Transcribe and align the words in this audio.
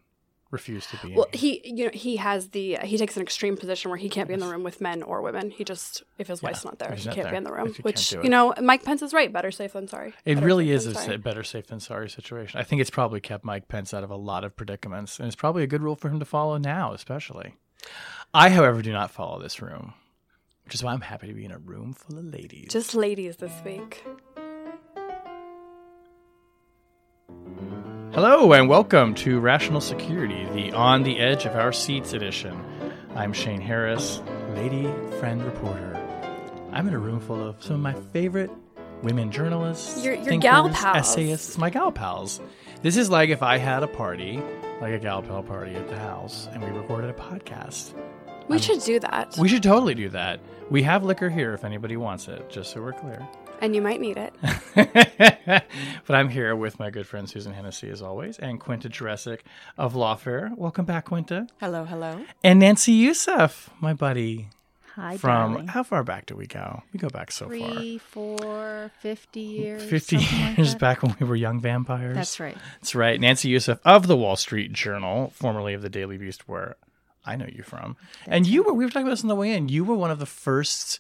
refused 0.51 0.91
to 0.91 1.07
be. 1.07 1.15
Well, 1.15 1.27
he 1.33 1.61
you 1.65 1.85
know 1.87 1.91
he 1.93 2.17
has 2.17 2.49
the 2.51 2.79
uh, 2.79 2.87
he 2.87 2.97
takes 2.97 3.17
an 3.17 3.23
extreme 3.23 3.57
position 3.57 3.91
where 3.91 3.99
he 3.99 4.09
can't 4.09 4.29
be 4.29 4.35
in 4.35 4.41
the 4.41 4.47
room 4.47 4.63
with 4.63 4.81
men 4.81 5.03
or 5.03 5.23
women. 5.23 5.51
He 5.51 5.65
just 5.65 6.03
if 6.19 6.29
his 6.29 6.43
wife's 6.43 6.65
not 6.65 6.79
there, 6.79 6.95
he 6.95 7.05
can't 7.05 7.17
there, 7.17 7.31
be 7.31 7.37
in 7.37 7.45
the 7.45 7.53
room. 7.53 7.69
you 7.69 7.75
Which 7.83 8.13
you 8.13 8.29
know, 8.29 8.55
Mike 8.61 8.85
Pence 8.85 9.03
is 9.03 9.13
right. 9.13 9.33
Better 9.33 9.51
safe 9.51 9.73
than 9.73 9.89
sorry. 9.89 10.15
It 10.25 10.35
Better 10.37 10.47
really 10.47 10.71
is 10.71 10.87
a 10.87 10.95
sorry. 10.95 11.17
better 11.19 11.43
safe 11.43 11.67
than 11.69 11.81
sorry 11.81 12.11
situation. 12.11 12.61
I 12.61 12.65
think 12.65 12.81
it's 12.81 12.91
probably 12.91 13.21
kept 13.21 13.45
Mike 13.45 13.69
Pence 13.69 13.95
out 13.95 14.05
of 14.05 14.11
a 14.11 14.17
lot 14.17 14.45
of 14.45 14.57
predicaments, 14.57 15.19
and 15.19 15.27
it's 15.27 15.37
probably 15.37 15.63
a 15.63 15.67
good 15.69 15.83
rule 15.83 15.97
for 15.97 16.09
him 16.09 16.19
to 16.19 16.25
follow 16.25 16.57
now, 16.59 16.93
especially. 16.93 17.55
I, 18.33 18.51
however, 18.51 18.83
do 18.83 18.93
not 18.93 19.11
follow 19.11 19.41
this 19.41 19.61
room, 19.61 19.95
which 20.65 20.75
is 20.75 20.85
why 20.85 20.93
I'm 20.93 21.01
happy 21.01 21.27
to 21.29 21.35
be 21.35 21.45
in 21.45 21.51
a 21.53 21.59
room 21.59 21.95
full 21.95 22.19
of 22.19 22.25
ladies. 22.25 22.69
Just 22.71 22.95
ladies 22.95 23.37
this 23.37 23.53
week. 23.65 24.05
Hello 28.13 28.53
and 28.53 28.69
welcome 28.69 29.15
to 29.15 29.39
Rational 29.41 29.81
Security, 29.81 30.45
the 30.53 30.73
On 30.73 31.03
the 31.05 31.19
Edge 31.21 31.45
of 31.45 31.55
Our 31.55 31.73
Seats 31.73 32.13
edition. 32.13 32.65
I'm 33.15 33.33
Shane 33.33 33.61
Harris, 33.61 34.21
lady 34.55 34.85
friend 35.21 35.43
reporter. 35.45 35.97
I'm 36.73 36.89
in 36.89 36.95
a 36.95 36.99
room 36.99 37.21
full 37.21 37.47
of 37.47 37.63
some 37.63 37.77
of 37.77 37.81
my 37.83 37.95
favorite 38.13 38.51
women 39.03 39.31
journalists, 39.31 40.05
Your- 40.05 40.15
your 40.15 40.25
thinkers, 40.25 40.43
gal 40.43 40.71
pals. 40.71 40.97
essayists, 40.97 41.59
my 41.59 41.71
gal 41.71 41.93
pals. 41.93 42.41
This 42.83 42.97
is 42.97 43.11
like 43.11 43.31
if 43.31 43.43
I 43.43 43.59
had 43.59 43.83
a 43.83 43.89
party, 43.89 44.43
like 44.81 44.93
a 44.95 44.99
gal 44.99 45.23
pal 45.23 45.43
party 45.43 45.75
at 45.75 45.89
the 45.89 45.99
house, 45.99 46.49
and 46.53 46.63
we 46.65 46.71
recorded 46.71 47.11
a 47.11 47.15
podcast. 47.15 47.93
We 48.49 48.59
should 48.59 48.81
do 48.83 48.99
that. 49.01 49.37
We 49.39 49.49
should 49.49 49.63
totally 49.63 49.95
do 49.95 50.09
that. 50.11 50.41
We 50.71 50.83
have 50.83 51.05
liquor 51.05 51.31
here 51.31 51.53
if 51.55 51.65
anybody 51.65 51.97
wants 51.97 52.27
it, 52.29 52.49
just 52.51 52.73
so 52.73 52.81
we're 52.83 52.93
clear. 52.93 53.27
And 53.61 53.75
you 53.75 53.83
might 53.83 54.01
need 54.01 54.17
it. 54.17 54.33
but 56.07 56.15
I'm 56.17 56.29
here 56.31 56.57
with 56.57 56.79
my 56.79 56.91
good 56.91 57.07
friend 57.07 57.29
Susan 57.29 57.53
Hennessy, 57.53 57.91
as 57.91 58.01
always, 58.03 58.39
and 58.39 58.59
Quinta 58.59 58.89
Jurecic 58.89 59.41
of 59.77 59.95
Lawfare. 59.95 60.57
Welcome 60.57 60.85
back, 60.87 61.07
Quinta. 61.07 61.47
Hello, 61.61 61.85
hello. 61.85 62.25
And 62.43 62.59
Nancy 62.61 62.93
Youssef, 62.93 63.69
my 63.81 63.93
buddy. 63.93 64.49
Hi, 64.97 65.17
From 65.19 65.53
darling. 65.53 65.69
how 65.69 65.83
far 65.85 66.03
back 66.03 66.27
do 66.27 66.35
we 66.35 66.47
go? 66.47 66.83
We 66.93 66.99
go 66.99 67.09
back 67.09 67.31
so 67.31 67.47
Three, 67.47 67.99
four, 67.99 68.91
50 69.01 69.41
years. 69.41 69.83
far. 69.83 69.89
50 69.91 70.17
something 70.19 70.41
like 70.49 70.59
years 70.59 70.75
back 70.75 71.03
when 71.03 71.15
we 71.21 71.27
were 71.27 71.37
young 71.37 71.61
vampires. 71.61 72.17
That's 72.17 72.41
right. 72.41 72.57
That's 72.81 72.95
right. 72.95 73.21
Nancy 73.21 73.51
Youssef 73.51 73.79
of 73.85 74.09
the 74.09 74.17
Wall 74.17 74.35
Street 74.37 74.73
Journal, 74.73 75.31
formerly 75.35 75.75
of 75.75 75.83
the 75.83 75.89
Daily 75.89 76.19
Beast, 76.19 76.49
where 76.49 76.77
I 77.25 77.37
know 77.37 77.47
you 77.47 77.63
from. 77.63 77.97
and 78.27 78.47
you 78.47 78.63
were, 78.65 78.73
we 78.73 78.85
were 78.85 78.91
talking 78.91 79.03
about 79.07 79.11
this 79.13 79.23
on 79.23 79.29
the 79.29 79.37
way 79.37 79.53
in. 79.53 79.69
You 79.69 79.85
were 79.85 79.95
one 79.95 80.11
of 80.11 80.19
the 80.19 80.27
first 80.27 80.99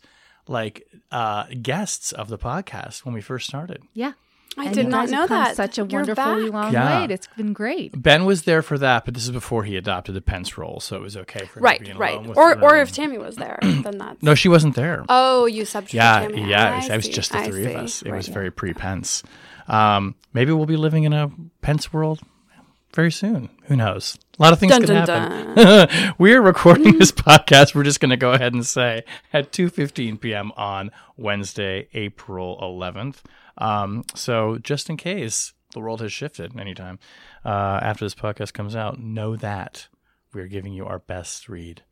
like 0.49 0.87
uh 1.13 1.45
guests 1.63 2.13
of 2.13 2.29
the 2.29 2.39
podcast 2.39 3.05
when 3.05 3.15
we 3.15 3.21
first 3.21 3.47
started. 3.47 3.83
Yeah. 3.95 4.13
I 4.59 4.65
And 4.67 4.75
did 4.75 4.89
not 4.89 5.09
know 5.09 5.29
come 5.29 5.39
that. 5.39 5.55
Such 5.57 5.79
a 5.79 5.83
You're 5.83 6.01
wonderfully 6.01 6.45
back. 6.51 6.53
long 6.53 6.73
Yeah. 6.73 7.01
wait. 7.03 7.13
It's 7.13 7.29
been 7.37 7.53
great. 7.53 8.03
Ben 8.03 8.25
was 8.25 8.43
there 8.43 8.63
for 8.63 8.77
that, 8.79 9.05
but 9.05 9.15
this 9.15 9.23
is 9.23 9.31
before 9.31 9.63
he 9.63 9.77
adopted 9.77 10.17
the 10.17 10.21
Pence 10.21 10.59
role, 10.59 10.81
so 10.81 10.97
it 10.97 11.03
was 11.03 11.17
okay 11.17 11.47
for 11.47 11.61
him 11.61 11.63
to 11.63 11.63
Right, 11.63 11.81
be 11.81 11.93
right. 11.93 12.15
alone 12.15 12.29
with 12.29 12.37
Or 12.37 12.61
or 12.61 12.77
if 12.79 12.91
Tammy 12.91 13.17
was 13.17 13.37
there, 13.37 13.61
then 13.63 13.97
that's 13.99 14.21
No, 14.25 14.35
she 14.35 14.49
wasn't 14.49 14.75
there. 14.75 15.05
Oh, 15.09 15.47
you 15.47 15.63
subbed 15.63 15.91
for 15.91 15.97
yeah, 15.97 16.21
Tammy. 16.23 16.51
yeah, 16.51 16.81
I 16.83 16.93
it 16.93 16.97
was 16.97 17.05
see, 17.05 17.13
just 17.13 17.31
the 17.31 17.39
I 17.39 17.47
three 17.49 17.63
see. 17.65 17.71
of 17.71 17.77
us. 17.77 18.03
It 18.03 18.11
Right. 18.11 18.17
was 18.17 18.27
very 18.27 18.51
pre-Pence. 18.51 19.23
Um, 19.69 20.17
maybe 20.33 20.51
we'll 20.53 20.67
be 20.67 20.77
living 20.77 21.05
in 21.05 21.13
a 21.13 21.31
Pence 21.63 21.93
world 21.93 22.21
very 22.95 23.13
soon. 23.13 23.49
Who 23.65 23.77
knows? 23.77 24.19
A 24.39 24.43
lot 24.43 24.53
of 24.53 24.59
things 24.59 24.73
Dun, 24.73 24.81
could 24.81 25.07
dun, 25.07 25.57
happen. 25.57 26.15
We're 26.19 26.41
recording 26.41 26.99
this 26.99 27.13
podcast. 27.13 27.75
We're 27.75 27.85
just 27.85 28.01
going 28.01 28.11
to 28.11 28.17
go 28.17 28.33
ahead 28.33 28.55
and 28.55 28.67
say 28.67 29.05
at 29.33 29.53
2:15 29.53 30.21
p.m. 30.21 30.53
on 30.57 30.91
Wednesday, 31.17 31.89
April 31.95 32.59
11th. 32.63 33.17
Um, 33.59 34.05
so 34.15 34.59
just 34.59 34.89
in 34.89 34.97
case 34.97 35.53
the 35.73 35.81
world 35.81 36.01
has 36.01 36.13
shifted 36.13 36.59
anytime 36.59 36.99
uh, 37.45 37.81
after 37.83 38.05
this 38.05 38.15
podcast 38.15 38.53
comes 38.53 38.75
out, 38.75 38.99
know 38.99 39.37
that 39.37 39.89
we're 40.33 40.49
giving 40.49 40.73
you 40.73 40.87
our 40.87 40.99
best 40.99 41.49
read 41.49 41.83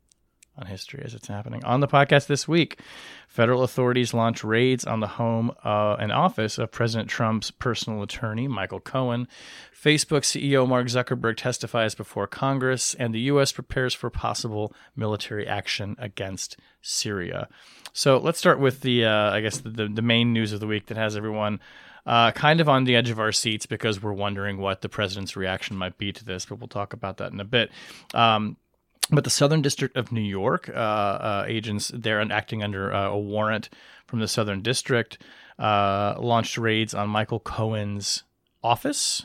on 0.58 0.66
history 0.66 1.02
as 1.04 1.14
it's 1.14 1.28
happening. 1.28 1.64
On 1.64 1.80
the 1.80 1.88
podcast 1.88 2.26
this 2.26 2.48
week, 2.48 2.80
federal 3.28 3.62
authorities 3.62 4.12
launch 4.12 4.42
raids 4.42 4.84
on 4.84 5.00
the 5.00 5.06
home 5.06 5.52
uh, 5.64 5.96
and 5.98 6.10
office 6.10 6.58
of 6.58 6.72
President 6.72 7.08
Trump's 7.08 7.50
personal 7.50 8.02
attorney, 8.02 8.48
Michael 8.48 8.80
Cohen. 8.80 9.28
Facebook 9.72 10.22
CEO 10.22 10.66
Mark 10.66 10.88
Zuckerberg 10.88 11.36
testifies 11.36 11.94
before 11.94 12.26
Congress, 12.26 12.94
and 12.94 13.14
the 13.14 13.20
U.S. 13.20 13.52
prepares 13.52 13.94
for 13.94 14.10
possible 14.10 14.74
military 14.96 15.46
action 15.46 15.94
against 15.98 16.56
Syria. 16.82 17.48
So 17.92 18.18
let's 18.18 18.38
start 18.38 18.58
with 18.58 18.80
the, 18.80 19.04
uh, 19.04 19.30
I 19.30 19.40
guess, 19.40 19.58
the, 19.58 19.88
the 19.88 20.02
main 20.02 20.32
news 20.32 20.52
of 20.52 20.60
the 20.60 20.66
week 20.66 20.86
that 20.86 20.96
has 20.96 21.16
everyone 21.16 21.60
uh, 22.06 22.32
kind 22.32 22.60
of 22.60 22.68
on 22.68 22.84
the 22.84 22.96
edge 22.96 23.10
of 23.10 23.20
our 23.20 23.32
seats 23.32 23.66
because 23.66 24.02
we're 24.02 24.12
wondering 24.12 24.58
what 24.58 24.80
the 24.80 24.88
president's 24.88 25.36
reaction 25.36 25.76
might 25.76 25.98
be 25.98 26.10
to 26.10 26.24
this, 26.24 26.46
but 26.46 26.58
we'll 26.58 26.66
talk 26.66 26.92
about 26.92 27.18
that 27.18 27.32
in 27.32 27.38
a 27.38 27.44
bit. 27.44 27.70
Um, 28.14 28.56
but 29.10 29.24
the 29.24 29.30
Southern 29.30 29.62
District 29.62 29.96
of 29.96 30.12
New 30.12 30.20
York, 30.20 30.68
uh, 30.68 30.72
uh, 30.72 31.44
agents 31.46 31.90
there 31.94 32.20
and 32.20 32.32
acting 32.32 32.62
under 32.62 32.92
uh, 32.92 33.08
a 33.08 33.18
warrant 33.18 33.70
from 34.06 34.20
the 34.20 34.28
Southern 34.28 34.62
District, 34.62 35.18
uh, 35.58 36.14
launched 36.18 36.58
raids 36.58 36.94
on 36.94 37.08
Michael 37.08 37.40
Cohen's 37.40 38.24
office, 38.62 39.24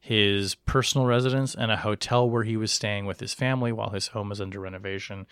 his 0.00 0.54
personal 0.54 1.06
residence, 1.06 1.54
and 1.54 1.70
a 1.70 1.76
hotel 1.76 2.28
where 2.28 2.44
he 2.44 2.56
was 2.56 2.72
staying 2.72 3.06
with 3.06 3.20
his 3.20 3.34
family 3.34 3.72
while 3.72 3.90
his 3.90 4.08
home 4.08 4.30
was 4.30 4.40
under 4.40 4.60
renovation. 4.60 5.26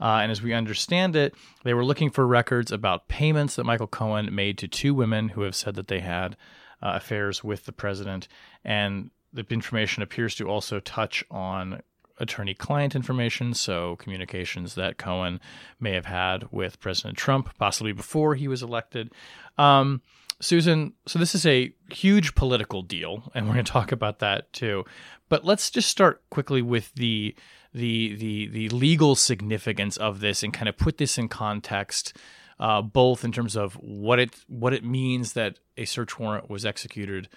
Uh, 0.00 0.18
and 0.22 0.32
as 0.32 0.42
we 0.42 0.52
understand 0.52 1.14
it, 1.16 1.34
they 1.64 1.74
were 1.74 1.84
looking 1.84 2.10
for 2.10 2.26
records 2.26 2.72
about 2.72 3.08
payments 3.08 3.56
that 3.56 3.64
Michael 3.64 3.86
Cohen 3.86 4.34
made 4.34 4.58
to 4.58 4.68
two 4.68 4.94
women 4.94 5.30
who 5.30 5.42
have 5.42 5.54
said 5.54 5.74
that 5.74 5.88
they 5.88 6.00
had 6.00 6.36
uh, 6.82 6.94
affairs 6.94 7.44
with 7.44 7.66
the 7.66 7.72
president. 7.72 8.26
And 8.64 9.10
the 9.32 9.46
information 9.50 10.02
appears 10.02 10.34
to 10.36 10.48
also 10.48 10.80
touch 10.80 11.24
on 11.30 11.82
attorney 12.18 12.54
client 12.54 12.94
information, 12.94 13.54
so 13.54 13.96
communications 13.96 14.74
that 14.74 14.98
Cohen 14.98 15.40
may 15.80 15.92
have 15.92 16.06
had 16.06 16.48
with 16.50 16.80
President 16.80 17.16
Trump, 17.16 17.56
possibly 17.58 17.92
before 17.92 18.34
he 18.34 18.48
was 18.48 18.62
elected. 18.62 19.12
Um, 19.58 20.02
Susan, 20.40 20.94
so 21.06 21.18
this 21.18 21.34
is 21.34 21.46
a 21.46 21.72
huge 21.90 22.34
political 22.34 22.82
deal, 22.82 23.30
and 23.34 23.46
we're 23.46 23.54
going 23.54 23.64
to 23.64 23.72
talk 23.72 23.92
about 23.92 24.18
that 24.18 24.52
too. 24.52 24.84
But 25.28 25.44
let's 25.44 25.70
just 25.70 25.88
start 25.88 26.22
quickly 26.30 26.62
with 26.62 26.92
the 26.94 27.34
the 27.72 28.14
the 28.16 28.48
the 28.48 28.68
legal 28.70 29.14
significance 29.14 29.96
of 29.96 30.20
this 30.20 30.42
and 30.42 30.52
kind 30.52 30.68
of 30.68 30.76
put 30.76 30.98
this 30.98 31.16
in 31.16 31.28
context, 31.28 32.16
uh, 32.58 32.82
both 32.82 33.24
in 33.24 33.32
terms 33.32 33.56
of 33.56 33.74
what 33.74 34.18
it 34.18 34.34
what 34.48 34.74
it 34.74 34.84
means 34.84 35.34
that 35.34 35.58
a 35.76 35.84
search 35.84 36.18
warrant 36.18 36.50
was 36.50 36.66
executed 36.66 37.28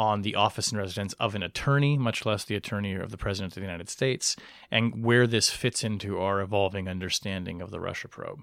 on 0.00 0.22
the 0.22 0.34
office 0.34 0.70
and 0.70 0.78
residence 0.78 1.12
of 1.20 1.34
an 1.34 1.42
attorney, 1.42 1.98
much 1.98 2.24
less 2.24 2.46
the 2.46 2.54
attorney 2.54 2.94
of 2.94 3.10
the 3.10 3.18
president 3.18 3.52
of 3.52 3.56
the 3.56 3.66
United 3.66 3.90
States, 3.90 4.34
and 4.70 5.04
where 5.04 5.26
this 5.26 5.50
fits 5.50 5.84
into 5.84 6.18
our 6.18 6.40
evolving 6.40 6.88
understanding 6.88 7.60
of 7.60 7.70
the 7.70 7.78
Russia 7.78 8.08
probe. 8.08 8.40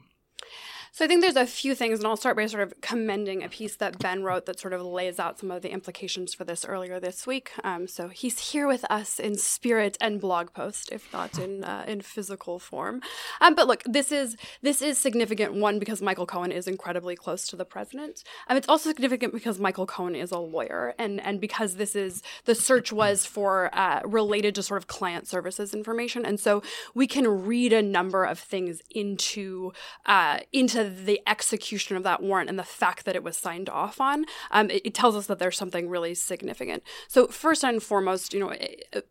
So 0.91 1.05
I 1.05 1.07
think 1.07 1.21
there's 1.21 1.35
a 1.35 1.45
few 1.45 1.75
things, 1.75 1.99
and 1.99 2.07
I'll 2.07 2.17
start 2.17 2.35
by 2.35 2.45
sort 2.45 2.63
of 2.63 2.73
commending 2.81 3.43
a 3.43 3.49
piece 3.49 3.75
that 3.77 3.99
Ben 3.99 4.23
wrote 4.23 4.45
that 4.45 4.59
sort 4.59 4.73
of 4.73 4.81
lays 4.81 5.19
out 5.19 5.39
some 5.39 5.51
of 5.51 5.61
the 5.61 5.71
implications 5.71 6.33
for 6.33 6.43
this 6.43 6.65
earlier 6.65 6.99
this 6.99 7.27
week. 7.27 7.51
Um, 7.63 7.87
so 7.87 8.07
he's 8.07 8.51
here 8.51 8.67
with 8.67 8.85
us 8.89 9.19
in 9.19 9.35
spirit 9.35 9.97
and 10.01 10.19
blog 10.19 10.53
post, 10.53 10.91
if 10.91 11.11
not 11.13 11.37
in 11.37 11.63
uh, 11.63 11.85
in 11.87 12.01
physical 12.01 12.59
form. 12.59 13.01
Um, 13.41 13.55
but 13.55 13.67
look, 13.67 13.83
this 13.85 14.11
is 14.11 14.35
this 14.61 14.81
is 14.81 14.97
significant. 14.97 15.53
One 15.53 15.79
because 15.79 16.01
Michael 16.01 16.25
Cohen 16.25 16.51
is 16.51 16.67
incredibly 16.67 17.15
close 17.15 17.47
to 17.47 17.55
the 17.55 17.65
president. 17.65 18.23
Um, 18.47 18.57
it's 18.57 18.67
also 18.67 18.89
significant 18.89 19.33
because 19.33 19.59
Michael 19.59 19.85
Cohen 19.85 20.15
is 20.15 20.31
a 20.31 20.39
lawyer, 20.39 20.93
and 20.97 21.21
and 21.21 21.39
because 21.39 21.75
this 21.75 21.95
is 21.95 22.23
the 22.45 22.55
search 22.55 22.91
was 22.91 23.25
for 23.25 23.69
uh, 23.73 24.01
related 24.05 24.55
to 24.55 24.63
sort 24.63 24.77
of 24.81 24.87
client 24.87 25.27
services 25.27 25.73
information, 25.73 26.25
and 26.25 26.39
so 26.39 26.63
we 26.93 27.07
can 27.07 27.27
read 27.27 27.73
a 27.73 27.81
number 27.81 28.23
of 28.23 28.39
things 28.39 28.81
into 28.89 29.73
uh, 30.05 30.39
into 30.51 30.76
into 30.77 30.89
the 30.89 31.21
execution 31.27 31.97
of 31.97 32.03
that 32.03 32.21
warrant 32.21 32.49
and 32.49 32.57
the 32.57 32.63
fact 32.63 33.05
that 33.05 33.15
it 33.15 33.23
was 33.23 33.37
signed 33.37 33.69
off 33.69 33.99
on, 33.99 34.25
um, 34.51 34.69
it, 34.69 34.81
it, 34.85 34.93
tells 34.93 35.15
us 35.15 35.27
that 35.27 35.37
there's 35.37 35.57
something 35.57 35.89
really 35.89 36.15
significant. 36.15 36.81
So 37.07 37.27
first 37.27 37.63
and 37.63 37.81
foremost, 37.81 38.33
you 38.33 38.39
know, 38.39 38.53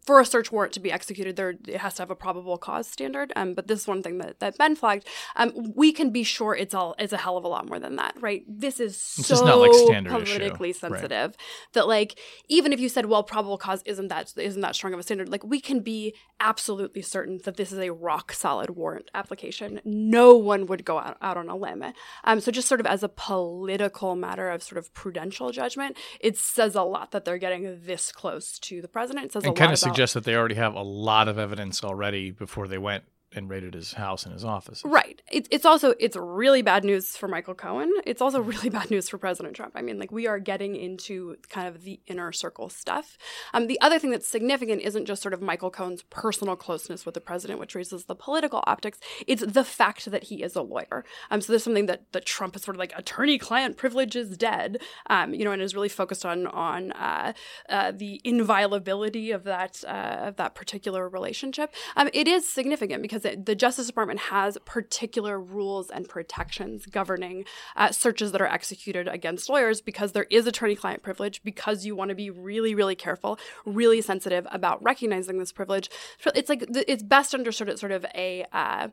for 0.02 0.20
a 0.20 0.24
search 0.24 0.50
warrant 0.50 0.72
to 0.74 0.80
be 0.80 0.90
executed, 0.90 1.36
there 1.36 1.50
it 1.66 1.76
has 1.76 1.94
to 1.94 2.02
have 2.02 2.10
a 2.10 2.16
probable 2.16 2.58
cause 2.58 2.88
standard. 2.88 3.32
Um, 3.36 3.54
but 3.54 3.68
this 3.68 3.82
is 3.82 3.86
one 3.86 4.02
thing 4.02 4.18
that, 4.18 4.40
that 4.40 4.58
Ben 4.58 4.74
flagged. 4.74 5.06
Um, 5.36 5.72
we 5.74 5.92
can 5.92 6.10
be 6.10 6.24
sure 6.24 6.56
it's 6.56 6.74
all 6.74 6.94
it's 6.98 7.12
a 7.12 7.16
hell 7.16 7.36
of 7.36 7.44
a 7.44 7.48
lot 7.48 7.68
more 7.68 7.78
than 7.78 7.96
that, 7.96 8.14
right? 8.20 8.42
This 8.48 8.80
is 8.80 9.14
it's 9.18 9.28
so 9.28 9.60
like 9.60 10.04
politically 10.06 10.70
issue. 10.70 10.78
sensitive 10.80 11.30
right. 11.30 11.72
that 11.74 11.86
like 11.86 12.18
even 12.48 12.72
if 12.72 12.80
you 12.80 12.88
said, 12.88 13.06
well, 13.06 13.22
probable 13.22 13.58
cause 13.58 13.82
isn't 13.84 14.08
that 14.08 14.32
isn't 14.36 14.60
that 14.60 14.74
strong 14.74 14.92
of 14.92 14.98
a 14.98 15.02
standard, 15.02 15.28
like 15.28 15.44
we 15.44 15.60
can 15.60 15.80
be 15.80 16.14
absolutely 16.40 17.02
certain 17.02 17.40
that 17.44 17.56
this 17.56 17.72
is 17.72 17.78
a 17.78 17.92
rock 17.92 18.32
solid 18.32 18.70
warrant 18.70 19.10
application. 19.14 19.80
No 19.84 20.36
one 20.36 20.66
would 20.66 20.84
go 20.84 20.98
out, 20.98 21.16
out 21.22 21.36
on 21.36 21.48
a 21.48 21.55
limb. 21.56 21.84
Um, 22.24 22.40
so 22.40 22.50
just 22.52 22.68
sort 22.68 22.80
of 22.80 22.86
as 22.86 23.02
a 23.02 23.08
political 23.08 24.16
matter 24.16 24.50
of 24.50 24.62
sort 24.62 24.78
of 24.78 24.92
prudential 24.94 25.50
judgment, 25.50 25.96
it 26.20 26.36
says 26.36 26.74
a 26.74 26.82
lot 26.82 27.10
that 27.10 27.24
they're 27.24 27.38
getting 27.38 27.80
this 27.84 28.12
close 28.12 28.58
to 28.60 28.80
the 28.80 28.88
president. 28.88 29.26
It 29.26 29.32
says 29.32 29.44
and 29.44 29.56
a 29.56 29.58
kind 29.58 29.72
of 29.72 29.78
suggests 29.78 30.14
that 30.14 30.24
they 30.24 30.34
already 30.34 30.54
have 30.56 30.74
a 30.74 30.82
lot 30.82 31.28
of 31.28 31.38
evidence 31.38 31.82
already 31.82 32.30
before 32.30 32.68
they 32.68 32.78
went 32.78 33.04
and 33.36 33.50
raided 33.50 33.74
his 33.74 33.94
house 33.94 34.24
and 34.24 34.32
his 34.32 34.44
office. 34.44 34.82
Right. 34.84 35.20
It, 35.30 35.48
it's 35.50 35.64
also 35.64 35.94
it's 36.00 36.16
really 36.16 36.62
bad 36.62 36.84
news 36.84 37.16
for 37.16 37.28
Michael 37.28 37.54
Cohen. 37.54 37.92
It's 38.04 38.22
also 38.22 38.40
really 38.52 38.70
bad 38.70 38.90
news 38.90 39.08
for 39.08 39.18
President 39.18 39.54
Trump. 39.54 39.72
I 39.74 39.82
mean, 39.82 39.98
like 39.98 40.10
we 40.10 40.26
are 40.26 40.38
getting 40.38 40.76
into 40.76 41.36
kind 41.48 41.68
of 41.68 41.82
the 41.82 42.00
inner 42.06 42.32
circle 42.32 42.68
stuff. 42.68 43.18
Um, 43.52 43.66
the 43.66 43.80
other 43.80 43.98
thing 43.98 44.10
that's 44.10 44.26
significant 44.26 44.82
isn't 44.82 45.06
just 45.06 45.22
sort 45.22 45.34
of 45.34 45.42
Michael 45.42 45.70
Cohen's 45.70 46.02
personal 46.04 46.56
closeness 46.56 47.04
with 47.04 47.14
the 47.14 47.20
president, 47.20 47.60
which 47.60 47.74
raises 47.74 48.04
the 48.04 48.14
political 48.14 48.62
optics. 48.66 48.98
It's 49.26 49.44
the 49.44 49.64
fact 49.64 50.10
that 50.10 50.24
he 50.24 50.42
is 50.42 50.56
a 50.56 50.62
lawyer. 50.62 51.04
Um, 51.30 51.40
so 51.40 51.52
there's 51.52 51.64
something 51.64 51.86
that 51.86 52.12
that 52.12 52.24
Trump 52.24 52.56
is 52.56 52.62
sort 52.62 52.76
of 52.76 52.78
like 52.78 52.92
attorney-client 52.96 53.76
privilege 53.76 54.16
is 54.16 54.36
dead. 54.36 54.80
Um, 55.08 55.34
you 55.34 55.44
know, 55.44 55.52
and 55.52 55.62
is 55.62 55.74
really 55.74 55.88
focused 55.88 56.24
on 56.24 56.46
on 56.46 56.92
uh, 56.92 57.32
uh, 57.68 57.92
the 57.92 58.20
inviolability 58.24 59.30
of 59.30 59.44
that 59.44 59.84
uh, 59.86 60.28
of 60.28 60.36
that 60.36 60.54
particular 60.54 61.08
relationship. 61.08 61.74
Um, 61.96 62.08
it 62.12 62.26
is 62.28 62.50
significant 62.50 63.02
because 63.02 63.25
the 63.34 63.54
Justice 63.54 63.86
Department 63.86 64.20
has 64.20 64.58
particular 64.64 65.40
rules 65.40 65.90
and 65.90 66.08
protections 66.08 66.86
governing 66.86 67.44
uh, 67.76 67.90
searches 67.90 68.32
that 68.32 68.40
are 68.40 68.46
executed 68.46 69.08
against 69.08 69.48
lawyers 69.48 69.80
because 69.80 70.12
there 70.12 70.26
is 70.30 70.46
attorney-client 70.46 71.02
privilege. 71.02 71.42
Because 71.42 71.84
you 71.84 71.96
want 71.96 72.10
to 72.10 72.14
be 72.14 72.30
really, 72.30 72.74
really 72.74 72.94
careful, 72.94 73.38
really 73.64 74.00
sensitive 74.00 74.46
about 74.50 74.82
recognizing 74.82 75.38
this 75.38 75.52
privilege. 75.52 75.90
It's 76.34 76.48
like 76.48 76.64
it's 76.86 77.02
best 77.02 77.34
understood 77.34 77.68
as 77.68 77.80
sort 77.80 77.92
of 77.92 78.04
a 78.14 78.44
uh, 78.52 78.88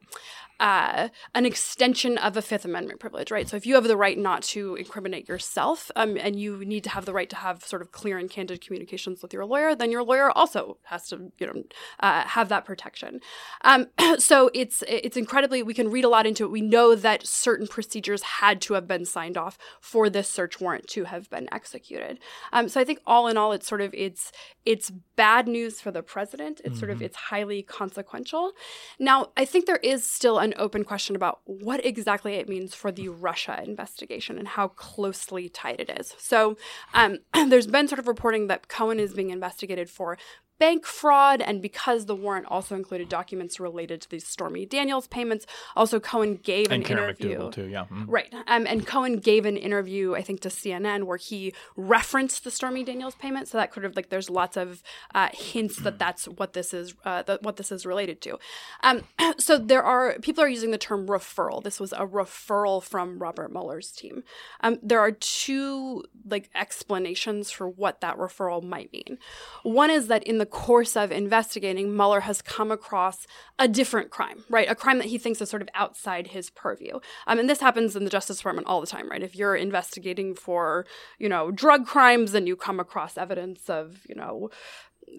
uh, 0.59 1.09
an 1.33 1.45
extension 1.45 2.17
of 2.17 2.37
a 2.37 2.41
Fifth 2.41 2.63
Amendment 2.63 2.99
privilege, 2.99 3.31
right? 3.31 3.49
So 3.49 3.57
if 3.57 3.65
you 3.65 3.75
have 3.75 3.83
the 3.83 3.97
right 3.97 4.17
not 4.17 4.43
to 4.43 4.75
incriminate 4.75 5.27
yourself, 5.27 5.91
um, 5.95 6.17
and 6.17 6.39
you 6.39 6.63
need 6.63 6.83
to 6.85 6.89
have 6.91 7.05
the 7.05 7.13
right 7.13 7.29
to 7.29 7.35
have 7.35 7.63
sort 7.63 7.81
of 7.81 7.91
clear 7.91 8.17
and 8.17 8.29
candid 8.29 8.61
communications 8.61 9.21
with 9.21 9.33
your 9.33 9.45
lawyer, 9.45 9.75
then 9.75 9.91
your 9.91 10.03
lawyer 10.03 10.31
also 10.31 10.77
has 10.83 11.07
to, 11.09 11.31
you 11.37 11.47
know, 11.47 11.63
uh, 11.99 12.21
have 12.21 12.49
that 12.49 12.65
protection. 12.65 13.19
Um, 13.63 13.87
so 14.23 14.49
it's 14.53 14.83
it's 14.87 15.17
incredibly 15.17 15.61
we 15.63 15.73
can 15.73 15.91
read 15.91 16.05
a 16.05 16.09
lot 16.09 16.25
into 16.25 16.43
it. 16.43 16.51
We 16.51 16.61
know 16.61 16.95
that 16.95 17.27
certain 17.27 17.67
procedures 17.67 18.21
had 18.23 18.61
to 18.61 18.73
have 18.73 18.87
been 18.87 19.05
signed 19.05 19.37
off 19.37 19.57
for 19.81 20.09
this 20.09 20.29
search 20.29 20.61
warrant 20.61 20.87
to 20.89 21.03
have 21.05 21.29
been 21.29 21.47
executed. 21.51 22.19
Um, 22.51 22.69
so 22.69 22.79
I 22.79 22.85
think 22.85 22.99
all 23.05 23.27
in 23.27 23.37
all, 23.37 23.51
it's 23.51 23.67
sort 23.67 23.81
of 23.81 23.93
it's 23.93 24.31
it's 24.65 24.91
bad 25.15 25.47
news 25.47 25.81
for 25.81 25.91
the 25.91 26.01
president. 26.01 26.61
It's 26.61 26.69
mm-hmm. 26.69 26.79
sort 26.79 26.89
of 26.91 26.97
mm-hmm. 26.97 27.05
it's 27.05 27.15
highly 27.15 27.61
consequential. 27.63 28.53
Now 28.99 29.31
I 29.35 29.45
think 29.45 29.65
there 29.65 29.77
is 29.77 30.05
still 30.05 30.39
an 30.39 30.53
open 30.57 30.83
question 30.83 31.15
about 31.15 31.41
what 31.45 31.85
exactly 31.85 32.35
it 32.35 32.47
means 32.47 32.73
for 32.73 32.91
the 32.91 33.09
Russia 33.09 33.61
investigation 33.63 34.37
and 34.37 34.47
how 34.47 34.69
closely 34.69 35.49
tied 35.49 35.79
it 35.79 35.89
is. 35.99 36.15
So 36.17 36.57
um, 36.93 37.19
there's 37.47 37.67
been 37.67 37.87
sort 37.87 37.99
of 37.99 38.07
reporting 38.07 38.47
that 38.47 38.67
Cohen 38.67 38.99
is 38.99 39.13
being 39.13 39.31
investigated 39.31 39.89
for 39.89 40.17
bank 40.59 40.85
fraud, 40.85 41.41
and 41.41 41.61
because 41.61 42.05
the 42.05 42.15
warrant 42.15 42.45
also 42.47 42.75
included 42.75 43.09
documents 43.09 43.59
related 43.59 44.01
to 44.01 44.09
these 44.09 44.25
Stormy 44.25 44.65
Daniels 44.65 45.07
payments, 45.07 45.45
also 45.75 45.99
Cohen 45.99 46.39
gave 46.41 46.71
and 46.71 46.83
an 46.83 46.83
Karen 46.83 47.03
interview. 47.03 47.51
too, 47.51 47.67
yeah. 47.67 47.81
Mm-hmm. 47.83 48.05
Right. 48.05 48.33
Um, 48.47 48.65
and 48.67 48.85
Cohen 48.85 49.17
gave 49.17 49.45
an 49.45 49.57
interview, 49.57 50.15
I 50.15 50.21
think, 50.21 50.41
to 50.41 50.49
CNN 50.49 51.03
where 51.03 51.17
he 51.17 51.53
referenced 51.75 52.43
the 52.43 52.51
Stormy 52.51 52.83
Daniels 52.83 53.15
payment. 53.15 53.47
So 53.47 53.57
that 53.57 53.71
could 53.71 53.83
have 53.83 53.95
like 53.95 54.09
there's 54.09 54.29
lots 54.29 54.57
of 54.57 54.83
uh, 55.13 55.29
hints 55.33 55.77
that 55.77 55.99
that's 55.99 56.27
what 56.27 56.53
this 56.53 56.73
is, 56.73 56.95
uh, 57.03 57.23
that 57.23 57.43
what 57.43 57.57
this 57.57 57.71
is 57.71 57.85
related 57.85 58.21
to. 58.21 58.39
Um, 58.83 59.03
so 59.37 59.57
there 59.57 59.83
are 59.83 60.17
people 60.21 60.43
are 60.43 60.49
using 60.49 60.71
the 60.71 60.77
term 60.77 61.07
referral. 61.07 61.63
This 61.63 61.79
was 61.79 61.93
a 61.93 62.05
referral 62.05 62.81
from 62.81 63.19
Robert 63.19 63.51
Mueller's 63.51 63.91
team. 63.91 64.23
Um, 64.61 64.79
there 64.81 64.99
are 64.99 65.11
two 65.11 66.03
like 66.25 66.49
explanations 66.55 67.51
for 67.51 67.67
what 67.67 68.01
that 68.01 68.17
referral 68.17 68.63
might 68.63 68.91
mean. 68.93 69.17
One 69.63 69.89
is 69.89 70.07
that 70.07 70.23
in 70.23 70.37
the 70.37 70.42
the 70.43 70.47
course 70.47 70.97
of 70.97 71.09
investigating, 71.09 71.95
Mueller 71.95 72.19
has 72.19 72.41
come 72.41 72.69
across 72.69 73.25
a 73.57 73.65
different 73.65 74.09
crime, 74.09 74.43
right? 74.49 74.69
A 74.69 74.75
crime 74.75 74.97
that 74.97 75.07
he 75.07 75.17
thinks 75.17 75.41
is 75.41 75.49
sort 75.49 75.61
of 75.61 75.69
outside 75.73 76.27
his 76.27 76.49
purview. 76.49 76.99
Um, 77.27 77.39
and 77.39 77.49
this 77.49 77.61
happens 77.61 77.95
in 77.95 78.03
the 78.03 78.09
Justice 78.09 78.39
Department 78.39 78.67
all 78.67 78.81
the 78.81 78.87
time, 78.87 79.09
right? 79.09 79.23
If 79.23 79.37
you're 79.37 79.55
investigating 79.55 80.35
for, 80.35 80.85
you 81.17 81.29
know, 81.29 81.49
drug 81.49 81.87
crimes 81.87 82.33
and 82.33 82.45
you 82.45 82.57
come 82.57 82.77
across 82.77 83.17
evidence 83.17 83.69
of, 83.69 84.01
you 84.09 84.15
know, 84.15 84.49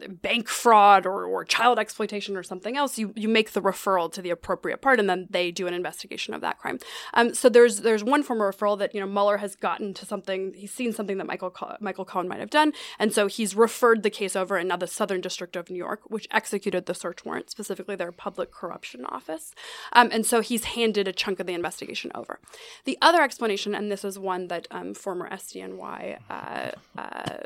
bank 0.09 0.49
fraud 0.49 1.07
or, 1.07 1.25
or 1.25 1.45
child 1.45 1.79
exploitation 1.79 2.37
or 2.37 2.43
something 2.43 2.77
else, 2.77 2.99
you, 2.99 3.13
you 3.17 3.29
make 3.29 3.53
the 3.53 3.63
referral 3.63 4.13
to 4.13 4.23
the 4.23 4.31
appropriate 4.31 4.81
part, 4.81 5.01
and 5.01 5.09
then 5.09 5.27
they 5.31 5.51
do 5.51 5.67
an 5.67 5.75
investigation 5.75 6.35
of 6.35 6.41
that 6.41 6.59
crime. 6.59 6.79
Um, 7.15 7.35
so 7.35 7.49
there's 7.49 7.81
there's 7.81 8.05
one 8.05 8.23
form 8.23 8.41
of 8.41 8.55
referral 8.55 8.79
that 8.79 8.95
you 8.95 9.01
know 9.01 9.07
Mueller 9.07 9.39
has 9.39 9.57
gotten 9.57 9.95
to 9.95 10.07
something, 10.07 10.55
he's 10.55 10.73
seen 10.73 10.93
something 10.93 11.19
that 11.19 11.27
Michael 11.27 11.55
Michael 11.81 12.05
Cohen 12.05 12.29
might 12.29 12.41
have 12.41 12.51
done, 12.51 12.73
and 12.99 13.13
so 13.13 13.27
he's 13.27 13.55
referred 13.55 14.03
the 14.03 14.11
case 14.11 14.37
over, 14.37 14.57
and 14.57 14.69
now 14.69 14.77
the 14.77 14.87
Southern 14.87 15.21
District 15.21 15.57
of 15.57 15.71
New 15.71 15.79
York, 15.79 16.01
which 16.09 16.29
executed 16.31 16.87
the 16.87 16.95
search 16.95 17.25
warrant, 17.25 17.51
specifically 17.51 17.97
their 17.97 18.13
public 18.13 18.51
corruption 18.51 19.05
office, 19.07 19.55
um, 19.93 20.09
and 20.13 20.27
so 20.27 20.41
he's 20.41 20.65
handed 20.65 21.09
a 21.09 21.13
chunk 21.13 21.41
of 21.41 21.47
the 21.47 21.55
investigation 21.55 22.11
over. 22.15 22.41
The 22.85 22.99
other 23.01 23.23
explanation, 23.23 23.75
and 23.75 23.91
this 23.91 24.05
is 24.05 24.19
one 24.19 24.49
that 24.49 24.67
um, 24.71 24.95
former 24.95 25.29
SDNY 25.31 26.19
uh, 26.29 26.71
uh, 26.97 27.37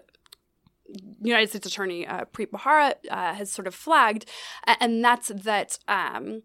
United 1.20 1.50
States 1.50 1.66
Attorney 1.66 2.06
uh, 2.06 2.24
Preet 2.26 2.50
Bharara 2.50 2.94
uh, 3.10 3.34
has 3.34 3.50
sort 3.50 3.66
of 3.66 3.74
flagged, 3.74 4.24
and 4.64 5.04
that's 5.04 5.28
that 5.28 5.78
um, 5.88 6.42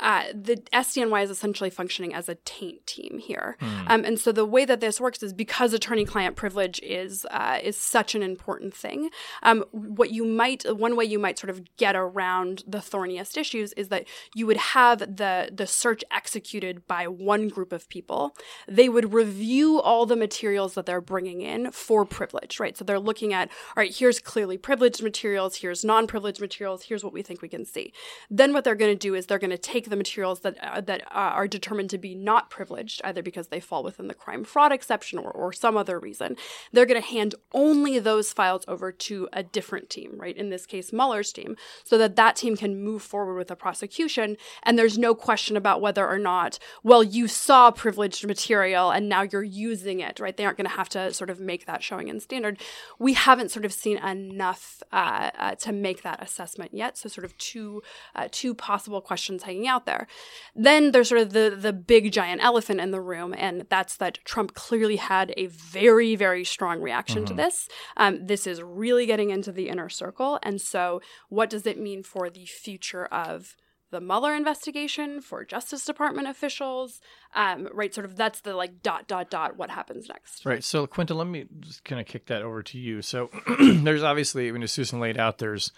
uh, 0.00 0.24
the 0.34 0.56
SDNY 0.72 1.22
is 1.22 1.30
essentially 1.30 1.70
functioning 1.70 2.12
as 2.12 2.28
a 2.28 2.34
taint 2.44 2.84
team 2.86 3.18
here. 3.18 3.56
Mm. 3.60 3.90
Um, 3.90 4.04
and 4.04 4.18
so 4.18 4.32
the 4.32 4.44
way 4.44 4.64
that 4.64 4.80
this 4.80 5.00
works 5.00 5.22
is 5.22 5.32
because 5.32 5.72
attorney-client 5.72 6.34
privilege 6.34 6.80
is 6.82 7.24
uh, 7.30 7.58
is 7.62 7.78
such 7.78 8.14
an 8.14 8.22
important 8.22 8.74
thing. 8.74 9.10
Um, 9.42 9.64
what 9.70 10.10
you 10.10 10.24
might 10.24 10.64
one 10.76 10.96
way 10.96 11.04
you 11.04 11.18
might 11.18 11.38
sort 11.38 11.50
of 11.50 11.62
get 11.76 11.94
around 11.94 12.64
the 12.66 12.78
thorniest 12.78 13.36
issues 13.36 13.72
is 13.74 13.88
that 13.88 14.06
you 14.34 14.46
would 14.46 14.56
have 14.56 14.98
the 14.98 15.50
the 15.52 15.66
search 15.66 16.02
executed 16.10 16.86
by 16.88 17.06
one 17.06 17.48
group 17.48 17.72
of 17.72 17.88
people. 17.88 18.36
They 18.66 18.88
would 18.88 19.12
review 19.12 19.80
all 19.80 20.06
the 20.06 20.16
materials 20.16 20.74
that 20.74 20.86
they're 20.86 21.00
bringing 21.00 21.40
in 21.40 21.70
for 21.70 22.04
privilege, 22.04 22.58
right? 22.58 22.76
So 22.76 22.84
they're 22.84 22.98
looking 22.98 23.32
at 23.32 23.48
all 23.76 23.82
right, 23.82 23.94
here's 23.94 24.18
clearly 24.18 24.58
privileged 24.58 25.02
materials, 25.02 25.56
here's 25.56 25.84
non-privileged 25.84 26.40
materials, 26.40 26.84
here's 26.84 27.04
what 27.04 27.12
we 27.12 27.22
think 27.22 27.42
we 27.42 27.48
can 27.48 27.64
see. 27.64 27.92
Then 28.28 28.52
what 28.52 28.64
they're 28.64 28.74
going 28.74 28.92
to 28.92 28.98
do 28.98 29.14
is 29.14 29.26
they're 29.26 29.38
going 29.38 29.50
to 29.50 29.58
take 29.58 29.83
take 29.84 29.90
the 29.90 29.96
materials 29.96 30.40
that 30.40 30.56
uh, 30.62 30.80
that 30.80 31.02
uh, 31.12 31.32
are 31.34 31.48
determined 31.48 31.90
to 31.90 31.98
be 31.98 32.14
not 32.14 32.50
privileged, 32.50 33.00
either 33.04 33.22
because 33.22 33.48
they 33.48 33.60
fall 33.60 33.82
within 33.82 34.08
the 34.08 34.14
crime 34.14 34.44
fraud 34.44 34.72
exception 34.72 35.18
or, 35.18 35.30
or 35.30 35.52
some 35.52 35.76
other 35.76 35.98
reason, 35.98 36.36
they're 36.72 36.86
going 36.86 37.00
to 37.00 37.06
hand 37.06 37.34
only 37.52 37.98
those 37.98 38.32
files 38.32 38.64
over 38.68 38.90
to 38.92 39.28
a 39.32 39.42
different 39.42 39.90
team, 39.90 40.12
right? 40.16 40.36
In 40.36 40.50
this 40.50 40.66
case, 40.66 40.92
Mueller's 40.92 41.32
team, 41.32 41.56
so 41.84 41.98
that 41.98 42.16
that 42.16 42.36
team 42.36 42.56
can 42.56 42.82
move 42.82 43.02
forward 43.02 43.36
with 43.36 43.48
the 43.48 43.56
prosecution, 43.56 44.36
and 44.62 44.78
there's 44.78 44.98
no 44.98 45.14
question 45.14 45.56
about 45.56 45.80
whether 45.80 46.06
or 46.06 46.18
not, 46.18 46.58
well, 46.82 47.02
you 47.02 47.28
saw 47.28 47.70
privileged 47.70 48.26
material 48.26 48.90
and 48.90 49.08
now 49.08 49.22
you're 49.22 49.42
using 49.42 50.00
it, 50.00 50.20
right? 50.20 50.36
They 50.36 50.44
aren't 50.44 50.56
going 50.56 50.68
to 50.68 50.76
have 50.76 50.88
to 50.90 51.12
sort 51.12 51.30
of 51.30 51.40
make 51.40 51.66
that 51.66 51.82
showing 51.82 52.08
in 52.08 52.20
standard. 52.20 52.60
We 52.98 53.14
haven't 53.14 53.50
sort 53.50 53.64
of 53.64 53.72
seen 53.72 53.98
enough 53.98 54.82
uh, 54.92 55.30
uh, 55.36 55.54
to 55.56 55.72
make 55.72 56.02
that 56.02 56.22
assessment 56.22 56.72
yet. 56.72 56.96
So, 56.96 57.08
sort 57.08 57.24
of 57.24 57.36
two 57.38 57.82
uh, 58.14 58.28
two 58.30 58.54
possible 58.54 59.00
questions 59.00 59.42
hanging 59.42 59.68
out 59.68 59.73
out 59.74 59.86
there. 59.86 60.06
Then 60.54 60.92
there's 60.92 61.08
sort 61.08 61.20
of 61.20 61.32
the 61.32 61.56
the 61.58 61.72
big 61.72 62.12
giant 62.12 62.42
elephant 62.42 62.80
in 62.80 62.90
the 62.90 63.00
room, 63.00 63.34
and 63.36 63.66
that's 63.68 63.96
that 63.96 64.18
Trump 64.24 64.54
clearly 64.54 64.96
had 64.96 65.34
a 65.36 65.46
very 65.46 66.14
very 66.16 66.44
strong 66.44 66.80
reaction 66.80 67.24
mm-hmm. 67.24 67.36
to 67.36 67.42
this. 67.42 67.68
Um, 67.96 68.26
this 68.26 68.46
is 68.46 68.62
really 68.62 69.06
getting 69.06 69.30
into 69.30 69.52
the 69.52 69.68
inner 69.68 69.88
circle, 69.88 70.38
and 70.42 70.60
so 70.60 71.00
what 71.28 71.50
does 71.50 71.66
it 71.66 71.78
mean 71.78 72.02
for 72.02 72.30
the 72.30 72.46
future 72.46 73.06
of 73.06 73.56
the 73.94 74.00
Mueller 74.00 74.34
investigation 74.34 75.20
for 75.20 75.44
Justice 75.44 75.84
Department 75.84 76.26
officials, 76.26 77.00
um, 77.32 77.68
right? 77.72 77.94
Sort 77.94 78.04
of 78.04 78.16
that's 78.16 78.40
the 78.40 78.54
like 78.54 78.82
dot 78.82 79.06
dot 79.06 79.30
dot. 79.30 79.56
What 79.56 79.70
happens 79.70 80.08
next? 80.08 80.44
Right. 80.44 80.64
So 80.64 80.86
Quinta, 80.88 81.14
let 81.14 81.28
me 81.28 81.46
just 81.60 81.84
kind 81.84 82.00
of 82.00 82.06
kick 82.06 82.26
that 82.26 82.42
over 82.42 82.62
to 82.62 82.78
you. 82.78 83.02
So 83.02 83.30
there's 83.60 84.02
obviously, 84.02 84.48
I 84.48 84.52
mean, 84.52 84.64
as 84.64 84.72
Susan 84.72 84.98
laid 84.98 85.16
out, 85.16 85.38
there's 85.38 85.70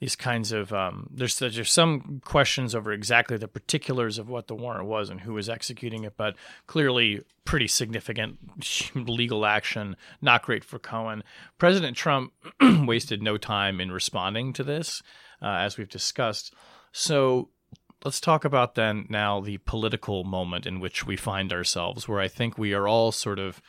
these 0.00 0.16
kinds 0.16 0.50
of 0.50 0.72
um, 0.72 1.08
there's 1.12 1.38
there's 1.38 1.70
some 1.70 2.22
questions 2.24 2.74
over 2.74 2.90
exactly 2.90 3.36
the 3.36 3.46
particulars 3.46 4.18
of 4.18 4.28
what 4.28 4.48
the 4.48 4.54
warrant 4.54 4.86
was 4.86 5.10
and 5.10 5.20
who 5.20 5.34
was 5.34 5.48
executing 5.48 6.04
it, 6.04 6.14
but 6.16 6.34
clearly 6.66 7.20
pretty 7.44 7.68
significant 7.68 8.38
legal 8.94 9.44
action. 9.44 9.94
Not 10.22 10.42
great 10.42 10.64
for 10.64 10.78
Cohen. 10.78 11.22
President 11.58 11.96
Trump 11.96 12.32
wasted 12.60 13.22
no 13.22 13.36
time 13.36 13.78
in 13.78 13.92
responding 13.92 14.54
to 14.54 14.64
this, 14.64 15.02
uh, 15.42 15.48
as 15.48 15.76
we've 15.76 15.88
discussed. 15.88 16.54
So 16.92 17.50
let's 18.02 18.20
talk 18.20 18.46
about 18.46 18.76
then 18.76 19.06
now 19.10 19.40
the 19.40 19.58
political 19.58 20.24
moment 20.24 20.66
in 20.66 20.80
which 20.80 21.06
we 21.06 21.16
find 21.16 21.52
ourselves, 21.52 22.08
where 22.08 22.20
I 22.20 22.28
think 22.28 22.56
we 22.56 22.72
are 22.72 22.88
all 22.88 23.12
sort 23.12 23.38
of 23.38 23.60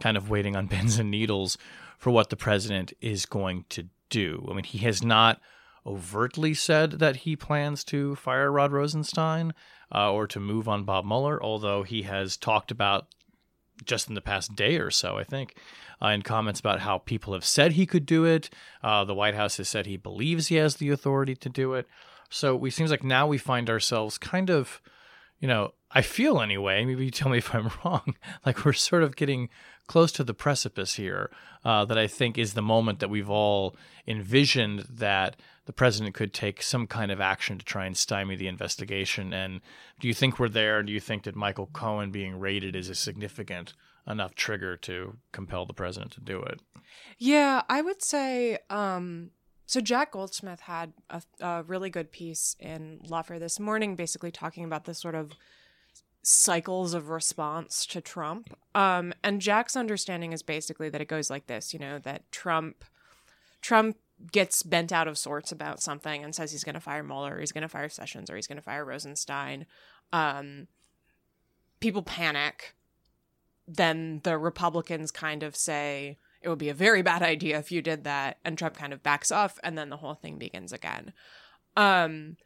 kind 0.00 0.16
of 0.16 0.28
waiting 0.28 0.56
on 0.56 0.66
pins 0.68 0.98
and 0.98 1.08
needles 1.08 1.56
for 1.98 2.10
what 2.10 2.30
the 2.30 2.36
president 2.36 2.92
is 3.00 3.26
going 3.26 3.64
to 3.68 3.86
do. 4.10 4.44
I 4.50 4.54
mean, 4.54 4.64
he 4.64 4.78
has 4.78 5.04
not 5.04 5.40
overtly 5.88 6.54
said 6.54 6.92
that 6.92 7.16
he 7.16 7.34
plans 7.34 7.82
to 7.84 8.14
fire 8.14 8.52
Rod 8.52 8.72
Rosenstein 8.72 9.54
uh, 9.92 10.12
or 10.12 10.26
to 10.26 10.38
move 10.38 10.68
on 10.68 10.84
Bob 10.84 11.04
Mueller, 11.04 11.42
although 11.42 11.82
he 11.82 12.02
has 12.02 12.36
talked 12.36 12.70
about 12.70 13.06
just 13.84 14.08
in 14.08 14.14
the 14.14 14.20
past 14.20 14.54
day 14.54 14.76
or 14.76 14.90
so, 14.90 15.16
I 15.16 15.24
think, 15.24 15.56
uh, 16.02 16.08
in 16.08 16.22
comments 16.22 16.60
about 16.60 16.80
how 16.80 16.98
people 16.98 17.32
have 17.32 17.44
said 17.44 17.72
he 17.72 17.86
could 17.86 18.06
do 18.06 18.24
it. 18.24 18.50
Uh, 18.82 19.04
the 19.04 19.14
White 19.14 19.34
House 19.34 19.56
has 19.56 19.68
said 19.68 19.86
he 19.86 19.96
believes 19.96 20.48
he 20.48 20.56
has 20.56 20.76
the 20.76 20.90
authority 20.90 21.34
to 21.36 21.48
do 21.48 21.74
it. 21.74 21.86
So 22.30 22.62
it 22.64 22.72
seems 22.72 22.90
like 22.90 23.04
now 23.04 23.26
we 23.26 23.38
find 23.38 23.70
ourselves 23.70 24.18
kind 24.18 24.50
of, 24.50 24.82
you 25.40 25.48
know, 25.48 25.72
I 25.90 26.02
feel 26.02 26.40
anyway. 26.40 26.84
Maybe 26.84 27.06
you 27.06 27.10
tell 27.10 27.30
me 27.30 27.38
if 27.38 27.54
I'm 27.54 27.70
wrong. 27.84 28.16
like 28.44 28.64
we're 28.64 28.74
sort 28.74 29.02
of 29.02 29.16
getting 29.16 29.48
close 29.86 30.12
to 30.12 30.24
the 30.24 30.34
precipice 30.34 30.94
here. 30.94 31.30
Uh, 31.64 31.84
that 31.84 31.98
I 31.98 32.06
think 32.06 32.38
is 32.38 32.54
the 32.54 32.62
moment 32.62 33.00
that 33.00 33.10
we've 33.10 33.28
all 33.28 33.74
envisioned 34.06 34.86
that 34.88 35.36
the 35.68 35.72
president 35.74 36.14
could 36.14 36.32
take 36.32 36.62
some 36.62 36.86
kind 36.86 37.12
of 37.12 37.20
action 37.20 37.58
to 37.58 37.64
try 37.64 37.84
and 37.84 37.94
stymie 37.94 38.36
the 38.36 38.46
investigation. 38.46 39.34
And 39.34 39.60
do 40.00 40.08
you 40.08 40.14
think 40.14 40.38
we're 40.38 40.48
there? 40.48 40.82
Do 40.82 40.90
you 40.90 40.98
think 40.98 41.24
that 41.24 41.36
Michael 41.36 41.68
Cohen 41.74 42.10
being 42.10 42.40
raided 42.40 42.74
is 42.74 42.88
a 42.88 42.94
significant 42.94 43.74
enough 44.06 44.34
trigger 44.34 44.78
to 44.78 45.18
compel 45.30 45.66
the 45.66 45.74
president 45.74 46.12
to 46.12 46.22
do 46.22 46.40
it? 46.40 46.62
Yeah, 47.18 47.64
I 47.68 47.82
would 47.82 48.02
say 48.02 48.60
um, 48.70 49.32
so 49.66 49.82
Jack 49.82 50.12
Goldsmith 50.12 50.60
had 50.60 50.94
a, 51.10 51.22
a 51.38 51.62
really 51.64 51.90
good 51.90 52.12
piece 52.12 52.56
in 52.58 53.00
Lawfare 53.06 53.38
this 53.38 53.60
morning, 53.60 53.94
basically 53.94 54.30
talking 54.30 54.64
about 54.64 54.86
the 54.86 54.94
sort 54.94 55.14
of 55.14 55.32
cycles 56.22 56.94
of 56.94 57.10
response 57.10 57.84
to 57.84 58.00
Trump. 58.00 58.56
Um, 58.74 59.12
and 59.22 59.42
Jack's 59.42 59.76
understanding 59.76 60.32
is 60.32 60.42
basically 60.42 60.88
that 60.88 61.02
it 61.02 61.08
goes 61.08 61.28
like 61.28 61.46
this, 61.46 61.74
you 61.74 61.78
know, 61.78 61.98
that 61.98 62.32
Trump 62.32 62.86
Trump 63.60 63.98
gets 64.32 64.62
bent 64.62 64.92
out 64.92 65.08
of 65.08 65.18
sorts 65.18 65.52
about 65.52 65.80
something 65.80 66.24
and 66.24 66.34
says 66.34 66.52
he's 66.52 66.64
going 66.64 66.74
to 66.74 66.80
fire 66.80 67.02
Mueller, 67.02 67.38
he's 67.38 67.52
going 67.52 67.62
to 67.62 67.68
fire 67.68 67.88
Sessions, 67.88 68.30
or 68.30 68.36
he's 68.36 68.46
going 68.46 68.56
to 68.56 68.62
fire 68.62 68.84
Rosenstein. 68.84 69.66
Um, 70.12 70.68
people 71.80 72.02
panic. 72.02 72.74
Then 73.66 74.20
the 74.24 74.38
Republicans 74.38 75.10
kind 75.10 75.42
of 75.42 75.54
say, 75.54 76.18
it 76.40 76.48
would 76.48 76.58
be 76.58 76.68
a 76.68 76.74
very 76.74 77.02
bad 77.02 77.22
idea 77.22 77.58
if 77.58 77.72
you 77.72 77.82
did 77.82 78.04
that 78.04 78.38
and 78.44 78.56
trump 78.56 78.76
kind 78.76 78.92
of 78.92 79.02
backs 79.02 79.32
off 79.32 79.58
and 79.62 79.76
then 79.76 79.90
the 79.90 79.96
whole 79.96 80.14
thing 80.14 80.38
begins 80.38 80.72
again 80.72 81.12
um 81.76 82.36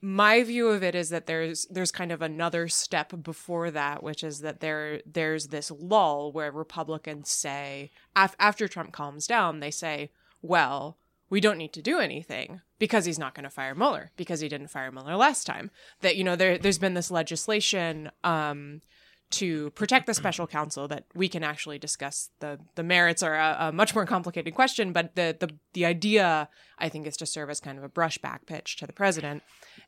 my 0.00 0.42
view 0.42 0.68
of 0.68 0.82
it 0.82 0.94
is 0.94 1.10
that 1.10 1.26
there's 1.26 1.66
there's 1.66 1.92
kind 1.92 2.10
of 2.10 2.22
another 2.22 2.66
step 2.68 3.12
before 3.22 3.70
that 3.70 4.02
which 4.02 4.24
is 4.24 4.40
that 4.40 4.60
there 4.60 5.00
there's 5.06 5.48
this 5.48 5.70
lull 5.70 6.32
where 6.32 6.50
republicans 6.50 7.30
say 7.30 7.90
af- 8.16 8.36
after 8.38 8.66
trump 8.66 8.92
calms 8.92 9.26
down 9.26 9.60
they 9.60 9.70
say 9.70 10.10
well 10.40 10.98
we 11.32 11.40
don't 11.40 11.56
need 11.56 11.72
to 11.72 11.80
do 11.80 11.98
anything 11.98 12.60
because 12.78 13.06
he's 13.06 13.18
not 13.18 13.34
going 13.34 13.44
to 13.44 13.48
fire 13.48 13.74
Mueller 13.74 14.10
because 14.18 14.40
he 14.40 14.50
didn't 14.50 14.68
fire 14.68 14.92
Mueller 14.92 15.16
last 15.16 15.46
time. 15.46 15.70
That 16.02 16.16
you 16.16 16.24
know 16.24 16.36
there 16.36 16.58
there's 16.58 16.78
been 16.78 16.92
this 16.92 17.10
legislation 17.10 18.10
um, 18.22 18.82
to 19.30 19.70
protect 19.70 20.06
the 20.06 20.12
special 20.12 20.46
counsel 20.46 20.86
that 20.88 21.04
we 21.14 21.30
can 21.30 21.42
actually 21.42 21.78
discuss 21.78 22.28
the 22.40 22.60
the 22.74 22.82
merits 22.82 23.22
are 23.22 23.34
a, 23.34 23.56
a, 23.60 23.72
much 23.72 23.94
more 23.94 24.04
complicated 24.04 24.54
question 24.54 24.92
but 24.92 25.14
the, 25.14 25.34
the 25.40 25.48
the 25.72 25.86
idea 25.86 26.50
i 26.78 26.90
think 26.90 27.06
is 27.06 27.16
to 27.16 27.24
serve 27.24 27.48
as 27.48 27.60
kind 27.60 27.78
of 27.78 27.84
a 27.84 27.88
brushback 27.88 28.44
pitch 28.44 28.76
to 28.76 28.86
the 28.86 28.92
president 28.92 29.42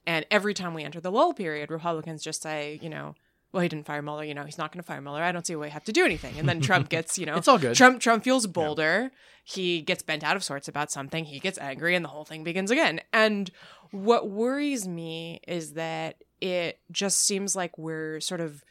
and 0.06 0.24
every 0.30 0.54
time 0.54 0.72
we 0.72 0.82
enter 0.82 0.98
the 0.98 1.12
lull 1.12 1.34
period 1.34 1.70
republicans 1.70 2.22
just 2.22 2.42
say 2.42 2.78
you 2.80 2.88
know 2.88 3.14
well 3.54 3.62
he 3.62 3.68
didn't 3.68 3.86
fire 3.86 4.02
Mueller 4.02 4.24
you 4.24 4.34
know 4.34 4.44
he's 4.44 4.58
not 4.58 4.70
going 4.72 4.82
to 4.82 4.86
fire 4.86 5.00
Mueller. 5.00 5.22
I 5.22 5.32
don't 5.32 5.46
see 5.46 5.56
why 5.56 5.66
we 5.66 5.70
have 5.70 5.84
to 5.84 5.92
do 5.92 6.04
anything. 6.04 6.38
And 6.38 6.46
then 6.46 6.60
Trump 6.68 6.90
gets 6.90 7.16
you 7.16 7.24
know 7.24 7.36
it's 7.36 7.48
all 7.48 7.58
good. 7.58 7.74
Trump 7.74 8.00
Trump 8.00 8.24
feels 8.24 8.46
bolder. 8.46 9.02
Yeah. 9.04 9.08
he 9.44 9.80
gets 9.80 10.02
bent 10.02 10.22
out 10.22 10.36
of 10.36 10.44
sorts 10.44 10.68
about 10.68 10.90
something. 10.90 11.24
He 11.24 11.38
gets 11.38 11.56
angry 11.58 11.94
and 11.94 12.04
the 12.04 12.10
whole 12.10 12.24
thing 12.24 12.44
begins 12.44 12.70
again. 12.70 13.00
And 13.12 13.50
what 13.92 14.28
worries 14.28 14.86
me 14.86 15.40
is 15.48 15.74
that 15.74 16.16
it 16.40 16.80
just 16.90 17.18
seems 17.22 17.54
like 17.56 17.78
we're 17.78 18.20
sort 18.20 18.40
of 18.42 18.64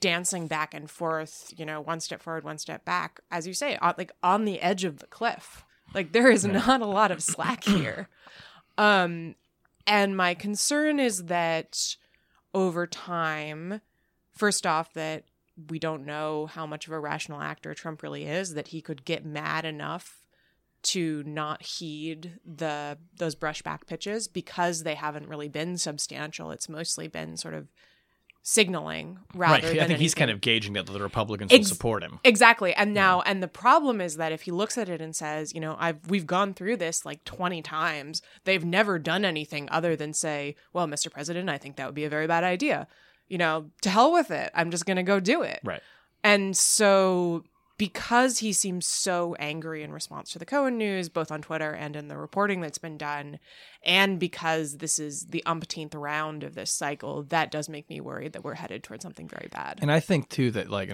dancing 0.00 0.46
back 0.46 0.74
and 0.74 0.90
forth, 0.90 1.52
you 1.56 1.64
know, 1.64 1.80
one 1.80 2.00
step 2.00 2.22
forward, 2.22 2.44
one 2.44 2.58
step 2.58 2.84
back, 2.84 3.20
as 3.30 3.46
you 3.46 3.54
say, 3.54 3.76
on, 3.78 3.94
like 3.98 4.12
on 4.22 4.44
the 4.44 4.60
edge 4.60 4.84
of 4.84 4.98
the 4.98 5.06
cliff. 5.06 5.64
Like 5.94 6.12
there 6.12 6.30
is 6.30 6.44
not 6.44 6.80
a 6.82 6.86
lot 6.86 7.10
of 7.10 7.22
slack 7.22 7.64
here. 7.64 8.08
Um, 8.76 9.34
and 9.88 10.16
my 10.16 10.34
concern 10.34 11.00
is 11.00 11.24
that 11.24 11.96
over 12.54 12.86
time, 12.86 13.80
first 14.32 14.66
off, 14.66 14.92
that 14.94 15.24
we 15.68 15.78
don't 15.78 16.06
know 16.06 16.46
how 16.46 16.66
much 16.66 16.86
of 16.86 16.92
a 16.92 17.00
rational 17.00 17.40
actor 17.40 17.74
Trump 17.74 18.02
really 18.02 18.24
is, 18.24 18.54
that 18.54 18.68
he 18.68 18.80
could 18.80 19.04
get 19.04 19.24
mad 19.26 19.64
enough 19.64 20.24
to 20.80 21.24
not 21.24 21.62
heed 21.62 22.38
the 22.46 22.96
those 23.16 23.34
brushback 23.34 23.86
pitches 23.86 24.28
because 24.28 24.84
they 24.84 24.94
haven't 24.94 25.28
really 25.28 25.48
been 25.48 25.76
substantial. 25.76 26.52
It's 26.52 26.68
mostly 26.68 27.08
been 27.08 27.36
sort 27.36 27.54
of 27.54 27.68
signaling 28.48 29.18
rather 29.34 29.68
right. 29.68 29.78
I 29.78 29.86
think 29.86 29.98
he's 29.98 30.14
kind 30.14 30.30
of 30.30 30.40
gauging 30.40 30.72
that 30.72 30.86
the 30.86 30.98
Republicans 30.98 31.52
Ex- 31.52 31.68
will 31.68 31.74
support 31.74 32.02
him. 32.02 32.18
Exactly. 32.24 32.72
And 32.72 32.94
now 32.94 33.18
yeah. 33.18 33.30
and 33.30 33.42
the 33.42 33.48
problem 33.48 34.00
is 34.00 34.16
that 34.16 34.32
if 34.32 34.42
he 34.42 34.50
looks 34.50 34.78
at 34.78 34.88
it 34.88 35.02
and 35.02 35.14
says, 35.14 35.52
you 35.52 35.60
know, 35.60 35.76
I've 35.78 35.98
we've 36.08 36.26
gone 36.26 36.54
through 36.54 36.78
this 36.78 37.04
like 37.04 37.22
20 37.24 37.60
times, 37.60 38.22
they've 38.44 38.64
never 38.64 38.98
done 38.98 39.26
anything 39.26 39.68
other 39.70 39.96
than 39.96 40.14
say, 40.14 40.56
well, 40.72 40.86
Mr. 40.86 41.12
President, 41.12 41.50
I 41.50 41.58
think 41.58 41.76
that 41.76 41.84
would 41.84 41.94
be 41.94 42.06
a 42.06 42.08
very 42.08 42.26
bad 42.26 42.42
idea. 42.42 42.88
You 43.28 43.36
know, 43.36 43.66
to 43.82 43.90
hell 43.90 44.12
with 44.12 44.30
it. 44.30 44.50
I'm 44.54 44.70
just 44.70 44.86
going 44.86 44.96
to 44.96 45.02
go 45.02 45.20
do 45.20 45.42
it. 45.42 45.60
Right. 45.62 45.82
And 46.24 46.56
so 46.56 47.44
because 47.78 48.38
he 48.40 48.52
seems 48.52 48.86
so 48.86 49.36
angry 49.38 49.82
in 49.82 49.92
response 49.92 50.32
to 50.32 50.38
the 50.38 50.44
Cohen 50.44 50.76
news, 50.76 51.08
both 51.08 51.30
on 51.30 51.40
Twitter 51.40 51.70
and 51.70 51.94
in 51.96 52.08
the 52.08 52.18
reporting 52.18 52.60
that's 52.60 52.78
been 52.78 52.98
done, 52.98 53.38
and 53.84 54.18
because 54.18 54.78
this 54.78 54.98
is 54.98 55.26
the 55.26 55.44
umpteenth 55.46 55.94
round 55.94 56.42
of 56.42 56.54
this 56.54 56.72
cycle, 56.72 57.22
that 57.24 57.50
does 57.50 57.68
make 57.68 57.88
me 57.88 58.00
worried 58.00 58.32
that 58.32 58.44
we're 58.44 58.54
headed 58.54 58.82
towards 58.82 59.02
something 59.02 59.28
very 59.28 59.48
bad. 59.50 59.78
And 59.80 59.92
I 59.92 60.00
think 60.00 60.28
too 60.28 60.50
that 60.50 60.68
like 60.68 60.90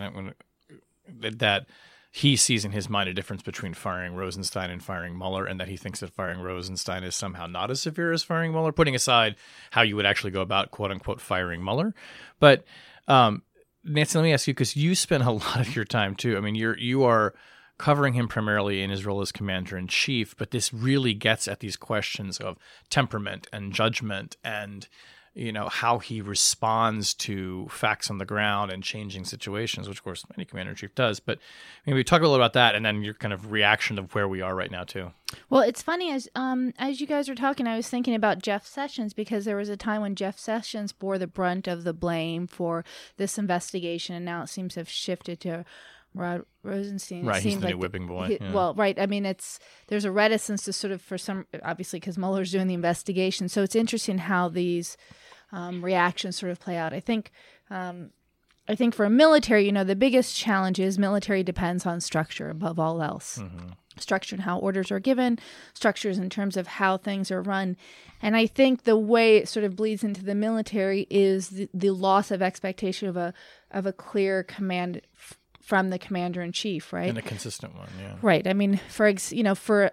that 1.20 1.66
he 2.12 2.36
sees 2.36 2.64
in 2.64 2.70
his 2.70 2.88
mind 2.88 3.08
a 3.08 3.14
difference 3.14 3.42
between 3.42 3.74
firing 3.74 4.14
Rosenstein 4.14 4.70
and 4.70 4.80
firing 4.84 5.16
Mueller, 5.16 5.46
and 5.46 5.58
that 5.58 5.68
he 5.68 5.76
thinks 5.78 6.00
that 6.00 6.12
firing 6.12 6.40
Rosenstein 6.40 7.02
is 7.02 7.16
somehow 7.16 7.46
not 7.46 7.70
as 7.70 7.80
severe 7.80 8.12
as 8.12 8.22
firing 8.22 8.52
Mueller, 8.52 8.72
putting 8.72 8.94
aside 8.94 9.36
how 9.70 9.82
you 9.82 9.96
would 9.96 10.06
actually 10.06 10.30
go 10.30 10.42
about 10.42 10.70
quote 10.70 10.90
unquote 10.90 11.20
firing 11.20 11.64
Mueller. 11.64 11.94
But 12.38 12.64
um, 13.08 13.42
Nancy, 13.84 14.18
let 14.18 14.24
me 14.24 14.32
ask 14.32 14.46
you 14.46 14.54
because 14.54 14.76
you 14.76 14.94
spend 14.94 15.22
a 15.22 15.30
lot 15.30 15.60
of 15.60 15.76
your 15.76 15.84
time 15.84 16.14
too. 16.14 16.36
I 16.36 16.40
mean, 16.40 16.54
you're 16.54 16.78
you 16.78 17.04
are 17.04 17.34
covering 17.76 18.14
him 18.14 18.28
primarily 18.28 18.82
in 18.82 18.90
his 18.90 19.04
role 19.04 19.20
as 19.20 19.32
commander 19.32 19.76
in 19.76 19.88
chief, 19.88 20.36
but 20.36 20.52
this 20.52 20.72
really 20.72 21.12
gets 21.12 21.48
at 21.48 21.60
these 21.60 21.76
questions 21.76 22.38
of 22.38 22.56
temperament 22.88 23.48
and 23.52 23.72
judgment 23.72 24.36
and 24.44 24.88
you 25.34 25.52
know 25.52 25.68
how 25.68 25.98
he 25.98 26.20
responds 26.20 27.12
to 27.12 27.66
facts 27.68 28.08
on 28.08 28.18
the 28.18 28.24
ground 28.24 28.70
and 28.70 28.82
changing 28.82 29.24
situations, 29.24 29.88
which 29.88 29.98
of 29.98 30.04
course 30.04 30.24
any 30.36 30.44
commander 30.44 30.70
in 30.70 30.76
chief 30.76 30.94
does. 30.94 31.18
But 31.18 31.38
maybe 31.84 31.96
we 31.96 32.04
talk 32.04 32.20
a 32.20 32.22
little 32.22 32.36
about 32.36 32.52
that, 32.52 32.74
and 32.74 32.84
then 32.86 33.02
your 33.02 33.14
kind 33.14 33.34
of 33.34 33.50
reaction 33.50 33.98
of 33.98 34.14
where 34.14 34.28
we 34.28 34.40
are 34.40 34.54
right 34.54 34.70
now 34.70 34.84
too. 34.84 35.12
Well, 35.50 35.62
it's 35.62 35.82
funny 35.82 36.12
as 36.12 36.28
um 36.36 36.72
as 36.78 37.00
you 37.00 37.06
guys 37.06 37.28
were 37.28 37.34
talking, 37.34 37.66
I 37.66 37.76
was 37.76 37.88
thinking 37.88 38.14
about 38.14 38.42
Jeff 38.42 38.64
Sessions 38.64 39.12
because 39.12 39.44
there 39.44 39.56
was 39.56 39.68
a 39.68 39.76
time 39.76 40.02
when 40.02 40.14
Jeff 40.14 40.38
Sessions 40.38 40.92
bore 40.92 41.18
the 41.18 41.26
brunt 41.26 41.66
of 41.66 41.84
the 41.84 41.92
blame 41.92 42.46
for 42.46 42.84
this 43.16 43.36
investigation, 43.36 44.14
and 44.14 44.24
now 44.24 44.42
it 44.42 44.48
seems 44.48 44.74
to 44.74 44.80
have 44.80 44.88
shifted 44.88 45.40
to 45.40 45.64
Rod 46.14 46.44
Rosenstein. 46.62 47.26
Right, 47.26 47.42
he's 47.42 47.56
the 47.56 47.66
like 47.66 47.74
new 47.74 47.78
whipping 47.78 48.06
boy. 48.06 48.26
He, 48.26 48.38
yeah. 48.40 48.52
Well, 48.52 48.72
right. 48.74 48.98
I 48.98 49.06
mean, 49.06 49.26
it's 49.26 49.58
there's 49.88 50.04
a 50.04 50.12
reticence 50.12 50.64
to 50.64 50.72
sort 50.72 50.92
of 50.92 51.02
for 51.02 51.18
some 51.18 51.46
obviously 51.64 51.98
because 51.98 52.16
Mueller's 52.16 52.52
doing 52.52 52.68
the 52.68 52.74
investigation, 52.74 53.48
so 53.48 53.62
it's 53.62 53.74
interesting 53.74 54.18
how 54.18 54.48
these 54.48 54.96
um, 55.54 55.84
reactions 55.84 56.36
sort 56.36 56.52
of 56.52 56.60
play 56.60 56.76
out. 56.76 56.92
I 56.92 57.00
think. 57.00 57.30
Um, 57.70 58.10
I 58.66 58.74
think 58.74 58.94
for 58.94 59.04
a 59.04 59.10
military, 59.10 59.66
you 59.66 59.72
know, 59.72 59.84
the 59.84 59.94
biggest 59.94 60.34
challenge 60.34 60.80
is 60.80 60.98
military 60.98 61.42
depends 61.42 61.84
on 61.84 62.00
structure 62.00 62.48
above 62.48 62.78
all 62.78 63.02
else. 63.02 63.38
Mm-hmm. 63.38 63.72
Structure 63.98 64.36
and 64.36 64.42
how 64.42 64.58
orders 64.58 64.90
are 64.90 64.98
given, 64.98 65.38
structures 65.74 66.16
in 66.18 66.30
terms 66.30 66.56
of 66.56 66.66
how 66.66 66.96
things 66.96 67.30
are 67.30 67.42
run. 67.42 67.76
And 68.22 68.34
I 68.34 68.46
think 68.46 68.84
the 68.84 68.96
way 68.96 69.36
it 69.36 69.48
sort 69.48 69.64
of 69.64 69.76
bleeds 69.76 70.02
into 70.02 70.24
the 70.24 70.34
military 70.34 71.06
is 71.10 71.50
the, 71.50 71.68
the 71.74 71.90
loss 71.90 72.30
of 72.30 72.40
expectation 72.40 73.06
of 73.06 73.16
a 73.18 73.34
of 73.70 73.84
a 73.84 73.92
clear 73.92 74.42
command 74.42 75.02
f- 75.14 75.38
from 75.60 75.90
the 75.90 75.98
commander 75.98 76.40
in 76.40 76.52
chief, 76.52 76.92
right? 76.92 77.10
And 77.10 77.18
a 77.18 77.22
consistent 77.22 77.76
one, 77.76 77.88
yeah. 78.00 78.16
Right. 78.22 78.46
I 78.46 78.54
mean, 78.54 78.80
for 78.88 79.06
ex- 79.06 79.32
you 79.32 79.42
know, 79.42 79.54
for 79.54 79.92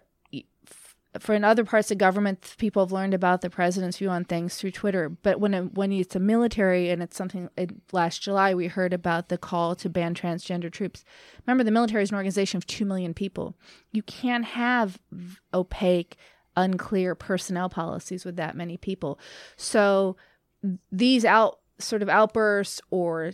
for 1.19 1.35
in 1.35 1.43
other 1.43 1.65
parts 1.65 1.91
of 1.91 1.97
government, 1.97 2.55
people 2.57 2.83
have 2.83 2.91
learned 2.91 3.13
about 3.13 3.41
the 3.41 3.49
president's 3.49 3.97
view 3.97 4.09
on 4.09 4.23
things 4.23 4.55
through 4.55 4.71
Twitter. 4.71 5.09
But 5.09 5.41
when 5.41 5.53
it, 5.53 5.73
when 5.73 5.91
it's 5.91 6.15
a 6.15 6.19
military 6.19 6.89
and 6.89 7.03
it's 7.03 7.17
something 7.17 7.49
last 7.91 8.21
July, 8.21 8.53
we 8.53 8.67
heard 8.67 8.93
about 8.93 9.27
the 9.27 9.37
call 9.37 9.75
to 9.75 9.89
ban 9.89 10.15
transgender 10.15 10.71
troops. 10.71 11.03
Remember, 11.45 11.65
the 11.65 11.71
military 11.71 12.03
is 12.03 12.11
an 12.11 12.15
organization 12.15 12.57
of 12.57 12.65
two 12.65 12.85
million 12.85 13.13
people. 13.13 13.55
You 13.91 14.03
can't 14.03 14.45
have 14.45 14.99
opaque, 15.53 16.15
unclear 16.55 17.13
personnel 17.13 17.67
policies 17.67 18.23
with 18.23 18.37
that 18.37 18.55
many 18.55 18.77
people. 18.77 19.19
So 19.57 20.15
these 20.91 21.25
out 21.25 21.59
sort 21.77 22.01
of 22.01 22.09
outbursts 22.09 22.79
or 22.89 23.33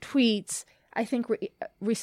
tweets 0.00 0.64
I 0.94 1.04
think 1.04 1.28
re- 1.28 1.50
re- 1.80 1.96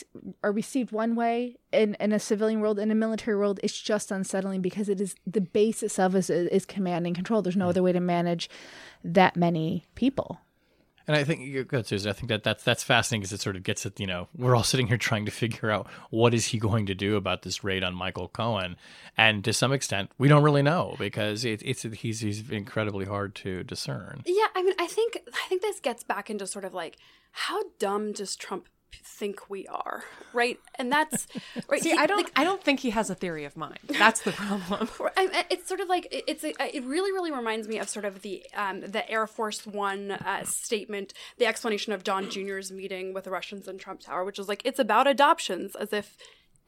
are 0.44 0.52
received 0.52 0.92
one 0.92 1.16
way 1.16 1.58
in, 1.72 1.96
in 2.00 2.12
a 2.12 2.20
civilian 2.20 2.60
world. 2.60 2.80
In 2.80 2.92
a 2.92 2.96
military 2.96 3.38
world, 3.38 3.60
it's 3.62 3.80
just 3.80 4.12
unsettling 4.12 4.62
because 4.62 4.90
it 4.90 5.00
is 5.00 5.16
the 5.28 5.42
basis 5.42 6.00
of 6.00 6.16
is, 6.16 6.30
is 6.30 6.66
command 6.66 7.06
and 7.06 7.16
control. 7.16 7.42
There's 7.42 7.56
no 7.56 7.68
mm. 7.68 7.70
other 7.70 7.84
way 7.84 7.92
to 7.92 8.00
manage 8.00 8.50
that 9.04 9.36
many 9.36 9.86
people. 9.96 10.40
And 11.10 11.18
I 11.18 11.24
think 11.24 11.42
you're 11.44 11.64
good, 11.64 11.88
Susan. 11.88 12.08
I 12.08 12.14
think 12.14 12.30
that 12.30 12.44
that's 12.44 12.64
that's 12.64 12.84
fascinating 12.84 13.22
because 13.22 13.34
it 13.34 13.42
sort 13.42 13.56
of 13.56 13.64
gets 13.64 13.84
at 13.84 14.00
you 14.00 14.06
know 14.06 14.28
we're 14.38 14.56
all 14.56 14.62
sitting 14.62 14.86
here 14.86 14.98
trying 14.98 15.26
to 15.26 15.32
figure 15.32 15.72
out 15.72 15.88
what 16.12 16.36
is 16.36 16.46
he 16.46 16.60
going 16.60 16.86
to 16.86 16.94
do 16.94 17.16
about 17.16 17.42
this 17.42 17.64
raid 17.64 17.84
on 17.84 17.96
Michael 17.96 18.28
Cohen, 18.28 18.76
and 19.18 19.44
to 19.44 19.52
some 19.52 19.74
extent 19.74 20.12
we 20.20 20.28
don't 20.28 20.44
really 20.44 20.62
know 20.62 20.96
because 21.00 21.46
it, 21.46 21.64
it's 21.66 21.82
he's 21.82 22.20
he's 22.20 22.48
incredibly 22.52 23.06
hard 23.06 23.34
to 23.36 23.64
discern. 23.64 24.22
Yeah, 24.28 24.46
I 24.54 24.62
mean, 24.62 24.76
I 24.78 24.86
think 24.86 25.18
I 25.34 25.48
think 25.48 25.64
this 25.64 25.80
gets 25.80 26.04
back 26.04 26.30
into 26.30 26.46
sort 26.46 26.64
of 26.64 26.76
like 26.76 26.98
how 27.32 27.64
dumb 27.80 28.12
does 28.12 28.36
Trump 28.36 28.70
think 29.04 29.50
we 29.50 29.68
are, 29.68 30.04
right? 30.34 30.60
And 30.76 30.92
that's 30.92 31.28
right. 31.68 31.82
See, 31.82 31.92
he, 31.92 31.98
I 31.98 32.06
don't, 32.06 32.18
like, 32.18 32.32
I 32.36 32.44
don't 32.44 32.64
think 32.64 32.80
he 32.80 32.92
has 32.92 33.10
a 33.10 33.16
theory 33.16 33.46
of 33.46 33.58
mind. 33.58 33.80
That's 33.88 34.22
the 34.22 34.32
problem. 34.32 34.90
it's 35.18 35.68
sort 35.68 35.80
of 35.80 35.90
like 35.90 36.08
it's 36.12 36.44
a, 36.44 36.54
it 36.76 36.84
really, 36.84 37.12
really 37.12 37.32
reminds 37.32 37.68
me 37.68 37.80
of 37.80 37.90
sort 37.90 38.06
of 38.06 38.22
the 38.22 38.46
um, 38.56 38.82
the 38.82 39.10
Air 39.10 39.28
Force 39.28 39.66
One 39.66 40.12
uh, 40.12 40.44
statement, 40.46 41.14
the 41.38 41.46
explanation 41.46 41.94
of 41.94 42.04
Don 42.04 42.30
Jr.'s 42.30 42.72
meeting 42.72 43.14
with 43.14 43.26
the 43.26 43.32
Russians 43.32 43.68
in 43.68 43.78
Trump 43.78 44.02
Tower, 44.02 44.24
which 44.24 44.40
is 44.40 44.48
like 44.48 44.62
it's 44.66 44.80
about 44.80 45.08
adoptions, 45.08 45.76
as 45.76 45.94
if 45.94 46.18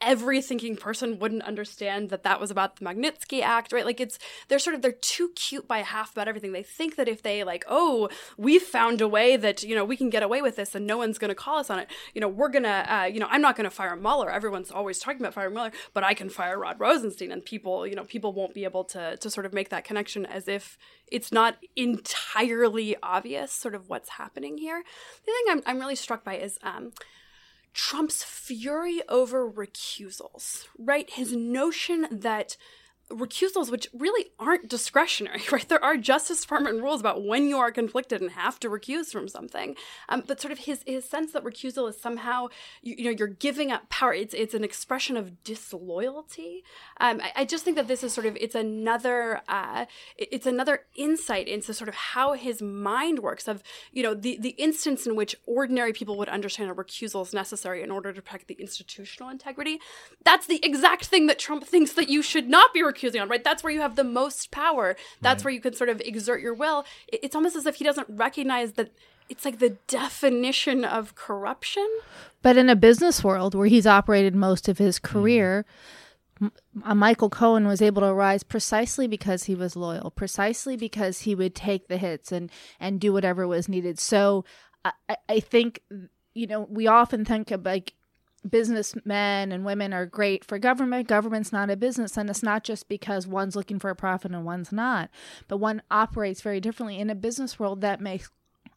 every 0.02 0.42
thinking 0.42 0.76
person 0.76 1.18
wouldn't 1.18 1.42
understand 1.44 2.10
that 2.10 2.24
that 2.24 2.40
was 2.40 2.50
about 2.50 2.76
the 2.76 2.84
Magnitsky 2.84 3.40
Act, 3.40 3.72
right? 3.72 3.86
Like 3.86 4.00
it's 4.00 4.18
they're 4.48 4.58
sort 4.58 4.74
of 4.74 4.82
they're 4.82 4.92
too 4.92 5.30
cute 5.36 5.68
by 5.68 5.78
half 5.78 6.12
about 6.12 6.28
everything. 6.28 6.52
They 6.52 6.62
think 6.62 6.96
that 6.96 7.08
if 7.08 7.22
they 7.22 7.44
like, 7.44 7.64
oh, 7.68 8.08
we've 8.36 8.62
found 8.62 9.00
a 9.00 9.08
way 9.08 9.36
that 9.36 9.62
you 9.62 9.74
know 9.74 9.84
we 9.84 9.96
can 9.96 10.10
get 10.10 10.22
away 10.22 10.42
with 10.42 10.56
this 10.56 10.74
and 10.74 10.86
no 10.86 10.98
one's 10.98 11.18
going 11.18 11.30
to 11.30 11.34
call 11.34 11.58
us 11.58 11.70
on 11.70 11.78
it. 11.78 11.88
You 12.14 12.20
know, 12.20 12.28
we're 12.28 12.48
gonna, 12.48 12.86
uh, 12.88 13.04
you 13.04 13.20
know, 13.20 13.28
I'm 13.30 13.40
not 13.40 13.56
going 13.56 13.64
to 13.64 13.70
fire 13.70 13.94
Mueller. 13.96 14.30
Everyone's 14.30 14.70
always 14.70 14.98
talking 14.98 15.20
about 15.20 15.34
firing 15.34 15.54
Mueller, 15.54 15.72
but 15.94 16.04
I 16.04 16.14
can 16.14 16.28
fire 16.28 16.58
Rod 16.58 16.80
Rosenstein, 16.80 17.30
and 17.30 17.44
people, 17.44 17.86
you 17.86 17.94
know, 17.94 18.04
people 18.04 18.32
won't 18.32 18.54
be 18.54 18.64
able 18.64 18.84
to 18.84 19.16
to 19.16 19.30
sort 19.30 19.46
of 19.46 19.52
make 19.52 19.68
that 19.68 19.84
connection 19.84 20.26
as 20.26 20.48
if 20.48 20.76
it's 21.06 21.30
not 21.30 21.56
entirely 21.76 22.96
obvious, 23.02 23.52
sort 23.52 23.74
of 23.74 23.88
what's 23.88 24.10
happening 24.10 24.58
here. 24.58 24.82
The 25.24 25.32
thing 25.32 25.44
I'm 25.50 25.62
I'm 25.66 25.80
really 25.80 25.96
struck 25.96 26.24
by 26.24 26.36
is. 26.36 26.58
Um, 26.62 26.92
Trump's 27.72 28.22
fury 28.22 29.00
over 29.08 29.50
recusals, 29.50 30.66
right? 30.78 31.08
His 31.10 31.32
notion 31.34 32.06
that 32.10 32.56
recusals, 33.12 33.70
which 33.70 33.88
really 33.92 34.30
aren't 34.38 34.68
discretionary, 34.68 35.42
right? 35.52 35.68
There 35.68 35.82
are 35.84 35.96
Justice 35.96 36.40
Department 36.40 36.82
rules 36.82 37.00
about 37.00 37.24
when 37.24 37.48
you 37.48 37.58
are 37.58 37.70
conflicted 37.70 38.20
and 38.20 38.30
have 38.32 38.58
to 38.60 38.68
recuse 38.68 39.12
from 39.12 39.28
something. 39.28 39.76
Um, 40.08 40.24
but 40.26 40.40
sort 40.40 40.52
of 40.52 40.60
his 40.60 40.82
his 40.86 41.08
sense 41.08 41.32
that 41.32 41.44
recusal 41.44 41.88
is 41.88 42.00
somehow 42.00 42.48
you, 42.82 42.94
you, 42.98 43.04
know 43.04 43.10
you're 43.10 43.28
giving 43.28 43.70
up 43.70 43.88
power. 43.88 44.12
It's 44.14 44.34
it's 44.34 44.54
an 44.54 44.64
expression 44.64 45.16
of 45.16 45.44
disloyalty. 45.44 46.64
Um, 47.00 47.20
I, 47.20 47.42
I, 47.42 47.44
just 47.44 47.64
think 47.64 47.76
that 47.76 47.88
this 47.88 48.02
is 48.02 48.12
sort 48.12 48.26
of 48.26 48.36
it's 48.40 48.54
another 48.54 49.42
uh, 49.48 49.86
it's 50.16 50.46
another 50.46 50.84
insight 50.96 51.48
into 51.48 51.74
sort 51.74 51.88
of 51.88 51.94
how 51.94 52.32
his 52.32 52.62
mind 52.62 53.20
works. 53.20 53.48
Of 53.48 53.62
you 53.92 54.02
know 54.02 54.14
the 54.14 54.38
the 54.40 54.50
instance 54.50 55.06
in 55.06 55.16
which 55.16 55.36
ordinary 55.46 55.92
people 55.92 56.16
would 56.18 56.28
understand 56.28 56.70
a 56.70 56.74
recusal 56.74 57.26
is 57.26 57.32
necessary 57.32 57.82
in 57.82 57.90
order 57.90 58.12
to 58.12 58.22
protect 58.22 58.48
the 58.48 58.54
institutional 58.54 59.30
integrity. 59.30 59.80
That's 60.24 60.46
the 60.46 60.64
exact 60.64 61.06
thing 61.06 61.26
that 61.26 61.38
Trump 61.38 61.64
thinks 61.64 61.92
that 61.92 62.08
you 62.08 62.22
should 62.22 62.48
not 62.48 62.72
be 62.72 62.80
recused 62.80 63.01
on, 63.20 63.28
right? 63.28 63.42
That's 63.42 63.62
where 63.62 63.72
you 63.72 63.80
have 63.80 63.96
the 63.96 64.04
most 64.04 64.50
power. 64.50 64.96
That's 65.20 65.40
right. 65.40 65.44
where 65.46 65.54
you 65.54 65.60
can 65.60 65.74
sort 65.74 65.90
of 65.90 66.00
exert 66.00 66.40
your 66.40 66.54
will. 66.54 66.84
It's 67.08 67.34
almost 67.34 67.56
as 67.56 67.66
if 67.66 67.76
he 67.76 67.84
doesn't 67.84 68.08
recognize 68.08 68.72
that 68.72 68.90
it's 69.28 69.44
like 69.44 69.58
the 69.58 69.76
definition 69.86 70.84
of 70.84 71.14
corruption. 71.14 71.88
But 72.42 72.56
in 72.56 72.68
a 72.68 72.76
business 72.76 73.24
world 73.24 73.54
where 73.54 73.66
he's 73.66 73.86
operated 73.86 74.34
most 74.34 74.68
of 74.68 74.78
his 74.78 74.98
career, 74.98 75.64
mm. 76.40 76.50
Michael 76.94 77.30
Cohen 77.30 77.66
was 77.66 77.80
able 77.80 78.02
to 78.02 78.12
rise 78.12 78.42
precisely 78.42 79.06
because 79.06 79.44
he 79.44 79.54
was 79.54 79.76
loyal, 79.76 80.10
precisely 80.10 80.76
because 80.76 81.20
he 81.20 81.34
would 81.34 81.54
take 81.54 81.88
the 81.88 81.96
hits 81.96 82.32
and 82.32 82.50
and 82.80 83.00
do 83.00 83.12
whatever 83.12 83.46
was 83.46 83.68
needed. 83.68 83.98
So 83.98 84.44
I, 84.84 84.92
I 85.28 85.40
think 85.40 85.80
you 86.34 86.46
know 86.46 86.66
we 86.68 86.86
often 86.86 87.24
think 87.24 87.50
of 87.50 87.64
like 87.64 87.94
businessmen 88.48 89.52
and 89.52 89.64
women 89.64 89.92
are 89.92 90.06
great 90.06 90.44
for 90.44 90.58
government. 90.58 91.08
Government's 91.08 91.52
not 91.52 91.70
a 91.70 91.76
business, 91.76 92.16
and 92.16 92.28
it's 92.28 92.42
not 92.42 92.64
just 92.64 92.88
because 92.88 93.26
one's 93.26 93.56
looking 93.56 93.78
for 93.78 93.90
a 93.90 93.96
profit 93.96 94.32
and 94.32 94.44
one's 94.44 94.72
not, 94.72 95.10
but 95.48 95.58
one 95.58 95.82
operates 95.90 96.40
very 96.40 96.60
differently. 96.60 96.98
In 96.98 97.10
a 97.10 97.14
business 97.14 97.58
world, 97.58 97.80
that 97.82 98.00
makes 98.00 98.30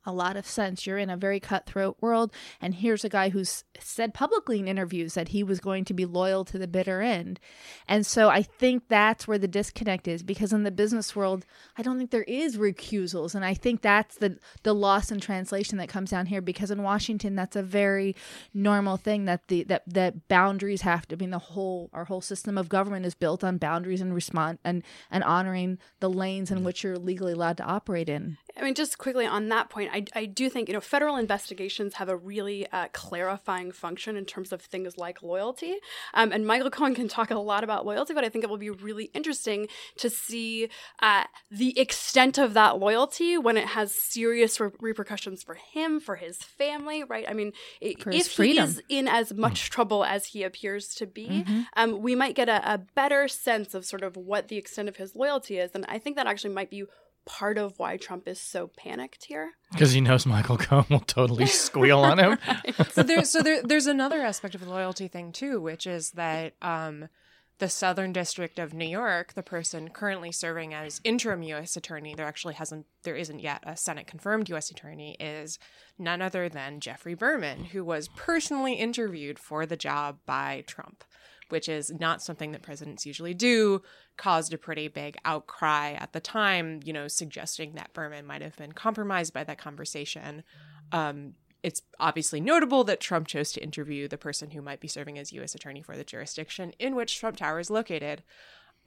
a 0.05 0.13
lot 0.13 0.37
of 0.37 0.47
sense. 0.47 0.85
You're 0.85 0.97
in 0.97 1.09
a 1.09 1.17
very 1.17 1.39
cutthroat 1.39 1.97
world, 2.01 2.31
and 2.61 2.75
here's 2.75 3.03
a 3.03 3.09
guy 3.09 3.29
who's 3.29 3.63
said 3.79 4.13
publicly 4.13 4.59
in 4.59 4.67
interviews 4.67 5.13
that 5.13 5.29
he 5.29 5.43
was 5.43 5.59
going 5.59 5.85
to 5.85 5.93
be 5.93 6.05
loyal 6.05 6.45
to 6.45 6.57
the 6.57 6.67
bitter 6.67 7.01
end. 7.01 7.39
And 7.87 8.05
so 8.05 8.29
I 8.29 8.41
think 8.41 8.87
that's 8.87 9.27
where 9.27 9.37
the 9.37 9.47
disconnect 9.47 10.07
is 10.07 10.23
because 10.23 10.53
in 10.53 10.63
the 10.63 10.71
business 10.71 11.15
world, 11.15 11.45
I 11.77 11.81
don't 11.81 11.97
think 11.97 12.11
there 12.11 12.23
is 12.23 12.57
recusals, 12.57 13.35
and 13.35 13.43
I 13.45 13.53
think 13.53 13.81
that's 13.81 14.17
the 14.17 14.37
the 14.63 14.73
loss 14.73 15.11
in 15.11 15.19
translation 15.19 15.77
that 15.77 15.89
comes 15.89 16.11
down 16.11 16.27
here 16.27 16.41
because 16.41 16.71
in 16.71 16.83
Washington 16.83 17.35
that's 17.35 17.55
a 17.55 17.63
very 17.63 18.15
normal 18.53 18.97
thing 18.97 19.25
that 19.25 19.47
the 19.47 19.63
that 19.63 19.83
that 19.87 20.27
boundaries 20.27 20.81
have 20.81 21.07
to 21.07 21.15
I 21.15 21.17
mean 21.17 21.31
the 21.31 21.39
whole 21.39 21.89
our 21.93 22.05
whole 22.05 22.21
system 22.21 22.57
of 22.57 22.69
government 22.69 23.05
is 23.05 23.15
built 23.15 23.43
on 23.43 23.57
boundaries 23.57 24.01
and 24.01 24.13
respond 24.13 24.59
and 24.63 24.83
and 25.09 25.23
honoring 25.23 25.77
the 25.99 26.09
lanes 26.09 26.51
in 26.51 26.57
mm-hmm. 26.57 26.65
which 26.65 26.83
you're 26.83 26.97
legally 26.97 27.33
allowed 27.33 27.57
to 27.57 27.63
operate 27.63 28.09
in. 28.09 28.37
I 28.57 28.63
mean, 28.63 28.73
just 28.73 28.97
quickly 28.97 29.25
on 29.25 29.49
that 29.49 29.69
point, 29.69 29.91
I, 29.95 30.05
I 30.13 30.25
do 30.25 30.49
think, 30.49 30.67
you 30.67 30.73
know, 30.73 30.81
federal 30.81 31.15
investigations 31.15 31.93
have 31.95 32.09
a 32.09 32.17
really 32.17 32.67
uh, 32.71 32.87
clarifying 32.91 33.71
function 33.71 34.17
in 34.17 34.25
terms 34.25 34.51
of 34.51 34.61
things 34.61 34.97
like 34.97 35.23
loyalty. 35.23 35.75
Um, 36.13 36.33
and 36.33 36.45
Michael 36.45 36.69
Cohen 36.69 36.93
can 36.93 37.07
talk 37.07 37.31
a 37.31 37.39
lot 37.39 37.63
about 37.63 37.85
loyalty, 37.85 38.13
but 38.13 38.25
I 38.25 38.29
think 38.29 38.43
it 38.43 38.49
will 38.49 38.57
be 38.57 38.69
really 38.69 39.05
interesting 39.13 39.69
to 39.97 40.09
see 40.09 40.67
uh, 41.01 41.23
the 41.49 41.79
extent 41.79 42.37
of 42.37 42.53
that 42.55 42.77
loyalty 42.77 43.37
when 43.37 43.55
it 43.55 43.67
has 43.67 43.95
serious 43.95 44.59
re- 44.59 44.71
repercussions 44.81 45.43
for 45.43 45.55
him, 45.55 46.01
for 46.01 46.17
his 46.17 46.37
family, 46.39 47.05
right? 47.05 47.25
I 47.29 47.33
mean, 47.33 47.53
for 47.99 48.11
if 48.11 48.35
he 48.35 48.59
is 48.59 48.81
in 48.89 49.07
as 49.07 49.33
much 49.33 49.69
trouble 49.69 50.03
as 50.03 50.27
he 50.27 50.43
appears 50.43 50.93
to 50.95 51.05
be, 51.07 51.27
mm-hmm. 51.27 51.61
um, 51.77 52.01
we 52.01 52.15
might 52.15 52.35
get 52.35 52.49
a, 52.49 52.73
a 52.73 52.77
better 52.77 53.29
sense 53.29 53.73
of 53.73 53.85
sort 53.85 54.03
of 54.03 54.17
what 54.17 54.49
the 54.49 54.57
extent 54.57 54.89
of 54.89 54.97
his 54.97 55.15
loyalty 55.15 55.57
is. 55.57 55.71
And 55.73 55.85
I 55.87 55.99
think 55.99 56.17
that 56.17 56.27
actually 56.27 56.53
might 56.53 56.69
be 56.69 56.83
part 57.25 57.57
of 57.57 57.77
why 57.77 57.97
Trump 57.97 58.27
is 58.27 58.39
so 58.39 58.67
panicked 58.77 59.25
here. 59.25 59.51
Because 59.71 59.91
he 59.91 60.01
knows 60.01 60.25
Michael 60.25 60.57
Cohen 60.57 60.85
will 60.89 60.99
totally 60.99 61.45
squeal 61.47 61.99
on 61.99 62.19
him. 62.19 62.37
right. 62.47 62.91
So 62.91 63.03
there's 63.03 63.29
so 63.29 63.41
there, 63.41 63.61
there's 63.63 63.87
another 63.87 64.21
aspect 64.21 64.55
of 64.55 64.61
the 64.61 64.69
loyalty 64.69 65.07
thing 65.07 65.31
too, 65.31 65.59
which 65.59 65.87
is 65.87 66.11
that 66.11 66.53
um, 66.61 67.09
the 67.57 67.69
Southern 67.69 68.11
District 68.11 68.59
of 68.59 68.73
New 68.73 68.87
York, 68.87 69.33
the 69.33 69.43
person 69.43 69.89
currently 69.89 70.31
serving 70.31 70.73
as 70.73 71.01
interim 71.03 71.41
U.S. 71.43 71.75
attorney, 71.77 72.13
there 72.13 72.27
actually 72.27 72.55
hasn't 72.55 72.85
there 73.03 73.15
isn't 73.15 73.39
yet 73.39 73.63
a 73.65 73.75
Senate 73.77 74.07
confirmed 74.07 74.49
U.S. 74.49 74.69
attorney, 74.69 75.15
is 75.19 75.57
none 75.97 76.21
other 76.21 76.49
than 76.49 76.79
Geoffrey 76.79 77.13
Berman, 77.13 77.65
who 77.65 77.83
was 77.83 78.09
personally 78.09 78.73
interviewed 78.73 79.39
for 79.39 79.65
the 79.65 79.77
job 79.77 80.19
by 80.25 80.63
Trump 80.67 81.03
which 81.49 81.69
is 81.69 81.91
not 81.91 82.21
something 82.21 82.51
that 82.51 82.61
presidents 82.61 83.05
usually 83.05 83.33
do, 83.33 83.81
caused 84.17 84.53
a 84.53 84.57
pretty 84.57 84.87
big 84.87 85.17
outcry 85.25 85.91
at 85.91 86.13
the 86.13 86.19
time, 86.19 86.79
you 86.83 86.93
know, 86.93 87.07
suggesting 87.07 87.73
that 87.75 87.93
Berman 87.93 88.25
might 88.25 88.41
have 88.41 88.55
been 88.57 88.71
compromised 88.71 89.33
by 89.33 89.43
that 89.43 89.57
conversation. 89.57 90.43
Um, 90.91 91.33
it's 91.63 91.81
obviously 91.99 92.39
notable 92.39 92.83
that 92.83 92.99
Trump 92.99 93.27
chose 93.27 93.51
to 93.53 93.63
interview 93.63 94.07
the 94.07 94.17
person 94.17 94.51
who 94.51 94.61
might 94.61 94.79
be 94.79 94.87
serving 94.87 95.17
as 95.17 95.33
U.S. 95.33 95.55
attorney 95.55 95.81
for 95.81 95.97
the 95.97 96.03
jurisdiction 96.03 96.73
in 96.77 96.95
which 96.95 97.19
Trump 97.19 97.37
Tower 97.37 97.59
is 97.59 97.71
located. 97.71 98.23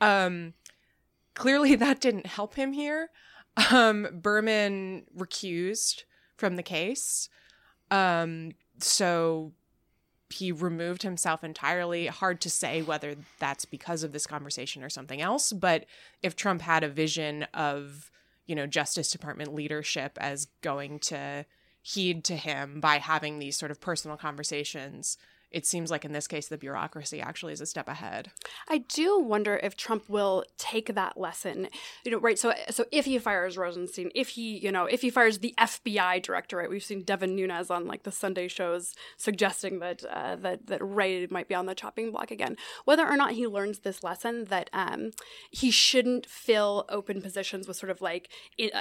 Um, 0.00 0.54
clearly, 1.34 1.74
that 1.76 2.00
didn't 2.00 2.26
help 2.26 2.54
him 2.54 2.72
here. 2.72 3.10
Um, 3.72 4.06
Berman 4.12 5.06
recused 5.16 6.04
from 6.36 6.56
the 6.56 6.62
case. 6.62 7.28
Um, 7.90 8.52
so 8.78 9.52
he 10.30 10.52
removed 10.52 11.02
himself 11.02 11.42
entirely. 11.42 12.06
Hard 12.06 12.40
to 12.42 12.50
say 12.50 12.82
whether 12.82 13.16
that's 13.38 13.64
because 13.64 14.02
of 14.02 14.12
this 14.12 14.26
conversation 14.26 14.82
or 14.82 14.90
something 14.90 15.20
else. 15.20 15.52
But 15.52 15.86
if 16.22 16.36
Trump 16.36 16.62
had 16.62 16.84
a 16.84 16.88
vision 16.88 17.44
of, 17.54 18.10
you 18.46 18.54
know, 18.54 18.66
Justice 18.66 19.10
Department 19.10 19.54
leadership 19.54 20.18
as 20.20 20.48
going 20.60 20.98
to 21.00 21.46
heed 21.82 22.24
to 22.24 22.36
him 22.36 22.80
by 22.80 22.98
having 22.98 23.38
these 23.38 23.56
sort 23.56 23.70
of 23.70 23.80
personal 23.80 24.16
conversations, 24.16 25.16
it 25.50 25.66
seems 25.66 25.90
like 25.90 26.04
in 26.04 26.12
this 26.12 26.26
case 26.26 26.48
the 26.48 26.58
bureaucracy 26.58 27.20
actually 27.20 27.52
is 27.52 27.60
a 27.60 27.66
step 27.66 27.88
ahead. 27.88 28.30
I 28.68 28.78
do 28.78 29.18
wonder 29.18 29.58
if 29.62 29.76
Trump 29.76 30.08
will 30.08 30.44
take 30.58 30.94
that 30.94 31.18
lesson. 31.18 31.68
You 32.04 32.12
know, 32.12 32.18
right? 32.18 32.38
So 32.38 32.52
so 32.70 32.84
if 32.92 33.04
he 33.04 33.18
fires 33.18 33.56
Rosenstein, 33.56 34.10
if 34.14 34.30
he, 34.30 34.58
you 34.58 34.70
know, 34.70 34.84
if 34.84 35.02
he 35.02 35.10
fires 35.10 35.38
the 35.38 35.54
FBI 35.58 36.22
director, 36.22 36.58
right? 36.58 36.70
We've 36.70 36.84
seen 36.84 37.02
Devin 37.02 37.34
Nunes 37.34 37.70
on 37.70 37.86
like 37.86 38.02
the 38.02 38.12
Sunday 38.12 38.48
shows 38.48 38.94
suggesting 39.16 39.78
that 39.80 40.04
uh, 40.04 40.36
that 40.36 40.66
that 40.66 40.80
Wray 40.82 41.26
might 41.30 41.48
be 41.48 41.54
on 41.54 41.66
the 41.66 41.74
chopping 41.74 42.10
block 42.10 42.30
again. 42.30 42.56
Whether 42.84 43.06
or 43.06 43.16
not 43.16 43.32
he 43.32 43.46
learns 43.46 43.80
this 43.80 44.02
lesson 44.02 44.46
that 44.46 44.70
um, 44.72 45.12
he 45.50 45.70
shouldn't 45.70 46.26
fill 46.26 46.84
open 46.88 47.22
positions 47.22 47.66
with 47.66 47.76
sort 47.76 47.90
of 47.90 48.00
like 48.00 48.28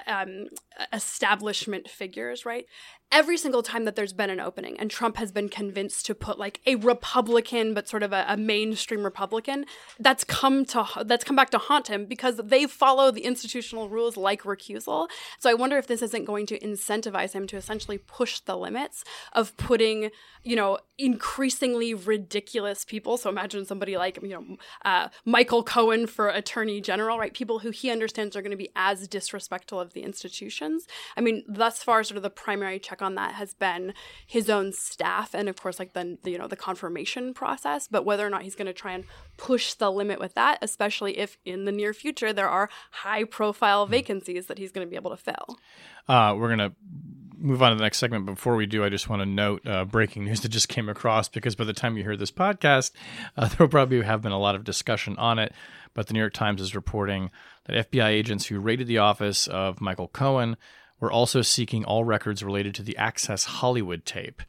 um, 0.07 0.47
establishment 0.93 1.89
figures, 1.89 2.45
right? 2.45 2.65
Every 3.11 3.37
single 3.37 3.63
time 3.63 3.85
that 3.85 3.95
there's 3.95 4.13
been 4.13 4.29
an 4.29 4.39
opening 4.39 4.77
and 4.79 4.91
Trump 4.91 5.17
has 5.17 5.31
been 5.31 5.47
convinced 5.47 6.05
to 6.05 6.13
put 6.13 6.37
like 6.37 6.59
a 6.65 6.75
Republican 6.75 7.73
but 7.73 7.87
sort 7.87 8.03
of 8.03 8.11
a, 8.11 8.25
a, 8.27 8.35
mainstream 8.35 9.03
Republican, 9.03 9.65
that's 9.99 10.23
come 10.23 10.65
to 10.65 10.85
that's 11.05 11.23
come 11.23 11.35
back 11.35 11.49
to 11.49 11.57
haunt 11.57 11.87
him 11.87 12.05
because 12.05 12.37
they 12.43 12.65
follow 12.65 13.09
the 13.11 13.21
institutional 13.21 13.87
rules 13.89 14.17
like 14.17 14.43
recusal. 14.43 15.07
So 15.39 15.49
I 15.49 15.53
wonder 15.53 15.77
if 15.77 15.87
this 15.87 16.01
isn't 16.01 16.25
going 16.25 16.45
to 16.47 16.59
incentivize 16.59 17.33
him 17.33 17.47
to 17.47 17.57
essentially 17.57 17.97
push 17.97 18.39
the 18.41 18.57
limits 18.57 19.03
of 19.33 19.55
putting, 19.57 20.11
you 20.43 20.55
know, 20.55 20.79
increasingly 20.97 21.93
ridiculous 21.93 22.83
people. 22.83 23.17
So 23.17 23.29
imagine 23.29 23.65
somebody 23.65 23.97
like, 23.97 24.19
you 24.21 24.29
know, 24.29 24.57
uh, 24.83 25.09
Michael 25.25 25.63
Cohen 25.63 26.07
for 26.07 26.29
Attorney 26.29 26.81
General, 26.81 27.17
right? 27.17 27.33
People 27.33 27.59
who 27.59 27.71
he 27.71 27.89
understands 27.89 28.35
are 28.35 28.41
going 28.41 28.51
to 28.51 28.57
be 28.57 28.69
as 28.75 29.07
disrespectful 29.07 29.79
of 29.79 29.93
the 29.93 30.01
institutions. 30.01 30.87
I 31.15 31.21
mean, 31.21 31.43
thus 31.47 31.83
far, 31.83 32.03
sort 32.03 32.17
of 32.17 32.23
the 32.23 32.29
primary 32.29 32.79
check 32.79 32.96
on 33.01 33.15
that 33.15 33.33
has 33.33 33.53
been 33.53 33.93
his 34.25 34.49
own 34.49 34.73
staff 34.73 35.33
and 35.33 35.49
of 35.49 35.61
course 35.61 35.79
like 35.79 35.93
the, 35.93 36.17
the 36.23 36.31
you 36.31 36.37
know 36.37 36.47
the 36.47 36.55
confirmation 36.55 37.33
process 37.33 37.87
but 37.87 38.05
whether 38.05 38.25
or 38.25 38.29
not 38.29 38.43
he's 38.43 38.55
going 38.55 38.67
to 38.67 38.73
try 38.73 38.93
and 38.93 39.03
push 39.37 39.73
the 39.73 39.91
limit 39.91 40.19
with 40.19 40.33
that 40.33 40.57
especially 40.61 41.17
if 41.17 41.37
in 41.45 41.65
the 41.65 41.71
near 41.71 41.93
future 41.93 42.33
there 42.33 42.49
are 42.49 42.69
high 42.91 43.23
profile 43.23 43.85
hmm. 43.85 43.91
vacancies 43.91 44.47
that 44.47 44.57
he's 44.57 44.71
going 44.71 44.85
to 44.85 44.89
be 44.89 44.95
able 44.95 45.11
to 45.11 45.17
fill 45.17 45.57
uh, 46.07 46.33
we're 46.37 46.55
going 46.55 46.71
to 46.71 46.73
move 47.37 47.61
on 47.61 47.71
to 47.71 47.75
the 47.75 47.83
next 47.83 47.99
segment. 47.99 48.25
Before 48.25 48.55
we 48.55 48.65
do, 48.65 48.83
I 48.83 48.89
just 48.89 49.09
want 49.09 49.21
to 49.21 49.25
note 49.25 49.65
uh, 49.65 49.85
breaking 49.85 50.25
news 50.25 50.41
that 50.41 50.49
just 50.49 50.69
came 50.69 50.89
across 50.89 51.29
because 51.29 51.55
by 51.55 51.63
the 51.63 51.73
time 51.73 51.97
you 51.97 52.03
hear 52.03 52.17
this 52.17 52.31
podcast, 52.31 52.91
uh, 53.35 53.47
there 53.47 53.57
will 53.59 53.67
probably 53.67 54.01
have 54.01 54.21
been 54.21 54.31
a 54.31 54.39
lot 54.39 54.55
of 54.55 54.63
discussion 54.63 55.15
on 55.17 55.39
it. 55.39 55.53
But 55.93 56.07
the 56.07 56.13
New 56.13 56.19
York 56.19 56.33
Times 56.33 56.61
is 56.61 56.75
reporting 56.75 57.31
that 57.65 57.91
FBI 57.91 58.07
agents 58.07 58.45
who 58.45 58.59
raided 58.59 58.87
the 58.87 58.99
office 58.99 59.47
of 59.47 59.81
Michael 59.81 60.07
Cohen 60.07 60.57
we're 60.99 61.11
also 61.11 61.41
seeking 61.41 61.85
all 61.85 62.03
records 62.03 62.43
related 62.43 62.73
to 62.75 62.83
the 62.83 62.97
Access 62.97 63.45
Hollywood 63.45 64.05
tape, 64.05 64.41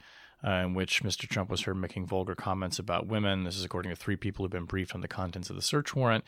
uh, 0.44 0.50
in 0.50 0.74
which 0.74 1.02
Mr. 1.02 1.28
Trump 1.28 1.50
was 1.50 1.62
heard 1.62 1.76
making 1.76 2.06
vulgar 2.06 2.34
comments 2.34 2.78
about 2.78 3.06
women. 3.06 3.44
This 3.44 3.56
is 3.56 3.64
according 3.64 3.90
to 3.90 3.96
three 3.96 4.16
people 4.16 4.44
who've 4.44 4.52
been 4.52 4.64
briefed 4.64 4.94
on 4.94 5.00
the 5.00 5.08
contents 5.08 5.50
of 5.50 5.56
the 5.56 5.62
search 5.62 5.96
warrant. 5.96 6.24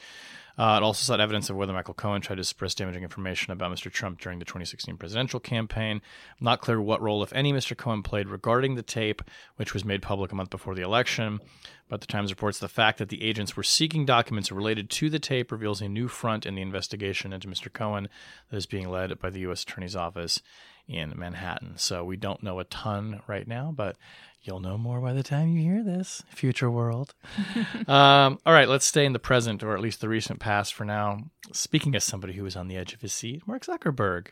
Uh, 0.58 0.76
it 0.76 0.82
also 0.82 1.02
sought 1.02 1.20
evidence 1.20 1.48
of 1.48 1.56
whether 1.56 1.72
Michael 1.72 1.94
Cohen 1.94 2.20
tried 2.20 2.36
to 2.36 2.44
suppress 2.44 2.74
damaging 2.74 3.02
information 3.02 3.52
about 3.52 3.72
Mr. 3.72 3.90
Trump 3.90 4.20
during 4.20 4.38
the 4.40 4.44
2016 4.44 4.96
presidential 4.96 5.40
campaign. 5.40 6.02
Not 6.40 6.60
clear 6.60 6.80
what 6.80 7.00
role, 7.00 7.22
if 7.22 7.32
any, 7.32 7.52
Mr. 7.52 7.76
Cohen 7.76 8.02
played 8.02 8.28
regarding 8.28 8.74
the 8.74 8.82
tape, 8.82 9.22
which 9.56 9.72
was 9.72 9.84
made 9.84 10.02
public 10.02 10.32
a 10.32 10.34
month 10.34 10.50
before 10.50 10.74
the 10.74 10.82
election. 10.82 11.40
But 11.88 12.00
the 12.00 12.06
Times 12.06 12.30
reports 12.30 12.58
the 12.58 12.68
fact 12.68 12.98
that 12.98 13.08
the 13.08 13.22
agents 13.22 13.56
were 13.56 13.62
seeking 13.62 14.04
documents 14.04 14.52
related 14.52 14.90
to 14.90 15.08
the 15.08 15.18
tape 15.18 15.50
reveals 15.50 15.80
a 15.80 15.88
new 15.88 16.08
front 16.08 16.46
in 16.46 16.54
the 16.54 16.62
investigation 16.62 17.32
into 17.32 17.48
Mr. 17.48 17.72
Cohen 17.72 18.08
that 18.50 18.56
is 18.56 18.66
being 18.66 18.88
led 18.88 19.18
by 19.18 19.30
the 19.30 19.40
U.S. 19.40 19.62
Attorney's 19.62 19.96
Office 19.96 20.42
in 20.90 21.14
Manhattan. 21.16 21.78
So 21.78 22.04
we 22.04 22.16
don't 22.16 22.42
know 22.42 22.58
a 22.58 22.64
ton 22.64 23.22
right 23.26 23.46
now, 23.46 23.72
but 23.74 23.96
You'll 24.42 24.60
know 24.60 24.78
more 24.78 25.00
by 25.00 25.12
the 25.12 25.22
time 25.22 25.48
you 25.48 25.60
hear 25.60 25.84
this, 25.84 26.22
future 26.30 26.70
world. 26.70 27.14
um, 27.86 28.38
all 28.46 28.54
right, 28.54 28.68
let's 28.70 28.86
stay 28.86 29.04
in 29.04 29.12
the 29.12 29.18
present, 29.18 29.62
or 29.62 29.74
at 29.74 29.82
least 29.82 30.00
the 30.00 30.08
recent 30.08 30.40
past 30.40 30.72
for 30.72 30.86
now. 30.86 31.18
Speaking 31.52 31.94
as 31.94 32.04
somebody 32.04 32.32
who 32.32 32.44
was 32.44 32.56
on 32.56 32.66
the 32.66 32.76
edge 32.76 32.94
of 32.94 33.02
his 33.02 33.12
seat, 33.12 33.46
Mark 33.46 33.66
Zuckerberg. 33.66 34.28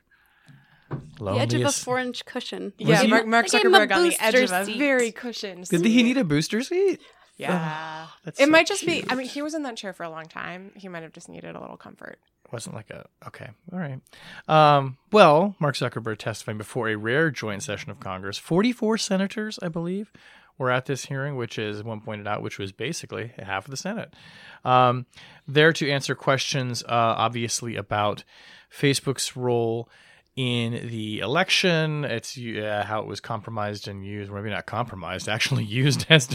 The 1.19 1.33
edge 1.33 1.53
of 1.53 1.61
a 1.61 1.73
four 1.73 1.99
inch 1.99 2.25
cushion. 2.25 2.73
Yeah, 2.79 3.07
Mark, 3.07 3.27
Mark 3.27 3.47
Zuckerberg 3.49 3.93
on 3.95 4.09
the 4.09 4.17
edge 4.19 4.35
of 4.35 4.51
a 4.51 4.79
very 4.79 5.13
cushioned 5.13 5.69
seat. 5.69 5.83
Did 5.83 5.91
he 5.91 6.03
need 6.03 6.17
a 6.17 6.25
booster 6.25 6.63
seat? 6.63 7.01
Yeah. 7.37 8.07
Oh, 8.09 8.29
it 8.29 8.39
so 8.39 8.47
might 8.47 8.67
just 8.67 8.85
cute. 8.85 9.05
be, 9.05 9.11
I 9.11 9.15
mean, 9.15 9.29
he 9.29 9.43
was 9.43 9.53
in 9.53 9.63
that 9.65 9.77
chair 9.77 9.93
for 9.93 10.05
a 10.05 10.11
long 10.11 10.25
time. 10.25 10.73
He 10.75 10.89
might 10.89 11.03
have 11.03 11.13
just 11.13 11.29
needed 11.29 11.55
a 11.55 11.61
little 11.61 11.77
comfort 11.77 12.19
wasn't 12.53 12.75
like 12.75 12.91
a 12.91 13.07
okay 13.27 13.49
all 13.73 13.79
right. 13.79 14.01
Um, 14.49 14.97
well 15.13 15.57
mark 15.59 15.77
zuckerberg 15.77 16.19
testifying 16.19 16.59
before 16.59 16.89
a 16.89 16.97
rare 16.97 17.31
joint 17.31 17.63
session 17.63 17.91
of 17.91 18.01
congress. 18.01 18.39
44 18.39 18.99
senators 18.99 19.59
i 19.63 19.69
believe 19.69 20.13
were 20.57 20.71
at 20.71 20.87
this 20.87 21.07
hearing 21.07 21.37
which 21.37 21.59
is 21.59 21.83
one 21.85 22.01
pointed 22.01 22.27
out 22.27 22.43
which 22.43 22.59
was 22.59 22.73
basically 22.73 23.33
half 23.39 23.67
of 23.67 23.71
the 23.71 23.77
senate. 23.77 24.15
Um, 24.65 25.07
there 25.47 25.73
to 25.73 25.91
answer 25.91 26.15
questions 26.15 26.83
uh, 26.85 26.89
obviously 26.89 27.77
about 27.77 28.25
facebook's 28.73 29.37
role 29.37 29.89
in 30.39 30.87
the 30.89 31.19
election. 31.19 32.05
It's 32.05 32.39
uh, 32.39 32.85
how 32.87 33.01
it 33.01 33.09
was 33.09 33.19
compromised 33.21 33.89
and 33.89 34.07
used, 34.07 34.31
or 34.31 34.37
maybe 34.37 34.51
not 34.51 34.67
compromised, 34.67 35.29
actually 35.29 35.65
used 35.65 36.07
as 36.09 36.29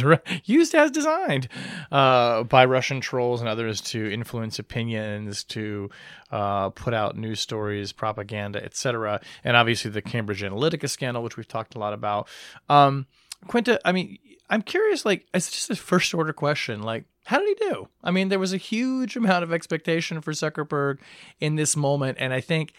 used 0.43 0.75
as 0.75 0.91
designed 0.91 1.47
uh, 1.89 2.43
by 2.43 2.65
Russian 2.65 2.99
trolls 2.99 3.39
and 3.39 3.47
others 3.47 3.79
to 3.79 4.11
influence 4.11 4.59
opinions, 4.59 5.45
to 5.45 5.89
uh, 6.31 6.69
put 6.71 6.93
out 6.93 7.15
news 7.15 7.39
stories, 7.39 7.93
propaganda, 7.93 8.61
etc. 8.61 9.21
And 9.41 9.55
obviously 9.55 9.89
the 9.89 10.01
Cambridge 10.01 10.41
Analytica 10.41 10.89
scandal, 10.89 11.23
which 11.23 11.37
we've 11.37 11.47
talked 11.47 11.75
a 11.75 11.79
lot 11.79 11.93
about. 11.93 12.27
Um, 12.67 13.07
Quinta, 13.47 13.79
I 13.85 13.93
mean, 13.93 14.17
I'm 14.49 14.63
curious. 14.63 15.05
Like, 15.05 15.27
it's 15.33 15.49
just 15.49 15.69
a 15.69 15.77
first 15.77 16.13
order 16.13 16.33
question. 16.33 16.83
Like, 16.83 17.05
how 17.23 17.39
did 17.39 17.57
he 17.57 17.69
do? 17.69 17.87
I 18.03 18.11
mean, 18.11 18.27
there 18.27 18.37
was 18.37 18.51
a 18.51 18.57
huge 18.57 19.15
amount 19.15 19.45
of 19.45 19.53
expectation 19.53 20.19
for 20.19 20.33
Zuckerberg 20.33 20.97
in 21.39 21.55
this 21.55 21.77
moment, 21.77 22.17
and 22.19 22.33
I 22.33 22.41
think 22.41 22.73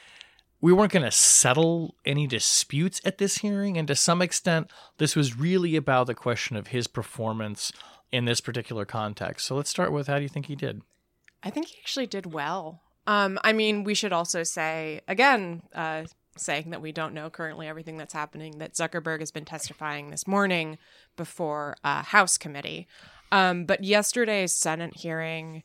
we 0.65 0.73
weren't 0.73 0.93
going 0.93 1.05
to 1.05 1.11
settle 1.11 1.95
any 2.07 2.27
disputes 2.27 2.99
at 3.05 3.19
this 3.19 3.37
hearing. 3.37 3.77
And 3.77 3.87
to 3.87 3.95
some 3.95 4.23
extent, 4.23 4.71
this 4.97 5.15
was 5.15 5.39
really 5.39 5.77
about 5.77 6.07
the 6.07 6.15
question 6.15 6.57
of 6.57 6.69
his 6.69 6.87
performance 6.87 7.71
in 8.11 8.25
this 8.25 8.41
particular 8.41 8.87
context. 8.87 9.45
So 9.45 9.57
let's 9.57 9.69
start 9.69 9.93
with 9.93 10.07
how 10.07 10.17
do 10.17 10.23
you 10.23 10.29
think 10.31 10.47
he 10.47 10.57
did? 10.57 10.81
I 11.43 11.51
think 11.51 11.67
he 11.67 11.77
actually 11.83 12.07
did 12.07 12.33
well. 12.33 12.81
Um, 13.07 13.39
I 13.45 13.53
mean, 13.53 13.85
we 13.85 13.93
should 13.93 14.15
also 14.15 14.43
say, 14.43 15.03
again, 15.07 15.65
uh, 15.75 16.05
saying 16.39 16.71
that 16.71 16.81
we 16.81 16.93
don't 16.93 17.13
know 17.13 17.29
currently 17.29 17.69
everything 17.69 17.99
that's 17.99 18.15
happening, 18.15 18.57
that 18.57 18.73
Zuckerberg 18.73 19.21
has 19.21 19.31
been 19.31 19.45
testifying 19.45 20.09
this 20.09 20.27
morning 20.27 20.79
before 21.19 21.77
a 21.85 22.03
House 22.05 22.39
committee. 22.39 22.89
Um, 23.31 23.67
but 23.67 23.85
yesterday's 23.85 24.55
Senate 24.55 24.97
hearing 24.97 25.63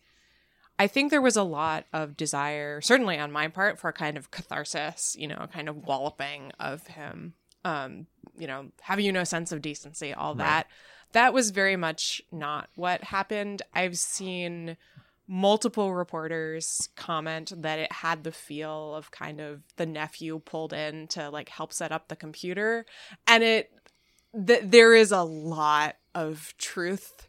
I 0.79 0.87
think 0.87 1.11
there 1.11 1.21
was 1.21 1.35
a 1.35 1.43
lot 1.43 1.85
of 1.91 2.15
desire, 2.15 2.79
certainly 2.79 3.19
on 3.19 3.33
my 3.33 3.49
part, 3.49 3.77
for 3.77 3.89
a 3.89 3.93
kind 3.93 4.17
of 4.17 4.31
catharsis, 4.31 5.15
you 5.19 5.27
know, 5.27 5.37
a 5.37 5.47
kind 5.47 5.67
of 5.67 5.85
walloping 5.85 6.53
of 6.57 6.87
him. 6.87 7.33
Um, 7.65 8.07
you 8.37 8.47
know, 8.47 8.71
have 8.81 9.01
you 9.01 9.11
no 9.11 9.25
sense 9.25 9.51
of 9.51 9.61
decency, 9.61 10.13
all 10.13 10.33
right. 10.33 10.45
that. 10.45 10.67
That 11.11 11.33
was 11.33 11.49
very 11.49 11.75
much 11.75 12.21
not 12.31 12.69
what 12.75 13.03
happened. 13.03 13.63
I've 13.73 13.97
seen 13.97 14.77
multiple 15.27 15.93
reporters 15.93 16.89
comment 16.95 17.51
that 17.57 17.77
it 17.77 17.91
had 17.91 18.23
the 18.23 18.31
feel 18.31 18.95
of 18.95 19.11
kind 19.11 19.39
of 19.39 19.61
the 19.75 19.85
nephew 19.85 20.39
pulled 20.39 20.73
in 20.73 21.07
to 21.07 21.29
like 21.29 21.49
help 21.49 21.71
set 21.71 21.91
up 21.91 22.07
the 22.07 22.15
computer 22.15 22.83
and 23.27 23.43
it 23.43 23.71
th- 24.47 24.63
there 24.63 24.95
is 24.95 25.11
a 25.11 25.21
lot 25.21 25.97
of 26.15 26.55
truth 26.57 27.27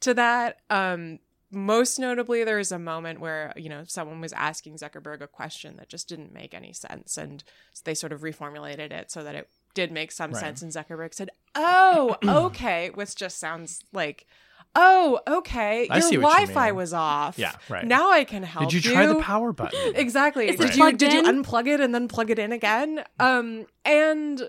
to 0.00 0.12
that 0.12 0.56
um 0.70 1.20
most 1.56 1.98
notably 1.98 2.44
there 2.44 2.58
was 2.58 2.70
a 2.70 2.78
moment 2.78 3.18
where 3.18 3.52
you 3.56 3.68
know 3.68 3.82
someone 3.86 4.20
was 4.20 4.32
asking 4.34 4.76
zuckerberg 4.76 5.22
a 5.22 5.26
question 5.26 5.76
that 5.78 5.88
just 5.88 6.08
didn't 6.08 6.32
make 6.32 6.52
any 6.52 6.72
sense 6.72 7.16
and 7.16 7.42
they 7.84 7.94
sort 7.94 8.12
of 8.12 8.20
reformulated 8.20 8.92
it 8.92 9.10
so 9.10 9.24
that 9.24 9.34
it 9.34 9.48
did 9.74 9.90
make 9.90 10.12
some 10.12 10.32
right. 10.32 10.40
sense 10.40 10.60
and 10.60 10.70
zuckerberg 10.70 11.14
said 11.14 11.30
oh 11.54 12.16
okay 12.26 12.90
which 12.92 13.16
just 13.16 13.38
sounds 13.38 13.82
like 13.92 14.26
oh 14.74 15.18
okay 15.26 15.88
I 15.90 15.98
your 16.10 16.20
wi-fi 16.20 16.72
was 16.72 16.92
off 16.92 17.38
yeah 17.38 17.54
right 17.70 17.86
now 17.86 18.10
i 18.10 18.24
can 18.24 18.42
help 18.42 18.68
did 18.68 18.84
you, 18.84 18.90
you. 18.90 18.94
try 18.94 19.06
the 19.06 19.20
power 19.20 19.52
button 19.52 19.92
exactly 19.96 20.54
did 20.54 20.76
you 20.76 20.92
did 20.92 21.12
you 21.14 21.22
unplug 21.22 21.66
it 21.66 21.80
and 21.80 21.94
then 21.94 22.06
plug 22.06 22.30
it 22.30 22.38
in 22.38 22.52
again 22.52 23.02
um 23.18 23.66
and 23.86 24.42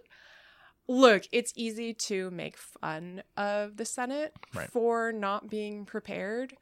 look, 0.87 1.23
it's 1.31 1.51
easy 1.55 1.93
to 1.93 2.31
make 2.31 2.57
fun 2.57 3.21
of 3.35 3.77
the 3.77 3.85
Senate 3.85 4.33
right. 4.55 4.69
for 4.69 5.11
not 5.11 5.49
being 5.49 5.85
prepared. 5.85 6.55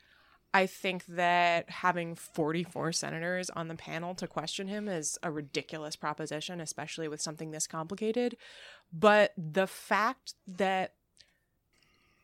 I 0.55 0.67
think 0.67 1.05
that 1.07 1.69
having 1.69 2.15
44 2.15 2.93
senators 2.93 3.49
on 3.49 3.67
the 3.67 3.75
panel 3.75 4.15
to 4.15 4.25
question 4.25 4.69
him 4.69 4.87
is 4.87 5.19
a 5.21 5.29
ridiculous 5.29 5.97
proposition, 5.97 6.61
especially 6.61 7.09
with 7.09 7.19
something 7.19 7.51
this 7.51 7.67
complicated. 7.67 8.37
But 8.93 9.33
the 9.37 9.67
fact 9.67 10.35
that 10.47 10.93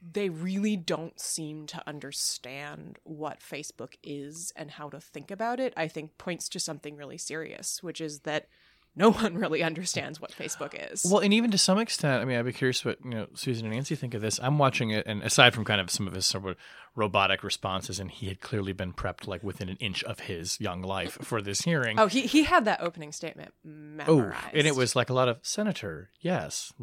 they 0.02 0.30
really 0.30 0.78
don't 0.78 1.20
seem 1.20 1.68
to 1.68 1.84
understand 1.86 3.00
what 3.04 3.42
Facebook 3.42 3.96
is 4.02 4.54
and 4.56 4.72
how 4.72 4.88
to 4.92 5.02
think 5.02 5.30
about 5.30 5.60
it, 5.60 5.74
I 5.76 5.90
think 5.90 6.18
points 6.18 6.48
to 6.50 6.60
something 6.62 6.96
really 6.96 7.18
serious, 7.18 7.84
which 7.84 8.00
is 8.00 8.22
that 8.22 8.48
no 8.96 9.12
one 9.12 9.36
really 9.36 9.64
understands 9.64 10.20
what 10.20 10.32
Facebook 10.32 10.74
is. 10.92 11.06
Well, 11.10 11.20
and 11.22 11.34
even 11.34 11.52
to 11.52 11.58
some 11.58 11.80
extent, 11.80 12.22
I 12.22 12.26
mean, 12.26 12.38
I'd 12.38 12.46
be 12.46 12.54
curious 12.54 12.84
what 12.84 12.98
you 13.04 13.12
know 13.12 13.28
Susan 13.34 13.66
and 13.66 13.74
Nancy 13.76 13.96
think 13.96 14.14
of 14.14 14.22
this. 14.22 14.40
I'm 14.42 14.58
watching 14.58 14.90
it, 14.90 15.06
and 15.06 15.24
aside 15.24 15.54
from 15.54 15.64
kind 15.66 15.80
of 15.80 15.90
some 15.90 16.08
of 16.08 16.14
his 16.14 16.26
sort 16.26 16.46
of 16.46 16.58
robotic 16.96 17.42
responses, 17.44 18.00
and 18.00 18.12
he 18.12 18.28
had 18.28 18.42
clearly 18.42 18.74
been 18.74 18.92
prepped 18.92 19.26
like 19.28 19.44
within 19.44 19.70
an 19.70 19.78
inch 19.78 20.04
of 20.04 20.22
his 20.22 20.60
young 20.60 20.82
life 20.82 21.18
for 21.22 21.42
this 21.42 21.62
hearing. 21.62 21.98
oh, 22.00 22.08
he 22.08 22.22
he 22.22 22.44
had 22.44 22.66
that 22.66 22.82
opening 22.82 23.12
statement 23.14 23.54
Oh, 23.66 23.70
memorized. 23.70 24.48
and 24.54 24.68
it 24.68 24.76
was 24.76 24.96
like 24.96 25.10
a 25.10 25.14
lot 25.14 25.30
of 25.30 25.40
senator, 25.42 26.10
yes. 26.20 26.74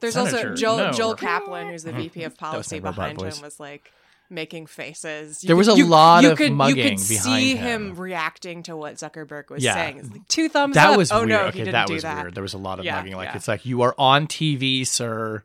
There's 0.00 0.14
Senator, 0.14 0.36
also 0.50 0.54
Joel 0.54 0.76
no. 0.78 0.92
Joel 0.92 1.14
Kaplan, 1.14 1.68
who's 1.68 1.84
the 1.84 1.92
VP 1.92 2.22
of 2.24 2.36
policy 2.36 2.80
behind 2.80 3.18
voice. 3.18 3.36
him, 3.38 3.42
was 3.44 3.60
like 3.60 3.92
making 4.30 4.66
faces. 4.66 5.42
You 5.42 5.48
There 5.48 5.56
was 5.56 5.66
could- 5.68 5.74
a 5.74 5.78
you- 5.78 5.86
lot 5.86 6.22
you 6.22 6.30
of 6.32 6.38
could, 6.38 6.52
mugging 6.52 6.76
You 6.84 6.90
could 6.90 7.00
see 7.00 7.54
him. 7.56 7.90
him. 7.92 7.96
reacting 8.00 8.62
to 8.64 8.76
what 8.76 8.94
Zuckerberg 8.94 9.50
was 9.50 9.62
Yeah. 9.64 9.74
saying. 9.74 9.98
It's 9.98 10.10
like, 10.10 10.28
two 10.28 10.48
thumbs 10.48 10.74
That 10.74 10.90
up. 10.90 10.96
was 10.96 11.10
oh 11.12 11.18
weird. 11.18 11.28
no, 11.28 11.40
okay, 11.46 11.58
he 11.58 11.64
didn't 11.64 11.72
that 11.72 11.86
do 11.88 11.94
was 11.94 12.02
that. 12.04 12.22
weird. 12.22 12.34
There 12.34 12.42
was 12.42 12.54
a 12.54 12.58
lot 12.58 12.78
of 12.78 12.84
Yeah, 12.84 12.96
mugging. 12.96 13.16
Like 13.16 13.30
yeah. 13.30 13.36
it's 13.36 13.48
like 13.48 13.66
you 13.66 13.82
are 13.82 13.94
on 13.98 14.26
TV, 14.26 14.86
sir. 14.86 15.42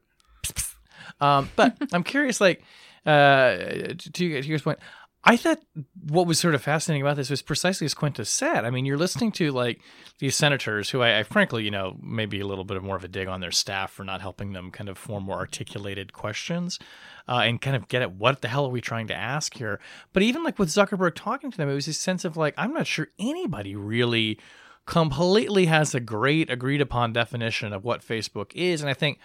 Um, 1.22 1.50
but 1.56 1.76
I'm 1.94 2.04
curious, 2.04 2.42
like, 2.42 2.62
uh, 3.06 3.56
to, 3.56 3.96
to 4.14 4.26
your 4.26 4.60
point, 4.60 4.80
I 5.28 5.38
thought 5.38 5.60
what 6.08 6.28
was 6.28 6.38
sort 6.38 6.54
of 6.54 6.62
fascinating 6.62 7.02
about 7.02 7.16
this 7.16 7.32
was 7.32 7.42
precisely 7.42 7.86
as 7.86 7.96
Quintus 7.96 8.30
said. 8.30 8.64
I 8.64 8.70
mean, 8.70 8.86
you're 8.86 8.96
listening 8.96 9.32
to 9.34 9.52
like 9.52 9.82
these 10.20 10.36
senators 10.36 10.92
who 10.92 11.02
I, 11.02 11.20
I 11.20 11.24
frankly, 11.24 11.64
you 11.64 11.72
know, 11.72 11.98
maybe 12.00 12.40
a 12.40 12.46
little 12.46 12.64
bit 12.64 12.78
of 12.78 12.84
more 12.84 12.96
of 12.96 13.04
a 13.04 13.08
dig 13.08 13.28
on 13.28 13.42
their 13.42 13.52
staff 13.52 13.92
for 13.92 14.04
not 14.04 14.22
helping 14.22 14.54
them 14.54 14.70
kind 14.70 14.88
of 14.88 15.00
form 15.00 15.24
more 15.24 15.38
articulated 15.38 16.14
questions 16.14 16.78
uh, 17.28 17.42
and 17.44 17.60
kind 17.60 17.76
of 17.76 17.88
get 17.88 18.04
at 18.04 18.14
what 18.14 18.42
the 18.42 18.48
hell 18.48 18.66
are 18.66 18.70
we 18.70 18.82
trying 18.82 19.08
to 19.08 19.16
ask 19.16 19.56
here. 19.56 19.80
But 20.14 20.22
even 20.22 20.44
like 20.44 20.60
with 20.60 20.70
Zuckerberg 20.70 21.16
talking 21.16 21.50
to 21.50 21.58
them, 21.58 21.70
it 21.70 21.74
was 21.74 21.88
this 21.88 22.00
sense 22.00 22.24
of 22.24 22.38
like, 22.38 22.54
I'm 22.56 22.74
not 22.74 22.86
sure 22.86 23.08
anybody 23.18 23.76
really 23.76 24.40
completely 24.86 25.66
has 25.66 25.96
a 25.96 26.00
great 26.00 26.52
agreed 26.52 26.82
upon 26.82 27.14
definition 27.14 27.74
of 27.74 27.84
what 27.84 28.06
Facebook 28.06 28.52
is. 28.54 28.82
And 28.82 28.90
I 28.92 28.94
think 28.94 29.18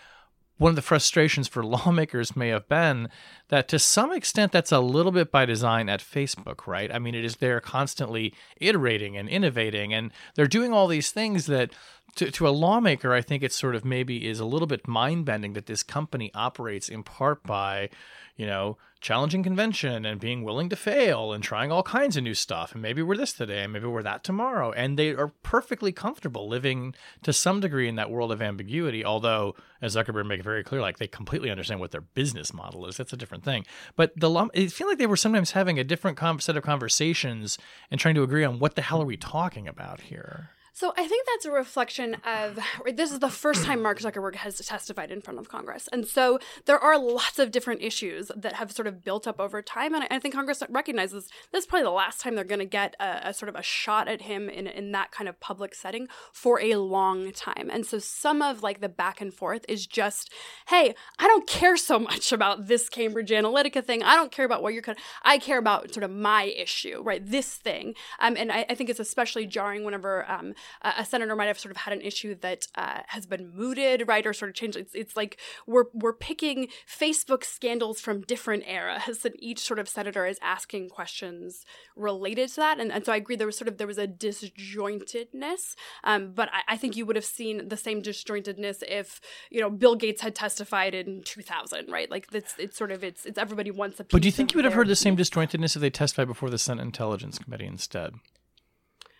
one 0.61 0.69
of 0.69 0.77
the 0.77 0.83
frustrations 0.83 1.49
for 1.49 1.65
lawmakers 1.65 2.37
may 2.37 2.49
have 2.49 2.69
been 2.69 3.09
that 3.49 3.67
to 3.67 3.79
some 3.79 4.13
extent 4.13 4.53
that's 4.53 4.71
a 4.71 4.79
little 4.79 5.11
bit 5.11 5.33
by 5.33 5.47
design 5.47 5.89
at 5.89 6.01
Facebook, 6.01 6.67
right? 6.67 6.95
I 6.95 6.99
mean, 6.99 7.15
it 7.15 7.25
is 7.25 7.37
they're 7.37 7.63
constantly 7.63 8.35
iterating 8.61 9.17
and 9.17 9.27
innovating, 9.27 9.95
and 9.95 10.13
they're 10.35 10.47
doing 10.47 10.71
all 10.71 10.87
these 10.87 11.11
things 11.13 11.47
that 11.47 11.73
to, 12.17 12.31
to 12.31 12.49
a 12.49 12.51
lawmaker, 12.51 13.13
I 13.13 13.23
think 13.23 13.43
it 13.43 13.53
sort 13.53 13.75
of 13.75 13.85
maybe 13.85 14.29
is 14.29 14.41
a 14.41 14.45
little 14.45 14.67
bit 14.67 14.87
mind 14.89 15.25
bending 15.25 15.53
that 15.55 15.67
this 15.67 15.83
company 15.83 16.31
operates 16.35 16.89
in 16.89 17.03
part 17.03 17.43
by, 17.43 17.91
you 18.37 18.47
know, 18.47 18.79
challenging 19.01 19.43
convention 19.43 20.05
and 20.05 20.21
being 20.21 20.43
willing 20.43 20.69
to 20.69 20.77
fail 20.77 21.33
and 21.33 21.43
trying 21.43 21.73
all 21.73 21.83
kinds 21.83 22.17
of 22.17 22.23
new 22.23 22.35
stuff. 22.35 22.73
And 22.73 22.83
maybe 22.83 23.03
we're 23.03 23.17
this 23.17 23.33
today, 23.33 23.63
and 23.63 23.73
maybe 23.73 23.87
we're 23.87 24.03
that 24.03 24.23
tomorrow. 24.23 24.73
And 24.73 24.99
they 24.99 25.15
are 25.15 25.33
perfectly 25.43 25.91
comfortable 25.91 26.49
living 26.49 26.95
to 27.23 27.33
some 27.33 27.61
degree 27.61 27.89
in 27.89 27.97
that 27.97 28.11
world 28.11 28.31
of 28.31 28.43
ambiguity. 28.43 29.05
Although, 29.05 29.55
as 29.81 29.97
Zuckerberg 29.97 30.27
made 30.27 30.41
it 30.41 30.45
very 30.45 30.63
clear, 30.63 30.83
like 30.83 30.99
they 30.99 31.07
completely 31.07 31.51
understand 31.51 31.81
what 31.81 31.93
their 31.93 32.03
business 32.03 32.53
model 32.53 32.87
is. 32.87 32.97
That's 32.97 33.13
a 33.13 33.17
different 33.17 33.45
thing. 33.45 33.65
But 33.97 34.13
the 34.17 34.29
law, 34.29 34.49
I 34.55 34.67
feel 34.67 34.87
like 34.87 34.99
they 34.99 35.07
were 35.07 35.17
sometimes 35.17 35.53
having 35.53 35.79
a 35.79 35.85
different 35.85 36.19
set 36.43 36.57
of 36.57 36.63
conversations 36.63 37.57
and 37.91 37.99
trying 37.99 38.17
to 38.17 38.23
agree 38.23 38.45
on 38.45 38.59
what 38.59 38.75
the 38.75 38.83
hell 38.83 39.01
are 39.01 39.07
we 39.07 39.17
talking 39.17 39.67
about 39.67 40.03
here. 40.03 40.51
So 40.73 40.93
I 40.97 41.07
think 41.07 41.27
that's 41.27 41.45
a 41.45 41.51
reflection 41.51 42.17
of 42.25 42.59
this 42.95 43.13
is 43.13 43.19
the 43.19 43.29
first 43.29 43.65
time 43.65 43.83
Mark 43.83 43.99
Zuckerberg 43.99 44.37
has 44.37 44.59
testified 44.59 45.11
in 45.11 45.21
front 45.21 45.39
of 45.39 45.49
Congress, 45.49 45.89
and 45.93 46.07
so 46.07 46.39
there 46.67 46.79
are 46.79 46.99
lots 46.99 47.39
of 47.39 47.51
different 47.51 47.83
issues 47.83 48.31
that 48.37 48.55
have 48.55 48.73
sort 48.73 48.87
of 48.87 49.05
built 49.05 49.27
up 49.27 49.41
over 49.41 49.63
time, 49.63 49.95
and 49.95 50.05
I, 50.11 50.19
think 50.19 50.35
Congress 50.35 50.63
recognizes 50.69 51.29
this 51.53 51.65
is 51.65 51.67
probably 51.67 51.85
the 51.85 51.91
last 51.91 52.21
time 52.21 52.35
they're 52.35 52.45
going 52.45 52.61
to 52.61 52.65
get 52.65 52.95
a, 53.01 53.29
a 53.29 53.35
sort 53.35 53.49
of 53.49 53.57
a 53.57 53.63
shot 53.63 54.09
at 54.09 54.23
him 54.23 54.49
in 54.49 54.67
in 54.67 54.93
that 54.93 55.11
kind 55.11 55.29
of 55.29 55.41
public 55.41 55.75
setting 55.75 56.09
for 56.33 56.61
a 56.61 56.77
long 56.77 57.33
time, 57.33 57.69
and 57.73 57.85
so 57.85 57.99
some 57.99 58.41
of 58.41 58.63
like 58.63 58.81
the 58.81 58.89
back 58.89 59.21
and 59.21 59.35
forth 59.35 59.65
is 59.69 59.87
just, 59.87 60.33
hey, 60.69 60.95
I 61.19 61.27
don't 61.27 61.47
care 61.47 61.77
so 61.77 61.99
much 61.99 62.33
about 62.33 62.69
this 62.69 62.89
Cambridge 62.89 63.31
Analytica 63.31 63.85
thing, 63.85 64.03
I 64.03 64.15
don't 64.15 64.33
care 64.33 64.45
about 64.45 64.63
what 64.63 64.73
you're, 64.73 64.83
con- 64.83 64.97
I 65.23 65.39
care 65.39 65.59
about 65.59 65.93
sort 65.93 66.05
of 66.05 66.11
my 66.11 66.45
issue, 66.45 67.03
right, 67.03 67.25
this 67.25 67.55
thing, 67.55 67.95
um, 68.21 68.37
and 68.37 68.53
I, 68.53 68.67
I 68.69 68.75
think 68.75 68.89
it's 68.89 69.01
especially 69.01 69.47
jarring 69.47 69.85
whenever 69.85 70.31
um, 70.31 70.55
a 70.83 71.01
a 71.01 71.05
senator 71.05 71.35
might 71.35 71.47
have 71.47 71.59
sort 71.59 71.71
of 71.71 71.79
had 71.79 71.93
an 71.93 72.01
issue 72.03 72.35
that 72.37 72.67
uh, 72.75 73.01
has 73.09 73.27
been 73.27 73.51
mooted, 73.55 74.05
right, 74.07 74.27
or 74.27 74.33
sort 74.33 74.51
of 74.51 74.55
changed. 74.55 74.77
It's, 74.77 74.95
it's 74.95 75.17
like 75.17 75.39
we're 75.67 75.85
we're 75.95 76.13
picking 76.13 76.69
Facebook 76.87 77.45
scandals 77.45 78.01
from 78.01 78.21
different 78.23 78.65
eras, 78.67 79.25
and 79.25 79.35
each 79.39 79.61
sort 79.61 79.79
of 79.79 79.89
senator 79.89 80.27
is 80.27 80.39
asking 80.43 80.91
questions 80.91 81.65
related 81.97 82.51
to 82.51 82.57
that. 82.57 82.81
And, 82.81 82.93
and 82.93 83.05
so 83.05 83.13
I 83.13 83.17
agree 83.17 83.37
there 83.37 83.47
was 83.47 83.57
sort 83.57 83.69
of 83.69 83.79
there 83.79 83.87
was 83.87 83.99
a 83.99 84.07
disjointedness, 84.07 85.75
um, 86.05 86.33
but 86.33 86.49
I, 86.53 86.75
I 86.75 86.77
think 86.77 86.97
you 86.97 87.07
would 87.07 87.17
have 87.17 87.25
seen 87.25 87.69
the 87.69 87.77
same 87.77 88.03
disjointedness 88.03 88.83
if 88.87 89.21
you 89.51 89.61
know 89.61 89.71
Bill 89.71 89.97
Gates 89.97 90.23
had 90.23 90.35
testified 90.35 90.95
in 90.95 91.23
2000, 91.23 91.91
right? 91.91 92.11
Like 92.11 92.29
it's 92.33 92.55
it's 92.59 92.77
sort 92.77 92.93
of 92.93 93.03
it's 93.03 93.25
it's 93.27 93.39
everybody 93.39 93.71
wants 93.71 94.01
a. 94.01 94.05
But 94.05 94.23
do 94.23 94.29
you 94.29 94.33
think 94.33 94.53
you 94.53 94.59
would 94.59 94.65
have 94.65 94.75
heard 94.75 94.89
the 94.89 94.97
same 94.97 95.17
disjointedness 95.17 95.77
if 95.77 95.83
they 95.83 95.91
testified 95.91 96.29
before 96.29 96.51
the 96.51 96.59
Senate 96.59 96.83
Intelligence 96.83 97.39
Committee 97.39 97.67
instead? 97.67 98.15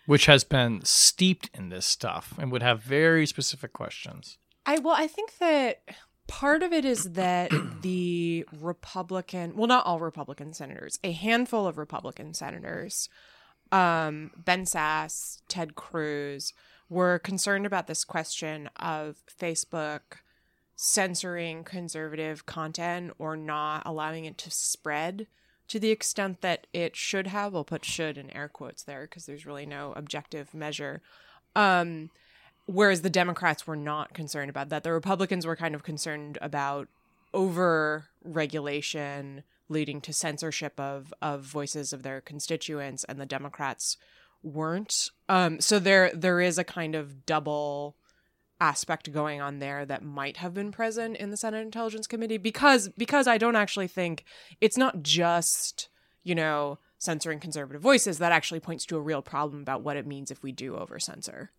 Which 0.05 0.25
has 0.25 0.43
been 0.43 0.81
steeped 0.83 1.49
in 1.53 1.69
this 1.69 1.85
stuff 1.85 2.33
and 2.39 2.51
would 2.51 2.63
have 2.63 2.81
very 2.81 3.25
specific 3.25 3.73
questions. 3.73 4.37
I 4.65 4.79
well, 4.79 4.95
I 4.97 5.07
think 5.07 5.37
that 5.39 5.81
part 6.27 6.63
of 6.63 6.71
it 6.71 6.85
is 6.85 7.11
that 7.13 7.51
the 7.81 8.45
Republican, 8.59 9.55
well, 9.55 9.67
not 9.67 9.85
all 9.85 9.99
Republican 9.99 10.53
senators, 10.53 10.99
a 11.03 11.11
handful 11.11 11.67
of 11.67 11.77
Republican 11.77 12.33
senators, 12.33 13.09
um, 13.71 14.31
Ben 14.37 14.65
Sasse, 14.65 15.41
Ted 15.47 15.75
Cruz, 15.75 16.53
were 16.89 17.19
concerned 17.19 17.65
about 17.65 17.87
this 17.87 18.03
question 18.03 18.69
of 18.77 19.23
Facebook 19.39 20.01
censoring 20.75 21.63
conservative 21.63 22.45
content 22.45 23.11
or 23.19 23.37
not 23.37 23.83
allowing 23.85 24.25
it 24.25 24.37
to 24.39 24.49
spread 24.49 25.27
to 25.71 25.79
the 25.79 25.89
extent 25.89 26.41
that 26.41 26.67
it 26.73 26.97
should 26.97 27.27
have. 27.27 27.53
We'll 27.53 27.63
put 27.63 27.85
should 27.85 28.17
in 28.17 28.29
air 28.35 28.49
quotes 28.49 28.83
there 28.83 29.03
because 29.03 29.25
there's 29.25 29.45
really 29.45 29.65
no 29.65 29.93
objective 29.95 30.53
measure. 30.53 31.01
Um, 31.55 32.09
whereas 32.65 33.03
the 33.03 33.09
Democrats 33.09 33.65
were 33.65 33.77
not 33.77 34.13
concerned 34.13 34.49
about 34.49 34.67
that. 34.67 34.83
The 34.83 34.91
Republicans 34.91 35.45
were 35.45 35.55
kind 35.55 35.73
of 35.73 35.81
concerned 35.81 36.37
about 36.41 36.89
over 37.33 38.07
regulation 38.21 39.43
leading 39.69 40.01
to 40.01 40.11
censorship 40.11 40.77
of 40.77 41.13
of 41.21 41.43
voices 41.43 41.93
of 41.93 42.03
their 42.03 42.19
constituents, 42.19 43.05
and 43.05 43.17
the 43.17 43.25
Democrats 43.25 43.95
weren't. 44.43 45.09
Um, 45.29 45.61
so 45.61 45.79
there 45.79 46.11
there 46.13 46.41
is 46.41 46.57
a 46.57 46.65
kind 46.65 46.95
of 46.95 47.25
double 47.25 47.95
aspect 48.61 49.11
going 49.11 49.41
on 49.41 49.59
there 49.59 49.85
that 49.85 50.03
might 50.03 50.37
have 50.37 50.53
been 50.53 50.71
present 50.71 51.17
in 51.17 51.31
the 51.31 51.37
Senate 51.37 51.61
Intelligence 51.61 52.07
Committee 52.07 52.37
because 52.37 52.89
because 52.89 53.27
I 53.27 53.37
don't 53.37 53.55
actually 53.55 53.87
think 53.87 54.23
it's 54.61 54.77
not 54.77 55.01
just 55.01 55.89
you 56.23 56.35
know 56.35 56.77
censoring 56.99 57.39
conservative 57.39 57.81
voices 57.81 58.19
that 58.19 58.31
actually 58.31 58.59
points 58.59 58.85
to 58.85 58.95
a 58.95 59.01
real 59.01 59.23
problem 59.23 59.61
about 59.61 59.81
what 59.81 59.97
it 59.97 60.05
means 60.05 60.29
if 60.29 60.43
we 60.43 60.51
do 60.51 60.77
over 60.77 60.99
censor. 60.99 61.51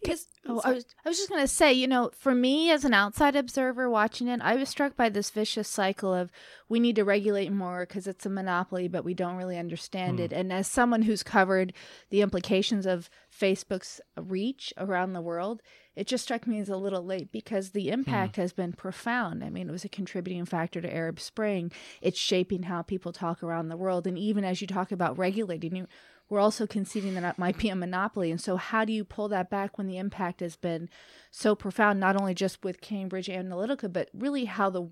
Because 0.00 0.26
Oh, 0.46 0.60
I 0.62 0.72
was, 0.72 0.84
I 1.04 1.08
was 1.08 1.16
just 1.16 1.30
going 1.30 1.40
to 1.40 1.48
say, 1.48 1.72
you 1.72 1.86
know, 1.86 2.10
for 2.18 2.34
me 2.34 2.70
as 2.70 2.84
an 2.84 2.92
outside 2.92 3.34
observer 3.34 3.88
watching 3.88 4.28
it, 4.28 4.40
I 4.42 4.56
was 4.56 4.68
struck 4.68 4.94
by 4.94 5.08
this 5.08 5.30
vicious 5.30 5.68
cycle 5.68 6.12
of 6.12 6.30
we 6.68 6.80
need 6.80 6.96
to 6.96 7.04
regulate 7.04 7.50
more 7.50 7.86
because 7.86 8.06
it's 8.06 8.26
a 8.26 8.30
monopoly, 8.30 8.86
but 8.86 9.04
we 9.04 9.14
don't 9.14 9.36
really 9.36 9.56
understand 9.56 10.20
it. 10.20 10.32
Hmm. 10.32 10.38
And 10.38 10.52
as 10.52 10.68
someone 10.68 11.02
who's 11.02 11.22
covered 11.22 11.72
the 12.10 12.20
implications 12.20 12.84
of 12.84 13.08
Facebook's 13.34 14.02
reach 14.20 14.74
around 14.76 15.14
the 15.14 15.22
world, 15.22 15.62
it 15.96 16.06
just 16.06 16.24
struck 16.24 16.46
me 16.46 16.58
as 16.58 16.68
a 16.68 16.76
little 16.76 17.04
late 17.04 17.30
because 17.30 17.70
the 17.70 17.86
hmm. 17.86 17.92
impact 17.92 18.36
has 18.36 18.52
been 18.52 18.72
profound. 18.72 19.44
I 19.44 19.50
mean, 19.50 19.68
it 19.68 19.72
was 19.72 19.84
a 19.84 19.88
contributing 19.88 20.44
factor 20.44 20.80
to 20.80 20.94
Arab 20.94 21.20
Spring. 21.20 21.70
It's 22.00 22.18
shaping 22.18 22.64
how 22.64 22.82
people 22.82 23.12
talk 23.12 23.42
around 23.42 23.68
the 23.68 23.76
world. 23.76 24.06
And 24.06 24.18
even 24.18 24.44
as 24.44 24.60
you 24.60 24.66
talk 24.66 24.92
about 24.92 25.18
regulating, 25.18 25.76
you, 25.76 25.86
we're 26.28 26.40
also 26.40 26.66
conceding 26.66 27.14
that 27.14 27.24
it 27.24 27.38
might 27.38 27.58
be 27.58 27.68
a 27.68 27.76
monopoly. 27.76 28.30
And 28.30 28.40
so, 28.40 28.56
how 28.56 28.84
do 28.84 28.92
you 28.92 29.04
pull 29.04 29.28
that 29.28 29.50
back 29.50 29.76
when 29.76 29.86
the 29.86 29.98
impact 29.98 30.40
has 30.40 30.56
been 30.56 30.88
so 31.30 31.54
profound, 31.54 32.00
not 32.00 32.16
only 32.16 32.34
just 32.34 32.64
with 32.64 32.80
Cambridge 32.80 33.28
Analytica, 33.28 33.92
but 33.92 34.08
really 34.14 34.46
how 34.46 34.70
the 34.70 34.88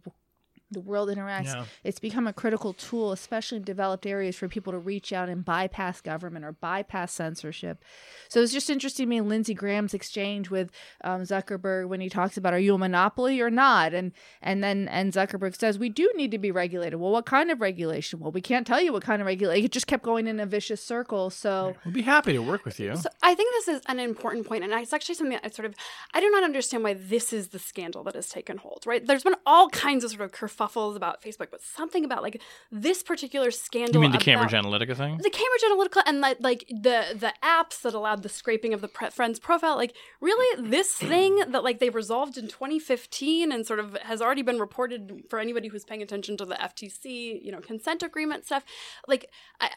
the 0.72 0.80
world 0.80 1.08
interacts. 1.08 1.46
Yeah. 1.46 1.64
It's 1.84 1.98
become 1.98 2.26
a 2.26 2.32
critical 2.32 2.72
tool, 2.72 3.12
especially 3.12 3.58
in 3.58 3.64
developed 3.64 4.06
areas, 4.06 4.36
for 4.36 4.48
people 4.48 4.72
to 4.72 4.78
reach 4.78 5.12
out 5.12 5.28
and 5.28 5.44
bypass 5.44 6.00
government 6.00 6.44
or 6.44 6.52
bypass 6.52 7.12
censorship. 7.12 7.84
So 8.28 8.40
it's 8.40 8.52
just 8.52 8.70
interesting 8.70 9.06
to 9.06 9.10
me 9.10 9.20
Lindsey 9.20 9.54
Graham's 9.54 9.94
exchange 9.94 10.50
with 10.50 10.70
um, 11.04 11.22
Zuckerberg 11.22 11.88
when 11.88 12.00
he 12.00 12.08
talks 12.08 12.36
about, 12.36 12.54
"Are 12.54 12.58
you 12.58 12.74
a 12.74 12.78
monopoly 12.78 13.40
or 13.40 13.50
not?" 13.50 13.94
and 13.94 14.12
and 14.40 14.62
then 14.62 14.88
and 14.88 15.12
Zuckerberg 15.12 15.56
says, 15.56 15.78
"We 15.78 15.88
do 15.88 16.10
need 16.16 16.30
to 16.30 16.38
be 16.38 16.50
regulated." 16.50 16.98
Well, 17.00 17.12
what 17.12 17.26
kind 17.26 17.50
of 17.50 17.60
regulation? 17.60 18.20
Well, 18.20 18.32
we 18.32 18.40
can't 18.40 18.66
tell 18.66 18.80
you 18.80 18.92
what 18.92 19.02
kind 19.02 19.20
of 19.20 19.26
regulation. 19.26 19.64
It 19.64 19.72
just 19.72 19.86
kept 19.86 20.02
going 20.02 20.26
in 20.26 20.40
a 20.40 20.46
vicious 20.46 20.82
circle. 20.82 21.30
So 21.30 21.74
We'd 21.84 21.94
be 21.94 22.02
happy 22.02 22.32
to 22.32 22.40
work 22.40 22.64
with 22.64 22.78
you. 22.80 22.96
So 22.96 23.08
I 23.22 23.34
think 23.34 23.52
this 23.54 23.76
is 23.76 23.82
an 23.88 23.98
important 23.98 24.46
point, 24.46 24.64
and 24.64 24.72
it's 24.72 24.92
actually 24.92 25.16
something 25.16 25.32
that 25.36 25.46
I 25.46 25.50
sort 25.50 25.66
of 25.66 25.74
I 26.14 26.20
do 26.20 26.30
not 26.30 26.44
understand 26.44 26.84
why 26.84 26.94
this 26.94 27.32
is 27.32 27.48
the 27.48 27.58
scandal 27.58 28.02
that 28.04 28.14
has 28.14 28.28
taken 28.28 28.58
hold. 28.58 28.84
Right? 28.86 29.04
There's 29.04 29.24
been 29.24 29.36
all 29.46 29.68
kinds 29.68 30.04
of 30.04 30.10
sort 30.10 30.22
of 30.22 30.32
kerfuffle 30.32 30.61
kerfuffles 30.62 30.96
about 30.96 31.22
Facebook, 31.22 31.50
but 31.50 31.62
something 31.62 32.04
about 32.04 32.22
like 32.22 32.40
this 32.70 33.02
particular 33.02 33.50
scandal. 33.50 33.94
You 33.94 34.00
mean 34.00 34.12
the 34.12 34.18
Cambridge 34.18 34.52
Analytica 34.52 34.96
thing? 34.96 35.18
the 35.18 35.30
Cambridge 35.30 35.62
Analytica 35.64 36.02
and 36.06 36.20
like, 36.20 36.38
like 36.40 36.64
the 36.68 37.14
the 37.14 37.32
apps 37.42 37.82
that 37.82 37.94
allowed 37.94 38.22
the 38.22 38.28
scraping 38.28 38.74
of 38.74 38.80
the 38.80 38.88
pre- 38.88 39.10
friend's 39.10 39.38
profile, 39.38 39.76
like 39.76 39.94
really 40.20 40.68
this 40.68 40.92
thing 40.92 41.36
that 41.48 41.64
like 41.64 41.78
they 41.78 41.90
resolved 41.90 42.36
in 42.36 42.48
2015 42.48 43.52
and 43.52 43.66
sort 43.66 43.78
of 43.78 43.96
has 44.02 44.20
already 44.20 44.42
been 44.42 44.58
reported 44.58 45.22
for 45.28 45.38
anybody 45.38 45.68
who's 45.68 45.84
paying 45.84 46.02
attention 46.02 46.36
to 46.36 46.44
the 46.44 46.54
FTC, 46.54 47.42
you 47.42 47.52
know, 47.52 47.60
consent 47.60 48.02
agreement 48.02 48.44
stuff. 48.44 48.64
Like, 49.06 49.28
I, 49.60 49.70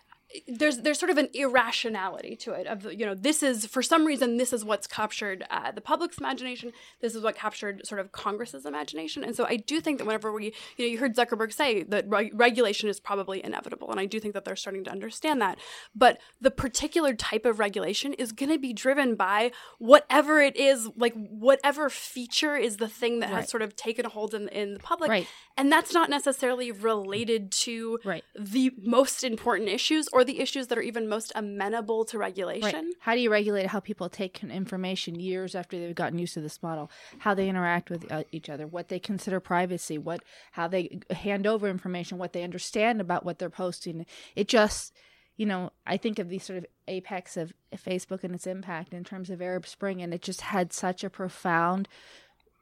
there's 0.48 0.80
there's 0.80 1.00
sort 1.00 1.10
of 1.10 1.18
an 1.18 1.30
irrationality 1.34 2.36
to 2.36 2.52
it 2.54 2.68
of 2.68 2.92
you 2.94 3.06
know 3.06 3.14
this 3.16 3.42
is 3.44 3.66
for 3.66 3.82
some 3.82 4.06
reason 4.06 4.38
this 4.38 4.54
is 4.54 4.64
what's 4.64 4.88
captured 4.88 5.46
uh, 5.50 5.72
the 5.72 5.82
public's 5.82 6.18
imagination 6.18 6.72
this 7.02 7.16
is 7.16 7.24
what 7.24 7.36
captured 7.36 7.86
sort 7.86 8.00
of 8.00 8.12
congress's 8.12 8.66
imagination 8.66 9.24
and 9.24 9.36
so 9.36 9.46
i 9.46 9.56
do 9.56 9.80
think 9.82 9.98
that 9.98 10.06
whenever 10.06 10.32
we 10.32 10.46
you 10.78 10.86
know 10.86 10.86
you 10.86 10.98
heard 10.98 11.16
zuckerberg 11.16 11.54
say 11.54 11.84
that 11.84 12.08
reg- 12.08 12.32
regulation 12.34 12.90
is 12.90 13.00
probably 13.00 13.44
inevitable 13.44 13.90
and 13.92 14.00
i 14.00 14.06
do 14.06 14.20
think 14.20 14.34
that 14.34 14.46
they're 14.46 14.56
starting 14.56 14.84
to 14.84 14.92
understand 14.92 15.42
that 15.42 15.58
but 15.96 16.20
the 16.42 16.52
particular 16.52 17.14
type 17.14 17.46
of 17.46 17.60
regulation 17.60 18.14
is 18.14 18.32
going 18.32 18.52
to 18.52 18.60
be 18.60 18.74
driven 18.74 19.16
by 19.16 19.52
whatever 19.80 20.42
it 20.42 20.56
is 20.58 20.90
like 20.98 21.14
whatever 21.30 21.90
feature 21.90 22.56
is 22.56 22.78
the 22.78 22.88
thing 22.90 23.20
that 23.20 23.26
Right. 23.32 23.42
has 23.42 23.50
sort 23.50 23.64
of 23.64 23.76
taken 23.76 24.06
a 24.06 24.10
hold 24.10 24.34
in, 24.34 24.48
in 24.50 24.74
the 24.74 24.80
public 24.80 25.10
Right. 25.10 25.28
and 25.58 25.72
that's 25.72 25.94
not 25.94 26.10
necessarily 26.10 26.72
related 26.72 27.52
to 27.64 28.00
Right. 28.04 28.24
the 28.38 28.72
most 28.82 29.24
important 29.24 29.70
issues 29.70 30.08
or 30.14 30.24
the 30.26 30.40
issues 30.40 30.68
that 30.68 30.78
are 30.78 30.82
even 30.82 31.08
most 31.08 31.32
amenable 31.36 32.04
to 32.06 32.18
regulation. 32.18 32.86
Right. 32.86 32.96
How 33.00 33.14
do 33.14 33.22
you 33.22 33.32
regulate 33.32 33.68
how 33.68 33.80
people 33.80 34.10
take 34.10 34.44
information 34.44 35.20
years 35.20 35.56
after 35.56 35.80
they've 35.80 35.96
gotten 35.96 36.20
used 36.20 36.34
to 36.34 36.42
this 36.42 36.62
model? 36.62 36.92
How 37.20 37.34
they 37.34 37.48
interact 37.48 37.90
with 37.90 38.12
uh, 38.12 38.24
each 38.32 38.50
other, 38.50 38.68
what 38.68 38.90
they 38.90 39.00
consider 39.00 39.40
privacy, 39.40 39.98
what 39.98 40.22
how 40.52 40.68
they 40.68 41.00
hand 41.12 41.48
over 41.48 41.70
information, 41.70 42.18
what 42.18 42.34
they 42.34 42.44
understand 42.44 43.00
about 43.00 43.24
what 43.24 43.40
they're 43.40 43.50
posting. 43.50 44.06
It 44.36 44.48
just, 44.48 44.94
you 45.38 45.46
know, 45.46 45.72
I 45.86 45.98
think 45.98 46.20
of 46.20 46.30
the 46.30 46.40
sort 46.40 46.58
of 46.58 46.66
apex 46.88 47.38
of 47.38 47.54
Facebook 47.76 48.24
and 48.24 48.36
its 48.36 48.48
impact 48.48 48.94
in 48.94 49.04
terms 49.04 49.30
of 49.30 49.42
Arab 49.42 49.68
Spring, 49.68 50.02
and 50.02 50.14
it 50.14 50.22
just 50.22 50.42
had 50.42 50.74
such 50.74 51.04
a 51.04 51.10
profound 51.10 51.88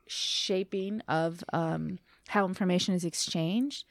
shaping 0.08 1.02
of 1.08 1.44
um, 1.54 2.00
how 2.28 2.46
information 2.46 2.94
is 2.94 3.06
exchanged 3.06 3.86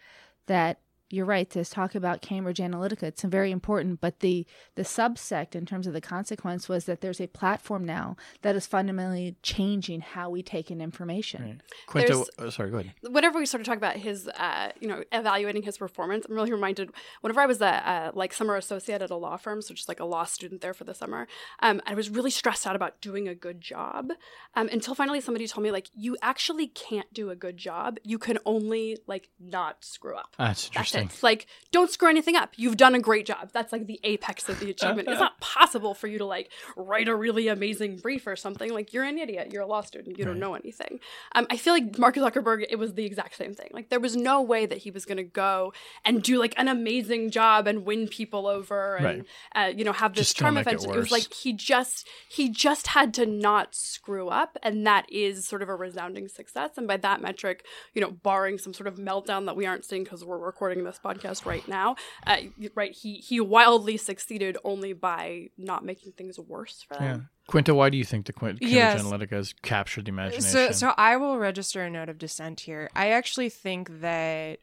that 0.46 0.78
you're 1.12 1.26
right 1.26 1.48
to 1.50 1.62
talk 1.64 1.94
about 1.94 2.22
Cambridge 2.22 2.58
Analytica. 2.58 3.02
It's 3.02 3.22
very 3.22 3.50
important, 3.50 4.00
but 4.00 4.20
the 4.20 4.46
the 4.76 4.82
subsect 4.82 5.54
in 5.54 5.66
terms 5.66 5.86
of 5.86 5.92
the 5.92 6.00
consequence 6.00 6.70
was 6.70 6.86
that 6.86 7.02
there's 7.02 7.20
a 7.20 7.26
platform 7.26 7.84
now 7.84 8.16
that 8.40 8.56
is 8.56 8.66
fundamentally 8.66 9.36
changing 9.42 10.00
how 10.00 10.30
we 10.30 10.42
take 10.42 10.70
in 10.70 10.80
information. 10.80 11.60
Quinta, 11.86 12.24
oh, 12.38 12.48
sorry, 12.48 12.70
go 12.70 12.78
ahead. 12.78 12.94
Whenever 13.02 13.38
we 13.38 13.44
started 13.44 13.66
talking 13.66 13.76
about 13.76 13.96
his, 13.96 14.26
uh, 14.28 14.70
you 14.80 14.88
know, 14.88 15.04
evaluating 15.12 15.62
his 15.62 15.76
performance, 15.76 16.24
I'm 16.26 16.34
really 16.34 16.52
reminded. 16.52 16.90
Whenever 17.20 17.42
I 17.42 17.46
was 17.46 17.60
a 17.60 17.66
uh, 17.66 18.10
like 18.14 18.32
summer 18.32 18.56
associate 18.56 19.02
at 19.02 19.10
a 19.10 19.16
law 19.16 19.36
firm, 19.36 19.60
so 19.60 19.74
just 19.74 19.88
like 19.88 20.00
a 20.00 20.06
law 20.06 20.24
student 20.24 20.62
there 20.62 20.72
for 20.72 20.84
the 20.84 20.94
summer, 20.94 21.28
um, 21.60 21.82
I 21.86 21.94
was 21.94 22.08
really 22.08 22.30
stressed 22.30 22.66
out 22.66 22.74
about 22.74 23.02
doing 23.02 23.28
a 23.28 23.34
good 23.34 23.60
job. 23.60 24.12
Um, 24.54 24.68
until 24.72 24.94
finally 24.94 25.20
somebody 25.20 25.46
told 25.46 25.62
me 25.62 25.70
like, 25.70 25.90
you 25.94 26.16
actually 26.22 26.68
can't 26.68 27.12
do 27.12 27.28
a 27.28 27.36
good 27.36 27.58
job. 27.58 27.98
You 28.02 28.18
can 28.18 28.38
only 28.46 28.96
like 29.06 29.28
not 29.38 29.84
screw 29.84 30.16
up. 30.16 30.34
That's 30.38 30.68
That's 30.68 30.68
interesting. 30.68 31.01
it. 31.01 31.01
It's 31.06 31.22
like, 31.22 31.46
don't 31.70 31.90
screw 31.90 32.08
anything 32.08 32.36
up. 32.36 32.50
You've 32.56 32.76
done 32.76 32.94
a 32.94 33.00
great 33.00 33.26
job. 33.26 33.50
That's 33.52 33.72
like 33.72 33.86
the 33.86 34.00
apex 34.04 34.48
of 34.48 34.60
the 34.60 34.70
achievement. 34.70 35.08
it's 35.08 35.20
not 35.20 35.40
possible 35.40 35.94
for 35.94 36.06
you 36.06 36.18
to 36.18 36.24
like 36.24 36.50
write 36.76 37.08
a 37.08 37.14
really 37.14 37.48
amazing 37.48 37.96
brief 37.96 38.26
or 38.26 38.36
something. 38.36 38.72
Like 38.72 38.92
you're 38.92 39.04
an 39.04 39.18
idiot. 39.18 39.50
You're 39.52 39.62
a 39.62 39.66
law 39.66 39.80
student. 39.80 40.18
You 40.18 40.24
don't 40.24 40.38
know 40.38 40.54
anything. 40.54 41.00
Um, 41.34 41.46
I 41.50 41.56
feel 41.56 41.72
like 41.72 41.98
Mark 41.98 42.16
Zuckerberg, 42.16 42.66
it 42.68 42.76
was 42.76 42.94
the 42.94 43.04
exact 43.04 43.36
same 43.36 43.54
thing. 43.54 43.70
Like 43.72 43.88
there 43.88 44.00
was 44.00 44.16
no 44.16 44.42
way 44.42 44.66
that 44.66 44.78
he 44.78 44.90
was 44.90 45.04
going 45.04 45.16
to 45.16 45.22
go 45.22 45.72
and 46.04 46.22
do 46.22 46.38
like 46.38 46.54
an 46.56 46.68
amazing 46.68 47.30
job 47.30 47.66
and 47.66 47.84
win 47.84 48.08
people 48.08 48.46
over 48.46 48.96
and 48.96 49.24
uh, 49.54 49.72
you 49.74 49.84
know 49.84 49.92
have 49.92 50.14
this 50.14 50.28
Just 50.28 50.38
charm 50.38 50.54
make 50.54 50.66
it. 50.66 50.82
It, 50.82 50.88
was 50.88 51.10
like 51.10 51.32
he 51.32 51.52
just 51.52 52.08
he 52.28 52.48
just 52.48 52.88
had 52.88 53.14
to 53.14 53.26
not 53.26 53.74
screw 53.74 54.28
up, 54.28 54.58
and 54.62 54.86
that 54.86 55.10
is 55.10 55.46
sort 55.46 55.62
of 55.62 55.68
a 55.68 55.74
resounding 55.74 56.28
success. 56.28 56.70
And 56.76 56.86
by 56.86 56.96
that 56.98 57.20
metric, 57.20 57.64
you 57.94 58.00
know, 58.00 58.10
barring 58.10 58.58
some 58.58 58.74
sort 58.74 58.86
of 58.86 58.96
meltdown 58.96 59.46
that 59.46 59.56
we 59.56 59.66
aren't 59.66 59.84
seeing 59.84 60.04
because 60.04 60.24
we're 60.24 60.38
recording 60.38 60.84
this 60.84 60.91
podcast 61.00 61.46
right 61.46 61.66
now, 61.68 61.96
uh, 62.26 62.36
right? 62.74 62.92
He 62.92 63.14
he 63.16 63.40
wildly 63.40 63.96
succeeded 63.96 64.56
only 64.64 64.92
by 64.92 65.50
not 65.56 65.84
making 65.84 66.12
things 66.12 66.38
worse 66.38 66.82
for 66.86 66.94
Yeah. 67.00 67.12
them. 67.12 67.28
Quinta, 67.48 67.74
why 67.74 67.90
do 67.90 67.96
you 67.96 68.04
think 68.04 68.26
the 68.26 68.32
Quin- 68.32 68.58
Cambridge 68.58 68.72
Yes. 68.72 69.02
Analytica 69.02 69.30
has 69.32 69.52
captured 69.62 70.04
the 70.06 70.10
imagination? 70.10 70.42
So, 70.50 70.70
so 70.70 70.94
I 70.96 71.16
will 71.16 71.38
register 71.38 71.82
a 71.82 71.90
note 71.90 72.08
of 72.08 72.18
dissent 72.18 72.60
here. 72.60 72.88
I 72.94 73.10
actually 73.10 73.48
think 73.48 74.00
that 74.00 74.60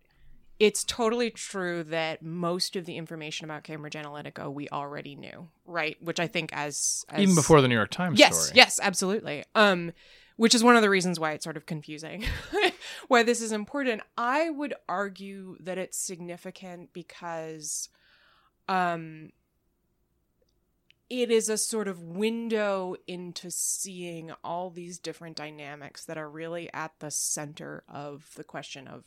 it's 0.59 0.83
totally 0.83 1.29
true 1.29 1.83
that 1.85 2.21
most 2.21 2.75
of 2.75 2.85
the 2.85 2.97
information 2.97 3.45
about 3.45 3.63
Cambridge 3.63 3.93
Analytica 3.95 4.51
we 4.51 4.67
already 4.69 5.15
knew, 5.15 5.47
right? 5.65 5.95
Which 6.01 6.19
I 6.19 6.27
think 6.27 6.51
as, 6.53 7.05
as 7.09 7.21
Even 7.21 7.35
before 7.35 7.61
the 7.61 7.67
New 7.67 7.75
York 7.75 7.91
Times 7.91 8.19
yes, 8.19 8.37
story. 8.37 8.57
yes, 8.57 8.79
absolutely. 8.81 9.43
Um, 9.55 9.93
which 10.39 10.55
is 10.55 10.63
one 10.63 10.77
of 10.77 10.81
the 10.81 10.89
reasons 10.89 11.19
why 11.19 11.33
it's 11.33 11.43
sort 11.43 11.57
of 11.57 11.65
confusing, 11.65 12.23
why 13.09 13.23
this 13.23 13.41
is 13.41 13.51
important. 13.51 14.01
I 14.17 14.49
would 14.49 14.73
argue 14.87 15.57
that 15.59 15.77
it's 15.77 15.97
significant 15.97 16.93
because, 16.93 17.89
um, 18.69 19.33
it 21.09 21.29
is 21.29 21.49
a 21.49 21.57
sort 21.57 21.89
of 21.89 22.01
window 22.01 22.95
into 23.05 23.51
seeing 23.51 24.31
all 24.41 24.69
these 24.69 24.97
different 24.97 25.35
dynamics 25.35 26.05
that 26.05 26.17
are 26.17 26.29
really 26.29 26.71
at 26.73 26.93
the 26.99 27.11
center 27.11 27.83
of 27.89 28.29
the 28.37 28.43
question 28.45 28.87
of 28.87 29.03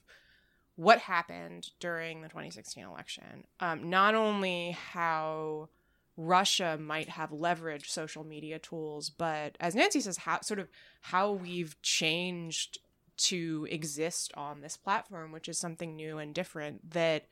what 0.77 0.99
happened 0.99 1.71
during 1.81 2.21
the 2.21 2.29
2016 2.29 2.85
election. 2.85 3.45
Um, 3.59 3.88
not 3.88 4.14
only 4.14 4.73
how 4.73 5.71
Russia 6.16 6.79
might 6.79 7.09
have 7.11 7.31
leveraged 7.31 7.87
social 7.87 8.25
media 8.25 8.59
tools, 8.59 9.11
but 9.11 9.57
as 9.59 9.75
Nancy 9.75 10.01
says, 10.01 10.18
how 10.18 10.40
sort 10.42 10.61
of 10.61 10.68
how 11.01 11.33
we've 11.33 11.81
changed 11.83 12.79
to 13.16 13.66
exist 13.70 14.33
on 14.35 14.61
this 14.61 14.77
platform, 14.77 15.33
which 15.33 15.48
is 15.48 15.59
something 15.59 15.96
new 15.96 16.18
and 16.18 16.35
different 16.35 16.90
that 16.90 17.27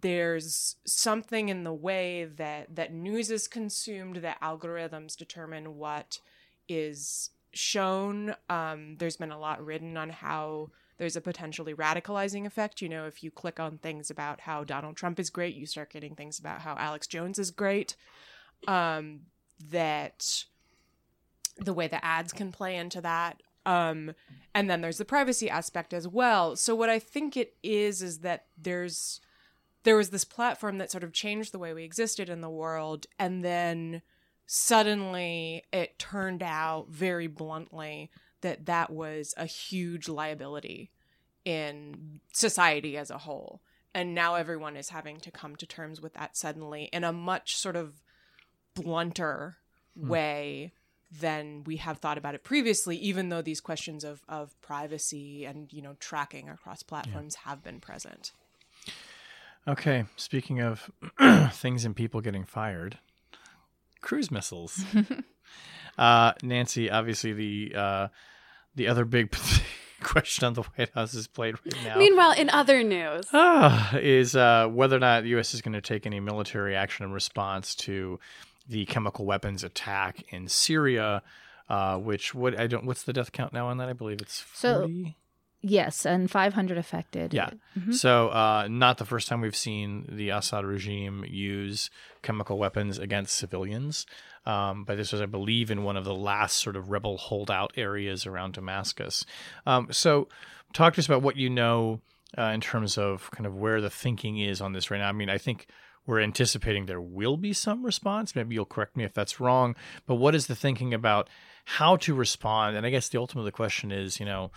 there's 0.00 0.76
something 0.84 1.48
in 1.48 1.64
the 1.64 1.72
way 1.72 2.24
that 2.24 2.74
that 2.74 2.92
news 2.92 3.30
is 3.30 3.46
consumed 3.46 4.16
that 4.16 4.40
algorithms 4.40 5.16
determine 5.16 5.76
what 5.76 6.18
is 6.68 7.30
shown. 7.52 8.34
Um, 8.50 8.96
there's 8.98 9.16
been 9.16 9.30
a 9.30 9.38
lot 9.38 9.64
written 9.64 9.96
on 9.96 10.10
how 10.10 10.70
there's 10.98 11.16
a 11.16 11.20
potentially 11.20 11.74
radicalizing 11.74 12.46
effect. 12.46 12.80
You 12.80 12.88
know 12.88 13.06
if 13.06 13.22
you 13.22 13.30
click 13.30 13.60
on 13.60 13.78
things 13.78 14.10
about 14.10 14.40
how 14.40 14.64
donald 14.64 14.96
trump 14.96 15.18
is 15.20 15.30
great 15.30 15.54
you 15.54 15.66
start 15.66 15.92
getting 15.92 16.14
things 16.14 16.38
about 16.38 16.60
how 16.60 16.76
alex 16.78 17.06
jones 17.06 17.38
is 17.38 17.50
great. 17.50 17.96
Um, 18.66 19.20
that 19.70 20.44
the 21.58 21.72
way 21.72 21.88
the 21.88 22.04
ads 22.04 22.32
can 22.32 22.52
play 22.52 22.76
into 22.76 23.00
that. 23.00 23.42
Um, 23.64 24.12
and 24.54 24.70
then 24.70 24.80
there's 24.80 24.98
the 24.98 25.04
privacy 25.04 25.48
aspect 25.48 25.92
as 25.94 26.06
well. 26.06 26.56
So 26.56 26.74
what 26.74 26.90
i 26.90 26.98
think 26.98 27.36
it 27.36 27.54
is 27.62 28.02
is 28.02 28.20
that 28.20 28.46
there's 28.56 29.20
there 29.86 29.96
was 29.96 30.10
this 30.10 30.24
platform 30.24 30.78
that 30.78 30.90
sort 30.90 31.04
of 31.04 31.12
changed 31.12 31.52
the 31.52 31.60
way 31.60 31.72
we 31.72 31.84
existed 31.84 32.28
in 32.28 32.40
the 32.40 32.50
world 32.50 33.06
and 33.20 33.44
then 33.44 34.02
suddenly 34.46 35.62
it 35.72 35.96
turned 35.98 36.42
out 36.42 36.86
very 36.88 37.28
bluntly 37.28 38.10
that 38.40 38.66
that 38.66 38.90
was 38.90 39.34
a 39.36 39.46
huge 39.46 40.08
liability 40.08 40.90
in 41.44 42.20
society 42.32 42.96
as 42.96 43.10
a 43.10 43.18
whole. 43.18 43.60
And 43.94 44.14
now 44.14 44.34
everyone 44.34 44.76
is 44.76 44.90
having 44.90 45.20
to 45.20 45.30
come 45.30 45.56
to 45.56 45.66
terms 45.66 46.02
with 46.02 46.14
that 46.14 46.36
suddenly 46.36 46.90
in 46.92 47.04
a 47.04 47.12
much 47.12 47.56
sort 47.56 47.76
of 47.76 48.02
blunter 48.74 49.56
hmm. 49.98 50.08
way 50.08 50.72
than 51.10 51.62
we 51.64 51.76
have 51.76 51.98
thought 51.98 52.18
about 52.18 52.34
it 52.34 52.42
previously 52.42 52.96
even 52.96 53.28
though 53.28 53.40
these 53.40 53.60
questions 53.60 54.02
of, 54.02 54.22
of 54.28 54.60
privacy 54.60 55.44
and 55.44 55.72
you 55.72 55.80
know 55.80 55.94
tracking 56.00 56.48
across 56.48 56.82
platforms 56.82 57.36
have 57.36 57.62
been 57.62 57.80
present. 57.80 58.32
Okay, 59.68 60.04
speaking 60.16 60.60
of 60.60 60.90
things 61.52 61.84
and 61.84 61.96
people 61.96 62.20
getting 62.20 62.44
fired, 62.44 62.98
cruise 64.00 64.30
missiles. 64.30 64.84
uh, 65.98 66.32
Nancy, 66.42 66.90
obviously 66.90 67.32
the 67.32 67.72
uh, 67.74 68.08
the 68.74 68.88
other 68.88 69.04
big 69.04 69.34
question 70.02 70.44
on 70.46 70.54
the 70.54 70.62
White 70.62 70.90
House's 70.94 71.26
plate 71.26 71.54
right 71.64 71.84
now. 71.84 71.96
Meanwhile, 71.96 72.32
in 72.32 72.50
other 72.50 72.82
news, 72.82 73.26
Ah, 73.32 73.94
is 73.96 74.36
uh, 74.36 74.68
whether 74.68 74.96
or 74.96 75.00
not 75.00 75.22
the 75.22 75.30
U.S. 75.30 75.54
is 75.54 75.62
going 75.62 75.72
to 75.74 75.80
take 75.80 76.06
any 76.06 76.20
military 76.20 76.76
action 76.76 77.04
in 77.04 77.12
response 77.12 77.74
to 77.76 78.18
the 78.68 78.84
chemical 78.86 79.24
weapons 79.24 79.64
attack 79.64 80.24
in 80.32 80.48
Syria. 80.48 81.22
Uh, 81.68 81.96
which 81.98 82.32
what 82.34 82.58
I 82.60 82.66
don't 82.68 82.84
what's 82.86 83.02
the 83.02 83.12
death 83.12 83.32
count 83.32 83.52
now 83.52 83.66
on 83.68 83.78
that? 83.78 83.88
I 83.88 83.92
believe 83.92 84.20
it's 84.20 84.44
So- 84.54 84.80
forty. 84.82 85.16
Yes, 85.62 86.06
and 86.06 86.30
500 86.30 86.78
affected. 86.78 87.34
Yeah. 87.34 87.50
Mhm. 87.78 87.94
So, 87.94 88.28
uh, 88.28 88.68
not 88.70 88.98
the 88.98 89.04
first 89.04 89.26
time 89.28 89.40
we've 89.40 89.56
seen 89.56 90.06
the 90.08 90.28
Assad 90.30 90.64
regime 90.64 91.24
use 91.26 91.90
chemical 92.22 92.58
weapons 92.58 92.98
against 92.98 93.36
civilians. 93.36 94.06
Um, 94.44 94.84
but 94.84 94.96
this 94.96 95.10
was, 95.10 95.20
I 95.20 95.26
believe, 95.26 95.70
in 95.70 95.82
one 95.82 95.96
of 95.96 96.04
the 96.04 96.14
last 96.14 96.58
sort 96.58 96.76
of 96.76 96.90
rebel 96.90 97.16
holdout 97.16 97.72
areas 97.76 98.26
around 98.26 98.54
Damascus. 98.54 99.24
Um, 99.66 99.88
so, 99.90 100.28
talk 100.72 100.94
to 100.94 101.00
us 101.00 101.06
about 101.06 101.22
what 101.22 101.36
you 101.36 101.50
know 101.50 102.00
uh, 102.38 102.42
in 102.54 102.60
terms 102.60 102.98
of 102.98 103.30
kind 103.32 103.46
of 103.46 103.56
where 103.56 103.80
the 103.80 103.90
thinking 103.90 104.38
is 104.38 104.60
on 104.60 104.72
this 104.72 104.90
right 104.90 104.98
now. 104.98 105.08
I 105.08 105.12
mean, 105.12 105.30
I 105.30 105.38
think 105.38 105.66
we're 106.06 106.20
anticipating 106.20 106.86
there 106.86 107.00
will 107.00 107.36
be 107.36 107.52
some 107.52 107.84
response. 107.84 108.36
Maybe 108.36 108.54
you'll 108.54 108.64
correct 108.66 108.96
me 108.96 109.02
if 109.04 109.14
that's 109.14 109.40
wrong. 109.40 109.74
But 110.06 110.16
what 110.16 110.34
is 110.34 110.46
the 110.46 110.54
thinking 110.54 110.94
about 110.94 111.28
how 111.64 111.96
to 111.96 112.14
respond? 112.14 112.76
And 112.76 112.86
I 112.86 112.90
guess 112.90 113.08
the 113.08 113.18
ultimate 113.18 113.44
the 113.44 113.52
question 113.52 113.90
is, 113.90 114.20
you 114.20 114.26
know, 114.26 114.52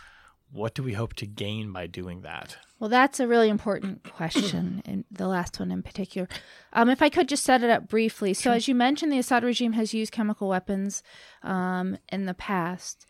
what 0.51 0.73
do 0.73 0.83
we 0.83 0.93
hope 0.93 1.13
to 1.15 1.25
gain 1.25 1.71
by 1.71 1.87
doing 1.87 2.21
that? 2.21 2.57
Well, 2.79 2.89
that's 2.89 3.19
a 3.19 3.27
really 3.27 3.49
important 3.49 4.03
question, 4.15 4.81
and 4.85 5.05
the 5.11 5.27
last 5.27 5.59
one 5.59 5.71
in 5.71 5.83
particular. 5.83 6.27
Um, 6.73 6.89
if 6.89 7.01
I 7.01 7.09
could 7.09 7.29
just 7.29 7.43
set 7.43 7.63
it 7.63 7.69
up 7.69 7.87
briefly. 7.87 8.33
So, 8.33 8.51
as 8.51 8.67
you 8.67 8.75
mentioned, 8.75 9.11
the 9.11 9.19
Assad 9.19 9.43
regime 9.43 9.73
has 9.73 9.93
used 9.93 10.11
chemical 10.11 10.49
weapons 10.49 11.03
um, 11.43 11.97
in 12.11 12.25
the 12.25 12.33
past. 12.33 13.05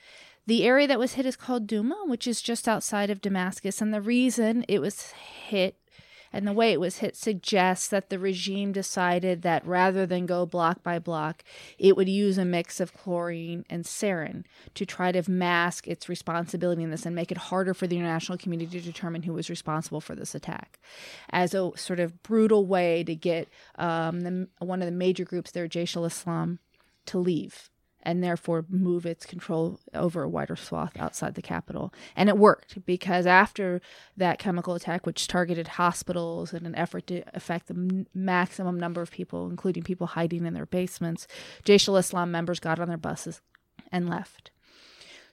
The 0.48 0.64
area 0.64 0.88
that 0.88 0.98
was 0.98 1.14
hit 1.14 1.28
is 1.28 1.36
called 1.36 1.68
Duma, 1.68 2.06
which 2.08 2.26
is 2.26 2.42
just 2.42 2.68
outside 2.68 3.12
of 3.12 3.22
Damascus. 3.22 3.82
And 3.82 3.94
the 3.94 4.02
reason 4.02 4.66
it 4.68 4.80
was 4.80 5.12
hit 5.12 5.76
and 6.32 6.48
the 6.48 6.54
way 6.54 6.72
it 6.72 6.80
was 6.80 6.98
hit 6.98 7.16
suggests 7.16 7.88
that 7.88 8.10
the 8.10 8.20
regime 8.20 8.72
decided 8.72 9.42
that 9.42 9.66
rather 9.66 10.06
than 10.06 10.26
go 10.26 10.46
block 10.46 10.84
by 10.84 11.00
block, 11.00 11.44
it 11.78 11.96
would 11.96 12.10
use 12.10 12.38
a 12.38 12.46
mix 12.46 12.80
of 12.80 12.94
chlorine 12.94 13.66
and 13.70 13.86
sarin 13.86 14.44
to 14.76 14.86
try 14.86 15.12
to 15.12 15.30
mask 15.30 15.88
its 15.88 16.08
responsibility 16.10 16.84
in 16.84 16.92
this 16.92 17.06
and 17.06 17.16
make 17.16 17.32
it 17.32 17.38
harder 17.38 17.74
for 17.74 17.88
the 17.88 17.98
international 17.98 18.38
community 18.38 18.80
to 18.80 18.86
determine 18.86 19.24
who 19.24 19.34
was 19.34 19.50
responsible 19.50 20.02
for 20.02 20.16
this 20.16 20.36
attack. 20.36 20.80
As 21.32 21.54
a 21.54 21.72
sort 21.76 22.00
of 22.00 22.22
brutal 22.24 22.66
way 22.66 23.04
to 23.04 23.16
get 23.16 23.48
um, 23.76 24.22
the, 24.22 24.48
one 24.60 24.82
of 24.82 24.86
the 24.86 24.92
major 24.92 25.26
groups 25.26 25.52
there, 25.52 25.68
Jaish 25.68 25.96
al 25.96 26.06
Islam, 26.06 26.60
to 27.08 27.18
leave 27.18 27.70
and 28.10 28.24
therefore 28.24 28.66
move 28.70 29.06
its 29.06 29.24
control 29.24 29.80
over 29.94 30.24
a 30.24 30.28
wider 30.30 30.56
swath 30.56 30.98
outside 30.98 31.36
the 31.36 31.44
capital. 31.44 31.94
And 32.16 32.28
it 32.28 32.40
worked 32.40 32.84
because 32.84 33.28
after 33.28 33.82
that 34.18 34.40
chemical 34.40 34.74
attack, 34.74 35.06
which 35.06 35.28
targeted 35.28 35.68
hospitals 35.68 36.52
in 36.52 36.66
an 36.66 36.74
effort 36.74 37.06
to 37.06 37.22
affect 37.36 37.68
the 37.68 37.76
m- 37.76 38.08
maximum 38.16 38.80
number 38.80 39.04
of 39.04 39.12
people, 39.12 39.48
including 39.48 39.84
people 39.84 40.08
hiding 40.08 40.48
in 40.48 40.56
their 40.56 40.66
basements, 40.66 41.28
Jaish 41.64 41.88
al 41.88 41.98
Islam 41.98 42.32
members 42.32 42.60
got 42.60 42.80
on 42.80 42.88
their 42.88 42.98
buses 42.98 43.42
and 43.92 44.10
left. 44.10 44.50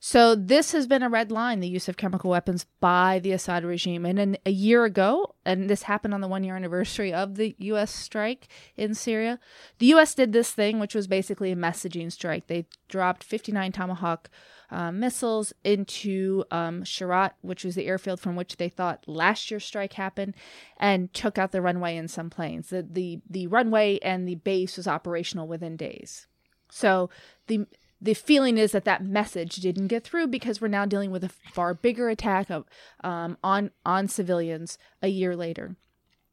So 0.09 0.37
this 0.37 0.71
has 0.71 0.87
been 0.87 1.03
a 1.03 1.09
red 1.09 1.33
line, 1.33 1.59
the 1.59 1.67
use 1.67 1.89
of 1.89 1.97
chemical 1.97 2.31
weapons 2.31 2.65
by 2.79 3.19
the 3.19 3.33
Assad 3.33 3.65
regime. 3.65 4.07
And 4.07 4.21
in, 4.21 4.39
a 4.47 4.53
year 4.53 4.85
ago, 4.85 5.35
and 5.45 5.69
this 5.69 5.83
happened 5.83 6.15
on 6.15 6.21
the 6.21 6.29
one 6.29 6.45
year 6.45 6.55
anniversary 6.55 7.13
of 7.13 7.35
the 7.35 7.57
U.S. 7.59 7.91
strike 7.91 8.47
in 8.77 8.95
Syria, 8.95 9.41
the 9.81 9.87
U.S. 9.87 10.15
did 10.15 10.33
this 10.33 10.53
thing, 10.53 10.79
which 10.79 10.95
was 10.95 11.09
basically 11.09 11.51
a 11.51 11.57
messaging 11.57 12.13
strike. 12.13 12.47
They 12.47 12.67
dropped 12.87 13.25
59 13.25 13.73
Tomahawk 13.73 14.31
uh, 14.71 14.93
missiles 14.93 15.53
into 15.65 16.45
um, 16.53 16.85
Shayrat, 16.85 17.33
which 17.41 17.65
was 17.65 17.75
the 17.75 17.87
airfield 17.87 18.21
from 18.21 18.37
which 18.37 18.59
they 18.59 18.69
thought 18.69 19.03
last 19.09 19.51
year's 19.51 19.65
strike 19.65 19.95
happened, 19.95 20.37
and 20.77 21.13
took 21.15 21.37
out 21.37 21.51
the 21.51 21.61
runway 21.61 21.97
and 21.97 22.09
some 22.09 22.31
planes. 22.31 22.69
The, 22.69 22.87
the, 22.89 23.23
the 23.29 23.49
runway 23.49 23.99
and 24.03 24.29
the 24.29 24.37
base 24.37 24.77
was 24.77 24.87
operational 24.87 25.49
within 25.49 25.77
days. 25.77 26.29
So 26.71 27.11
the 27.49 27.67
the 28.01 28.15
feeling 28.15 28.59
is 28.59 28.73
that 28.73 28.85
that 28.85 29.05
message 29.05 29.57
didn't 29.57 29.87
get 29.89 30.05
through 30.05 30.27
because 30.27 30.61
we're 30.61 30.69
now 30.69 30.85
dealing 30.85 31.11
with 31.11 31.25
a 31.25 31.31
far 31.53 31.75
bigger 31.75 32.09
attack 32.09 32.51
of, 32.51 32.65
um, 33.03 33.39
on 33.43 33.71
on 33.85 34.09
civilians 34.09 34.79
a 35.03 35.09
year 35.09 35.35
later. 35.35 35.77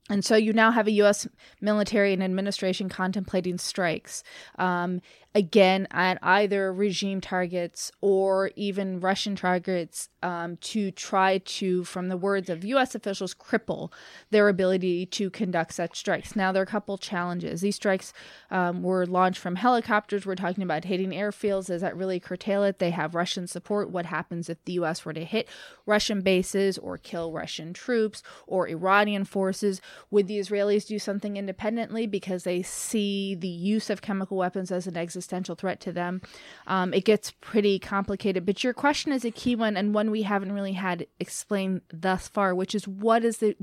And 0.09 0.25
so 0.25 0.35
you 0.35 0.51
now 0.51 0.71
have 0.71 0.87
a 0.87 0.91
U.S. 0.91 1.27
military 1.61 2.11
and 2.11 2.21
administration 2.21 2.89
contemplating 2.89 3.57
strikes. 3.57 4.21
Um, 4.57 5.01
again 5.35 5.87
at 5.89 6.19
either 6.21 6.71
regime 6.71 7.19
targets 7.19 7.91
or 8.01 8.51
even 8.55 8.99
Russian 8.99 9.35
targets 9.35 10.09
um, 10.21 10.57
to 10.57 10.91
try 10.91 11.39
to, 11.39 11.83
from 11.83 12.07
the 12.07 12.17
words 12.17 12.49
of 12.49 12.63
U.S. 12.63 12.93
officials, 12.93 13.33
cripple 13.33 13.91
their 14.29 14.47
ability 14.47 15.07
to 15.07 15.29
conduct 15.31 15.73
such 15.73 15.97
strikes. 15.97 16.35
Now, 16.35 16.51
there 16.51 16.61
are 16.61 16.63
a 16.63 16.67
couple 16.67 16.97
challenges. 16.97 17.61
These 17.61 17.75
strikes 17.75 18.13
um, 18.51 18.83
were 18.83 19.05
launched 19.05 19.39
from 19.39 19.55
helicopters. 19.55 20.25
We're 20.25 20.35
talking 20.35 20.63
about 20.63 20.85
hitting 20.85 21.09
airfields. 21.09 21.67
Does 21.67 21.81
that 21.81 21.97
really 21.97 22.19
curtail 22.19 22.63
it? 22.63 22.79
They 22.79 22.91
have 22.91 23.15
Russian 23.15 23.47
support. 23.47 23.89
What 23.89 24.05
happens 24.05 24.49
if 24.49 24.63
the 24.65 24.73
U.S. 24.73 25.03
were 25.03 25.13
to 25.13 25.25
hit 25.25 25.49
Russian 25.85 26.21
bases 26.21 26.77
or 26.77 26.97
kill 26.97 27.31
Russian 27.31 27.73
troops 27.73 28.21
or 28.45 28.67
Iranian 28.69 29.25
forces? 29.25 29.81
Would 30.11 30.27
the 30.27 30.39
Israelis 30.39 30.85
do 30.85 30.99
something 30.99 31.37
independently 31.37 32.05
because 32.05 32.43
they 32.43 32.61
see 32.61 33.33
the 33.33 33.47
use 33.47 33.89
of 33.89 34.01
chemical 34.01 34.37
weapons 34.37 34.71
as 34.71 34.85
an 34.85 34.95
existential 34.95 35.22
existential 35.23 35.55
threat 35.55 35.79
to 35.81 35.91
them. 35.91 36.21
Um, 36.67 36.93
it 36.93 37.05
gets 37.05 37.31
pretty 37.31 37.79
complicated. 37.79 38.45
But 38.45 38.63
your 38.63 38.73
question 38.73 39.11
is 39.11 39.23
a 39.23 39.31
key 39.31 39.55
one 39.55 39.77
and 39.77 39.93
one 39.93 40.11
we 40.11 40.23
haven't 40.23 40.51
really 40.51 40.73
had 40.73 41.07
explained 41.19 41.81
thus 41.91 42.27
far, 42.27 42.53
which 42.53 42.75
is 42.75 42.87
what 42.87 43.23
is 43.23 43.37
the 43.37 43.55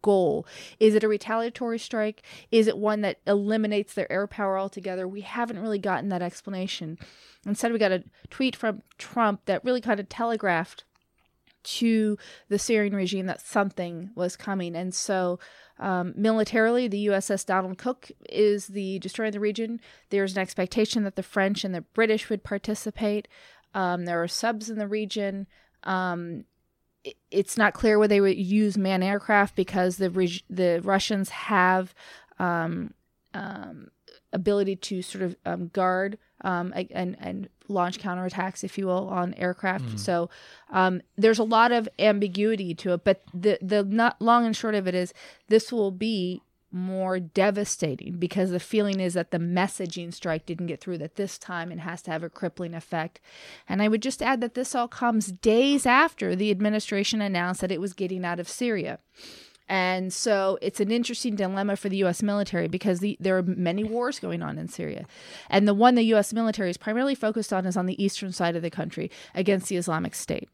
goal? 0.00 0.46
Is 0.78 0.94
it 0.94 1.02
a 1.02 1.08
retaliatory 1.08 1.78
strike? 1.78 2.22
Is 2.52 2.68
it 2.68 2.78
one 2.78 3.00
that 3.00 3.18
eliminates 3.26 3.94
their 3.94 4.10
air 4.12 4.28
power 4.28 4.56
altogether? 4.56 5.08
We 5.08 5.22
haven't 5.22 5.58
really 5.58 5.80
gotten 5.80 6.08
that 6.10 6.22
explanation. 6.22 6.98
Instead, 7.44 7.72
we 7.72 7.78
got 7.78 7.90
a 7.90 8.04
tweet 8.30 8.54
from 8.54 8.82
Trump 8.96 9.40
that 9.46 9.64
really 9.64 9.80
kind 9.80 9.98
of 9.98 10.08
telegraphed 10.08 10.84
to 11.62 12.18
the 12.48 12.58
Syrian 12.58 12.94
regime 12.94 13.26
that 13.26 13.40
something 13.40 14.10
was 14.14 14.36
coming. 14.36 14.74
And 14.76 14.94
so 14.94 15.38
um, 15.78 16.14
militarily, 16.16 16.88
the 16.88 17.06
USS 17.06 17.44
Donald 17.44 17.78
Cook 17.78 18.10
is 18.28 18.68
the 18.68 18.98
destroyer 19.00 19.28
of 19.28 19.32
the 19.32 19.40
region. 19.40 19.80
There's 20.10 20.36
an 20.36 20.42
expectation 20.42 21.04
that 21.04 21.16
the 21.16 21.22
French 21.22 21.64
and 21.64 21.74
the 21.74 21.80
British 21.80 22.30
would 22.30 22.44
participate. 22.44 23.28
Um, 23.74 24.04
there 24.04 24.22
are 24.22 24.28
subs 24.28 24.70
in 24.70 24.78
the 24.78 24.86
region. 24.86 25.46
Um, 25.82 26.44
it, 27.04 27.16
it's 27.30 27.56
not 27.56 27.74
clear 27.74 27.98
whether 27.98 28.10
they 28.10 28.20
would 28.20 28.36
use 28.36 28.78
manned 28.78 29.04
aircraft 29.04 29.56
because 29.56 29.96
the 29.96 30.10
reg- 30.10 30.42
the 30.48 30.80
Russians 30.84 31.30
have 31.30 31.94
um, 32.38 32.94
um, 33.34 33.88
ability 34.32 34.76
to 34.76 35.02
sort 35.02 35.22
of 35.22 35.36
um, 35.44 35.68
guard 35.68 36.18
um, 36.42 36.72
and 36.74 37.16
and 37.18 37.48
launch 37.68 37.98
counterattacks, 37.98 38.62
if 38.62 38.76
you 38.76 38.86
will, 38.86 39.08
on 39.08 39.34
aircraft. 39.34 39.84
Mm. 39.84 39.98
So 39.98 40.30
um, 40.70 41.02
there's 41.16 41.38
a 41.38 41.44
lot 41.44 41.72
of 41.72 41.88
ambiguity 41.98 42.74
to 42.76 42.92
it. 42.94 43.04
But 43.04 43.22
the 43.32 43.58
the 43.62 43.82
not 43.82 44.20
long 44.20 44.46
and 44.46 44.56
short 44.56 44.74
of 44.74 44.86
it 44.86 44.94
is 44.94 45.14
this 45.48 45.72
will 45.72 45.90
be 45.90 46.42
more 46.72 47.20
devastating 47.20 48.16
because 48.18 48.50
the 48.50 48.58
feeling 48.58 48.98
is 48.98 49.12
that 49.14 49.30
the 49.30 49.38
messaging 49.38 50.12
strike 50.12 50.46
didn't 50.46 50.66
get 50.66 50.80
through 50.80 50.96
that 50.96 51.16
this 51.16 51.36
time 51.36 51.70
it 51.70 51.78
has 51.78 52.00
to 52.00 52.10
have 52.10 52.22
a 52.22 52.30
crippling 52.30 52.74
effect. 52.74 53.20
And 53.68 53.82
I 53.82 53.88
would 53.88 54.02
just 54.02 54.22
add 54.22 54.40
that 54.40 54.54
this 54.54 54.74
all 54.74 54.88
comes 54.88 55.26
days 55.30 55.84
after 55.84 56.34
the 56.34 56.50
administration 56.50 57.20
announced 57.20 57.60
that 57.60 57.72
it 57.72 57.80
was 57.80 57.92
getting 57.92 58.24
out 58.24 58.40
of 58.40 58.48
Syria. 58.48 58.98
And 59.72 60.12
so 60.12 60.58
it's 60.60 60.80
an 60.80 60.90
interesting 60.90 61.34
dilemma 61.34 61.76
for 61.76 61.88
the 61.88 61.96
U.S. 61.98 62.22
military 62.22 62.68
because 62.68 63.00
the, 63.00 63.16
there 63.18 63.38
are 63.38 63.42
many 63.42 63.82
wars 63.82 64.18
going 64.18 64.42
on 64.42 64.58
in 64.58 64.68
Syria. 64.68 65.06
And 65.48 65.66
the 65.66 65.72
one 65.72 65.94
the 65.94 66.02
U.S. 66.02 66.34
military 66.34 66.68
is 66.68 66.76
primarily 66.76 67.14
focused 67.14 67.54
on 67.54 67.64
is 67.64 67.74
on 67.74 67.86
the 67.86 68.04
eastern 68.04 68.32
side 68.32 68.54
of 68.54 68.60
the 68.60 68.68
country 68.68 69.10
against 69.34 69.70
the 69.70 69.76
Islamic 69.76 70.14
State. 70.14 70.50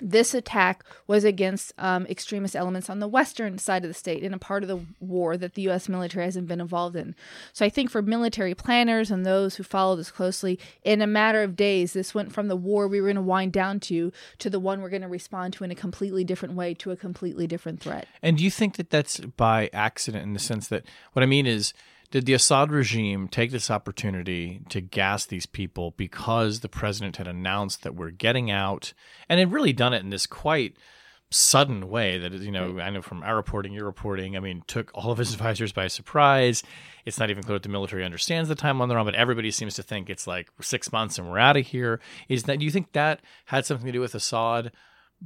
This 0.00 0.32
attack 0.32 0.84
was 1.06 1.22
against 1.22 1.74
um, 1.76 2.06
extremist 2.06 2.56
elements 2.56 2.88
on 2.88 2.98
the 2.98 3.08
western 3.08 3.58
side 3.58 3.84
of 3.84 3.90
the 3.90 3.94
state 3.94 4.22
in 4.22 4.32
a 4.32 4.38
part 4.38 4.62
of 4.62 4.68
the 4.68 4.80
war 5.00 5.36
that 5.36 5.54
the 5.54 5.62
U.S. 5.62 5.88
military 5.88 6.24
hasn't 6.24 6.48
been 6.48 6.62
involved 6.62 6.96
in. 6.96 7.14
So 7.52 7.66
I 7.66 7.68
think 7.68 7.90
for 7.90 8.00
military 8.00 8.54
planners 8.54 9.10
and 9.10 9.26
those 9.26 9.56
who 9.56 9.62
follow 9.62 9.94
this 9.96 10.10
closely, 10.10 10.58
in 10.82 11.02
a 11.02 11.06
matter 11.06 11.42
of 11.42 11.56
days, 11.56 11.92
this 11.92 12.14
went 12.14 12.32
from 12.32 12.48
the 12.48 12.56
war 12.56 12.88
we 12.88 13.00
were 13.00 13.08
going 13.08 13.16
to 13.16 13.22
wind 13.22 13.52
down 13.52 13.80
to 13.80 14.12
to 14.38 14.48
the 14.48 14.60
one 14.60 14.80
we're 14.80 14.88
going 14.88 15.02
to 15.02 15.08
respond 15.08 15.52
to 15.54 15.64
in 15.64 15.70
a 15.70 15.74
completely 15.74 16.24
different 16.24 16.54
way 16.54 16.72
to 16.74 16.90
a 16.90 16.96
completely 16.96 17.46
different 17.46 17.80
threat. 17.80 18.06
And 18.22 18.38
do 18.38 18.44
you 18.44 18.50
think 18.50 18.76
that 18.76 18.88
that's 18.88 19.20
by 19.20 19.68
accident 19.74 20.24
in 20.24 20.32
the 20.32 20.38
sense 20.38 20.68
that 20.68 20.84
what 21.12 21.22
I 21.22 21.26
mean 21.26 21.46
is 21.46 21.74
did 22.12 22.26
the 22.26 22.34
Assad 22.34 22.70
regime 22.70 23.26
take 23.26 23.50
this 23.50 23.70
opportunity 23.70 24.60
to 24.68 24.82
gas 24.82 25.24
these 25.24 25.46
people 25.46 25.94
because 25.96 26.60
the 26.60 26.68
president 26.68 27.16
had 27.16 27.26
announced 27.26 27.82
that 27.82 27.94
we're 27.94 28.10
getting 28.10 28.50
out 28.50 28.92
and 29.28 29.40
had 29.40 29.50
really 29.50 29.72
done 29.72 29.94
it 29.94 30.02
in 30.02 30.10
this 30.10 30.26
quite 30.26 30.76
sudden 31.30 31.88
way 31.88 32.18
that 32.18 32.32
you 32.34 32.50
know 32.50 32.74
mm. 32.74 32.82
I 32.82 32.90
know 32.90 33.00
from 33.00 33.22
our 33.22 33.34
reporting 33.34 33.72
your 33.72 33.86
reporting 33.86 34.36
I 34.36 34.40
mean 34.40 34.62
took 34.66 34.90
all 34.94 35.10
of 35.10 35.16
his 35.16 35.32
advisors 35.34 35.72
by 35.72 35.88
surprise. 35.88 36.62
It's 37.06 37.18
not 37.18 37.30
even 37.30 37.42
clear 37.42 37.56
that 37.56 37.62
the 37.62 37.70
military 37.70 38.04
understands 38.04 38.50
the 38.50 38.54
timeline 38.54 38.88
they're 38.88 38.98
on 38.98 39.06
but 39.06 39.14
everybody 39.14 39.50
seems 39.50 39.74
to 39.76 39.82
think 39.82 40.10
it's 40.10 40.26
like 40.26 40.50
6 40.60 40.92
months 40.92 41.18
and 41.18 41.28
we're 41.28 41.38
out 41.38 41.56
of 41.56 41.66
here. 41.66 41.98
Is 42.28 42.42
that 42.44 42.58
do 42.58 42.66
you 42.66 42.70
think 42.70 42.92
that 42.92 43.20
had 43.46 43.64
something 43.64 43.86
to 43.86 43.92
do 43.92 44.00
with 44.00 44.14
Assad 44.14 44.70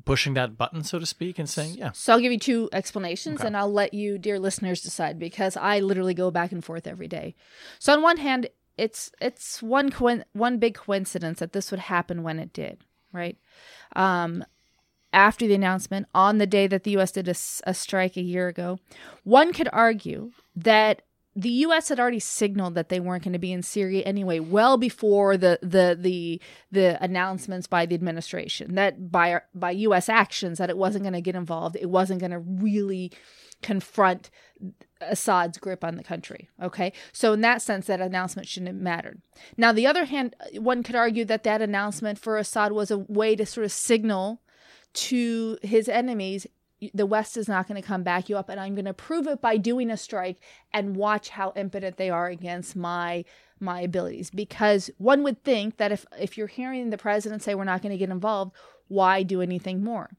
pushing 0.04 0.34
that 0.34 0.56
button, 0.56 0.82
so 0.84 0.98
to 0.98 1.06
speak, 1.06 1.38
and 1.38 1.48
saying, 1.48 1.74
yeah. 1.76 1.92
So 1.92 2.12
I'll 2.12 2.20
give 2.20 2.32
you 2.32 2.38
two 2.38 2.68
explanations 2.72 3.40
okay. 3.40 3.46
and 3.46 3.56
I'll 3.56 3.72
let 3.72 3.94
you, 3.94 4.18
dear 4.18 4.38
listeners, 4.38 4.82
decide 4.82 5.18
because 5.18 5.56
I 5.56 5.80
literally 5.80 6.14
go 6.14 6.30
back 6.30 6.52
and 6.52 6.64
forth 6.64 6.86
every 6.86 7.08
day. 7.08 7.34
So 7.78 7.92
on 7.92 8.02
one 8.02 8.18
hand, 8.18 8.48
it's 8.76 9.10
it's 9.20 9.62
one 9.62 9.90
co- 9.90 10.22
one 10.32 10.58
big 10.58 10.74
coincidence 10.74 11.38
that 11.38 11.52
this 11.52 11.70
would 11.70 11.80
happen 11.80 12.22
when 12.22 12.38
it 12.38 12.52
did, 12.52 12.84
right? 13.12 13.38
Um, 13.94 14.44
after 15.12 15.46
the 15.46 15.54
announcement 15.54 16.06
on 16.14 16.38
the 16.38 16.46
day 16.46 16.66
that 16.66 16.84
the 16.84 16.90
U.S. 16.92 17.10
did 17.10 17.28
a, 17.28 17.34
a 17.64 17.72
strike 17.72 18.16
a 18.16 18.22
year 18.22 18.48
ago, 18.48 18.78
one 19.24 19.52
could 19.52 19.68
argue 19.72 20.32
that 20.54 21.02
the 21.36 21.50
U.S. 21.50 21.90
had 21.90 22.00
already 22.00 22.18
signaled 22.18 22.74
that 22.74 22.88
they 22.88 22.98
weren't 22.98 23.22
going 23.22 23.34
to 23.34 23.38
be 23.38 23.52
in 23.52 23.62
Syria 23.62 24.02
anyway, 24.04 24.38
well 24.40 24.78
before 24.78 25.36
the 25.36 25.58
the 25.60 25.96
the 25.98 26.40
the 26.72 27.02
announcements 27.04 27.66
by 27.66 27.84
the 27.84 27.94
administration 27.94 28.74
that 28.74 29.12
by 29.12 29.42
by 29.54 29.70
U.S. 29.72 30.08
actions 30.08 30.58
that 30.58 30.70
it 30.70 30.78
wasn't 30.78 31.04
going 31.04 31.12
to 31.12 31.20
get 31.20 31.36
involved, 31.36 31.76
it 31.76 31.90
wasn't 31.90 32.20
going 32.20 32.32
to 32.32 32.38
really 32.38 33.12
confront 33.62 34.30
Assad's 35.02 35.58
grip 35.58 35.84
on 35.84 35.96
the 35.96 36.02
country. 36.02 36.48
Okay, 36.62 36.92
so 37.12 37.34
in 37.34 37.42
that 37.42 37.60
sense, 37.60 37.86
that 37.86 38.00
announcement 38.00 38.48
shouldn't 38.48 38.68
have 38.68 38.82
mattered. 38.82 39.20
Now, 39.58 39.72
the 39.72 39.86
other 39.86 40.06
hand, 40.06 40.34
one 40.54 40.82
could 40.82 40.96
argue 40.96 41.26
that 41.26 41.44
that 41.44 41.60
announcement 41.60 42.18
for 42.18 42.38
Assad 42.38 42.72
was 42.72 42.90
a 42.90 42.98
way 42.98 43.36
to 43.36 43.44
sort 43.44 43.66
of 43.66 43.72
signal 43.72 44.40
to 44.94 45.58
his 45.62 45.88
enemies 45.90 46.46
the 46.92 47.06
West 47.06 47.36
is 47.36 47.48
not 47.48 47.66
going 47.66 47.80
to 47.80 47.86
come 47.86 48.02
back 48.02 48.28
you 48.28 48.36
up, 48.36 48.48
and 48.48 48.60
I'm 48.60 48.74
going 48.74 48.84
to 48.84 48.94
prove 48.94 49.26
it 49.26 49.40
by 49.40 49.56
doing 49.56 49.90
a 49.90 49.96
strike 49.96 50.38
and 50.72 50.96
watch 50.96 51.30
how 51.30 51.52
impotent 51.56 51.96
they 51.96 52.10
are 52.10 52.26
against 52.26 52.76
my 52.76 53.24
my 53.58 53.80
abilities. 53.80 54.30
Because 54.30 54.90
one 54.98 55.22
would 55.22 55.42
think 55.42 55.78
that 55.78 55.92
if 55.92 56.04
if 56.18 56.36
you're 56.36 56.46
hearing 56.46 56.90
the 56.90 56.98
president 56.98 57.42
say 57.42 57.54
we're 57.54 57.64
not 57.64 57.82
going 57.82 57.92
to 57.92 57.98
get 57.98 58.10
involved, 58.10 58.52
why 58.88 59.22
do 59.22 59.40
anything 59.40 59.82
more? 59.82 60.10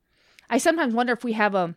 I 0.49 0.58
sometimes 0.58 0.93
wonder 0.93 1.14
if 1.14 1.24
we 1.24 1.34
have 1.34 1.55
a 1.55 1.76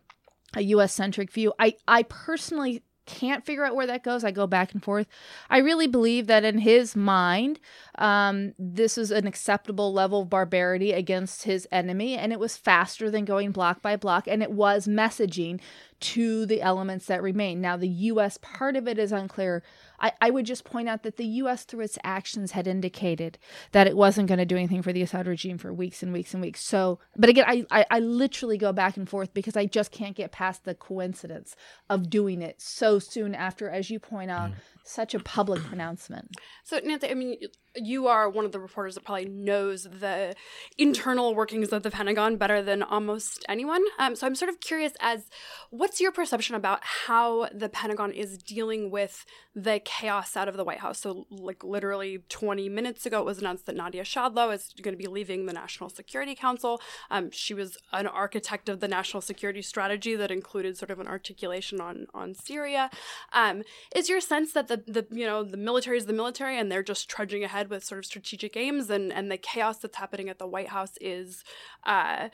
a 0.55 0.61
U.S. 0.61 0.93
centric 0.93 1.31
view. 1.31 1.53
I 1.59 1.75
I 1.87 2.03
personally 2.03 2.83
can't 3.11 3.45
figure 3.45 3.65
out 3.65 3.75
where 3.75 3.87
that 3.87 4.03
goes. 4.03 4.23
I 4.23 4.31
go 4.31 4.47
back 4.47 4.73
and 4.73 4.83
forth. 4.83 5.07
I 5.49 5.57
really 5.59 5.87
believe 5.87 6.27
that 6.27 6.43
in 6.43 6.59
his 6.59 6.95
mind, 6.95 7.59
um, 7.97 8.53
this 8.57 8.97
is 8.97 9.11
an 9.11 9.27
acceptable 9.27 9.93
level 9.93 10.21
of 10.21 10.29
barbarity 10.29 10.93
against 10.93 11.43
his 11.43 11.67
enemy, 11.71 12.17
and 12.17 12.31
it 12.31 12.39
was 12.39 12.57
faster 12.57 13.11
than 13.11 13.25
going 13.25 13.51
block 13.51 13.81
by 13.81 13.95
block, 13.95 14.27
and 14.27 14.41
it 14.41 14.51
was 14.51 14.87
messaging 14.87 15.59
to 15.99 16.45
the 16.45 16.61
elements 16.61 17.05
that 17.05 17.21
remain. 17.21 17.61
Now, 17.61 17.77
the 17.77 17.87
U.S. 17.87 18.39
part 18.41 18.75
of 18.75 18.87
it 18.87 18.97
is 18.97 19.11
unclear. 19.11 19.61
I, 20.01 20.11
I 20.19 20.29
would 20.31 20.45
just 20.45 20.63
point 20.63 20.89
out 20.89 21.03
that 21.03 21.17
the 21.17 21.25
U.S., 21.25 21.63
through 21.63 21.81
its 21.81 21.97
actions, 22.03 22.51
had 22.51 22.67
indicated 22.67 23.37
that 23.71 23.87
it 23.87 23.95
wasn't 23.95 24.27
going 24.27 24.39
to 24.39 24.45
do 24.45 24.57
anything 24.57 24.81
for 24.81 24.91
the 24.91 25.03
Assad 25.03 25.27
regime 25.27 25.57
for 25.57 25.71
weeks 25.71 26.01
and 26.03 26.11
weeks 26.11 26.33
and 26.33 26.41
weeks. 26.41 26.61
So, 26.61 26.99
but 27.15 27.29
again, 27.29 27.45
I, 27.47 27.65
I, 27.71 27.85
I 27.89 27.99
literally 27.99 28.57
go 28.57 28.73
back 28.73 28.97
and 28.97 29.07
forth 29.07 29.33
because 29.33 29.55
I 29.55 29.67
just 29.67 29.91
can't 29.91 30.15
get 30.15 30.31
past 30.31 30.65
the 30.65 30.75
coincidence 30.75 31.55
of 31.89 32.09
doing 32.09 32.41
it 32.41 32.61
so 32.61 32.99
soon 32.99 33.35
after, 33.35 33.69
as 33.69 33.89
you 33.89 33.99
point 33.99 34.31
out, 34.31 34.51
mm 34.51 34.55
such 34.83 35.13
a 35.13 35.19
public 35.19 35.63
pronouncement. 35.63 36.35
So, 36.63 36.79
Nancy, 36.83 37.09
I 37.09 37.13
mean, 37.13 37.37
you 37.75 38.07
are 38.07 38.29
one 38.29 38.45
of 38.45 38.51
the 38.51 38.59
reporters 38.59 38.95
that 38.95 39.05
probably 39.05 39.25
knows 39.25 39.83
the 39.83 40.35
internal 40.77 41.33
workings 41.35 41.71
of 41.71 41.83
the 41.83 41.91
Pentagon 41.91 42.37
better 42.37 42.61
than 42.61 42.83
almost 42.83 43.45
anyone. 43.47 43.83
Um, 43.99 44.15
so, 44.15 44.27
I'm 44.27 44.35
sort 44.35 44.49
of 44.49 44.59
curious 44.59 44.93
as 44.99 45.29
what's 45.69 45.99
your 45.99 46.11
perception 46.11 46.55
about 46.55 46.79
how 46.83 47.47
the 47.53 47.69
Pentagon 47.69 48.11
is 48.11 48.37
dealing 48.37 48.91
with 48.91 49.25
the 49.53 49.81
chaos 49.83 50.37
out 50.37 50.47
of 50.47 50.57
the 50.57 50.63
White 50.63 50.79
House? 50.79 50.99
So, 50.99 51.25
like 51.29 51.63
literally 51.63 52.19
20 52.29 52.69
minutes 52.69 53.05
ago, 53.05 53.19
it 53.19 53.25
was 53.25 53.39
announced 53.39 53.65
that 53.65 53.75
Nadia 53.75 54.03
Schadlow 54.03 54.53
is 54.53 54.73
going 54.81 54.93
to 54.93 55.01
be 55.01 55.07
leaving 55.07 55.45
the 55.45 55.53
National 55.53 55.89
Security 55.89 56.35
Council. 56.35 56.81
Um, 57.09 57.31
she 57.31 57.53
was 57.53 57.77
an 57.91 58.07
architect 58.07 58.69
of 58.69 58.79
the 58.79 58.87
national 58.87 59.21
security 59.21 59.61
strategy 59.61 60.15
that 60.15 60.31
included 60.31 60.77
sort 60.77 60.91
of 60.91 60.99
an 60.99 61.07
articulation 61.07 61.81
on 61.81 62.07
on 62.13 62.33
Syria. 62.33 62.89
Um, 63.33 63.63
is 63.95 64.09
your 64.09 64.21
sense 64.21 64.53
that 64.53 64.67
the 64.71 64.83
the 64.91 65.15
you 65.15 65.25
know 65.25 65.43
the 65.43 65.57
military 65.57 65.97
is 65.97 66.05
the 66.05 66.13
military 66.13 66.57
and 66.57 66.71
they're 66.71 66.83
just 66.83 67.09
trudging 67.09 67.43
ahead 67.43 67.69
with 67.69 67.83
sort 67.83 67.99
of 67.99 68.05
strategic 68.05 68.55
aims 68.55 68.89
and 68.89 69.11
and 69.11 69.31
the 69.31 69.37
chaos 69.37 69.79
that's 69.79 69.97
happening 69.97 70.29
at 70.29 70.39
the 70.39 70.47
White 70.47 70.69
House 70.69 70.93
is 71.01 71.43
uh, 71.85 72.29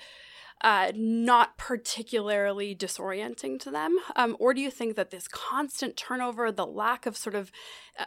uh, 0.62 0.92
not 0.96 1.58
particularly 1.58 2.76
disorienting 2.76 3.60
to 3.60 3.70
them? 3.70 3.96
Um, 4.16 4.36
or 4.40 4.54
do 4.54 4.62
you 4.62 4.72
think 4.72 4.96
that 4.96 5.12
this 5.12 5.28
constant 5.28 5.96
turnover, 5.96 6.52
the 6.52 6.66
lack 6.66 7.06
of 7.06 7.16
sort 7.16 7.36
of 7.36 7.52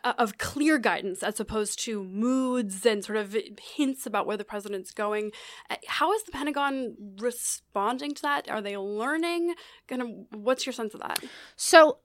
uh, 0.05 0.15
of 0.19 0.39
clear 0.39 0.79
guidance 0.79 1.23
as 1.23 1.39
opposed 1.39 1.79
to 1.85 2.03
moods 2.03 2.85
and 2.85 3.05
sort 3.05 3.19
of 3.19 3.37
hints 3.77 4.07
about 4.07 4.27
where 4.27 4.37
the 4.37 4.45
president's 4.45 4.91
going, 4.91 5.31
uh, 5.69 5.77
how 5.87 6.13
is 6.13 6.23
the 6.25 6.33
Pentagon 6.33 6.97
responding 7.19 8.15
to 8.15 8.23
that? 8.23 8.51
Are 8.51 8.63
they 8.63 8.77
learning? 8.77 9.55
Kind 9.89 10.03
of, 10.03 10.09
what's 10.33 10.67
your 10.67 10.73
sense 10.73 10.95
of 10.95 11.01
that? 11.01 11.23
So 11.57 11.99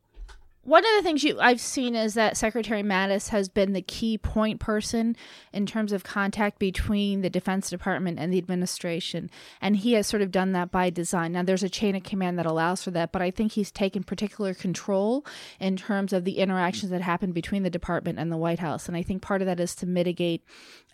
one 0.66 0.84
of 0.84 0.92
the 0.98 1.04
things 1.04 1.24
you 1.24 1.40
I've 1.40 1.62
seen 1.62 1.96
is 1.96 2.16
that 2.16 2.38
Secretary 2.38 2.82
Mattis 2.82 3.30
has 3.30 3.48
been 3.48 3.74
the 3.74 3.84
key 3.84 4.18
point 4.18 4.60
person 4.60 5.16
in 5.54 5.68
terms 5.68 5.94
of 5.94 6.04
contact 6.04 6.58
between 6.58 7.22
the 7.22 7.30
Defense 7.30 7.70
Department 7.70 8.18
and 8.20 8.34
the 8.34 8.40
administration, 8.40 9.30
and 9.62 9.78
he 9.78 9.94
has 9.94 10.08
sort 10.08 10.24
of 10.24 10.32
done 10.32 10.54
that 10.54 10.72
by 10.72 10.90
design. 10.90 11.34
Now 11.34 11.44
there's 11.44 11.62
a 11.62 11.70
chain 11.70 11.96
of 11.96 12.04
command 12.04 12.40
that 12.40 12.48
allows 12.48 12.84
for 12.84 12.90
that, 12.92 13.12
but 13.12 13.22
I 13.22 13.30
think 13.30 13.52
he's 13.52 13.72
taken 13.72 14.04
particular 14.04 14.56
control 14.56 15.24
in 15.60 15.78
terms 15.78 16.12
of 16.14 16.26
the 16.26 16.40
interactions 16.40 16.90
that 16.90 17.02
happen 17.02 17.32
between 17.32 17.62
the 17.62 17.70
department 17.70 18.18
and 18.18 18.32
the 18.32 18.38
White 18.38 18.60
House, 18.60 18.88
and 18.88 18.98
I 18.98 19.04
think 19.04 19.22
part 19.22 19.44
of 19.44 19.46
that 19.46 19.60
is 19.60 19.76
to 19.76 19.86
mitigate 19.86 20.44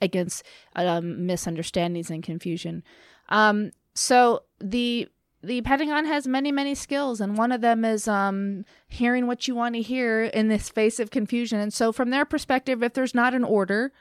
against 0.02 0.44
um, 0.76 1.26
misunderstandings 1.26 2.10
and 2.10 2.22
confusion. 2.22 2.84
Um, 3.30 3.72
so 3.94 4.44
the 4.60 5.08
the 5.44 5.62
Pentagon 5.62 6.06
has 6.06 6.28
many, 6.28 6.52
many 6.52 6.76
skills, 6.76 7.20
and 7.20 7.38
one 7.38 7.52
of 7.52 7.62
them 7.62 7.84
is 7.84 8.08
um, 8.08 8.64
hearing 8.88 9.26
what 9.26 9.48
you 9.48 9.56
want 9.56 9.76
to 9.76 9.82
hear 9.82 10.24
in 10.24 10.50
this 10.50 10.70
face 10.70 11.00
of 11.00 11.10
confusion. 11.10 11.60
And 11.60 11.74
so, 11.74 11.92
from 11.92 12.12
their 12.12 12.26
perspective, 12.26 12.84
if 12.84 12.94
there's 12.94 13.16
not 13.16 13.34
an 13.34 13.44
order, 13.44 13.92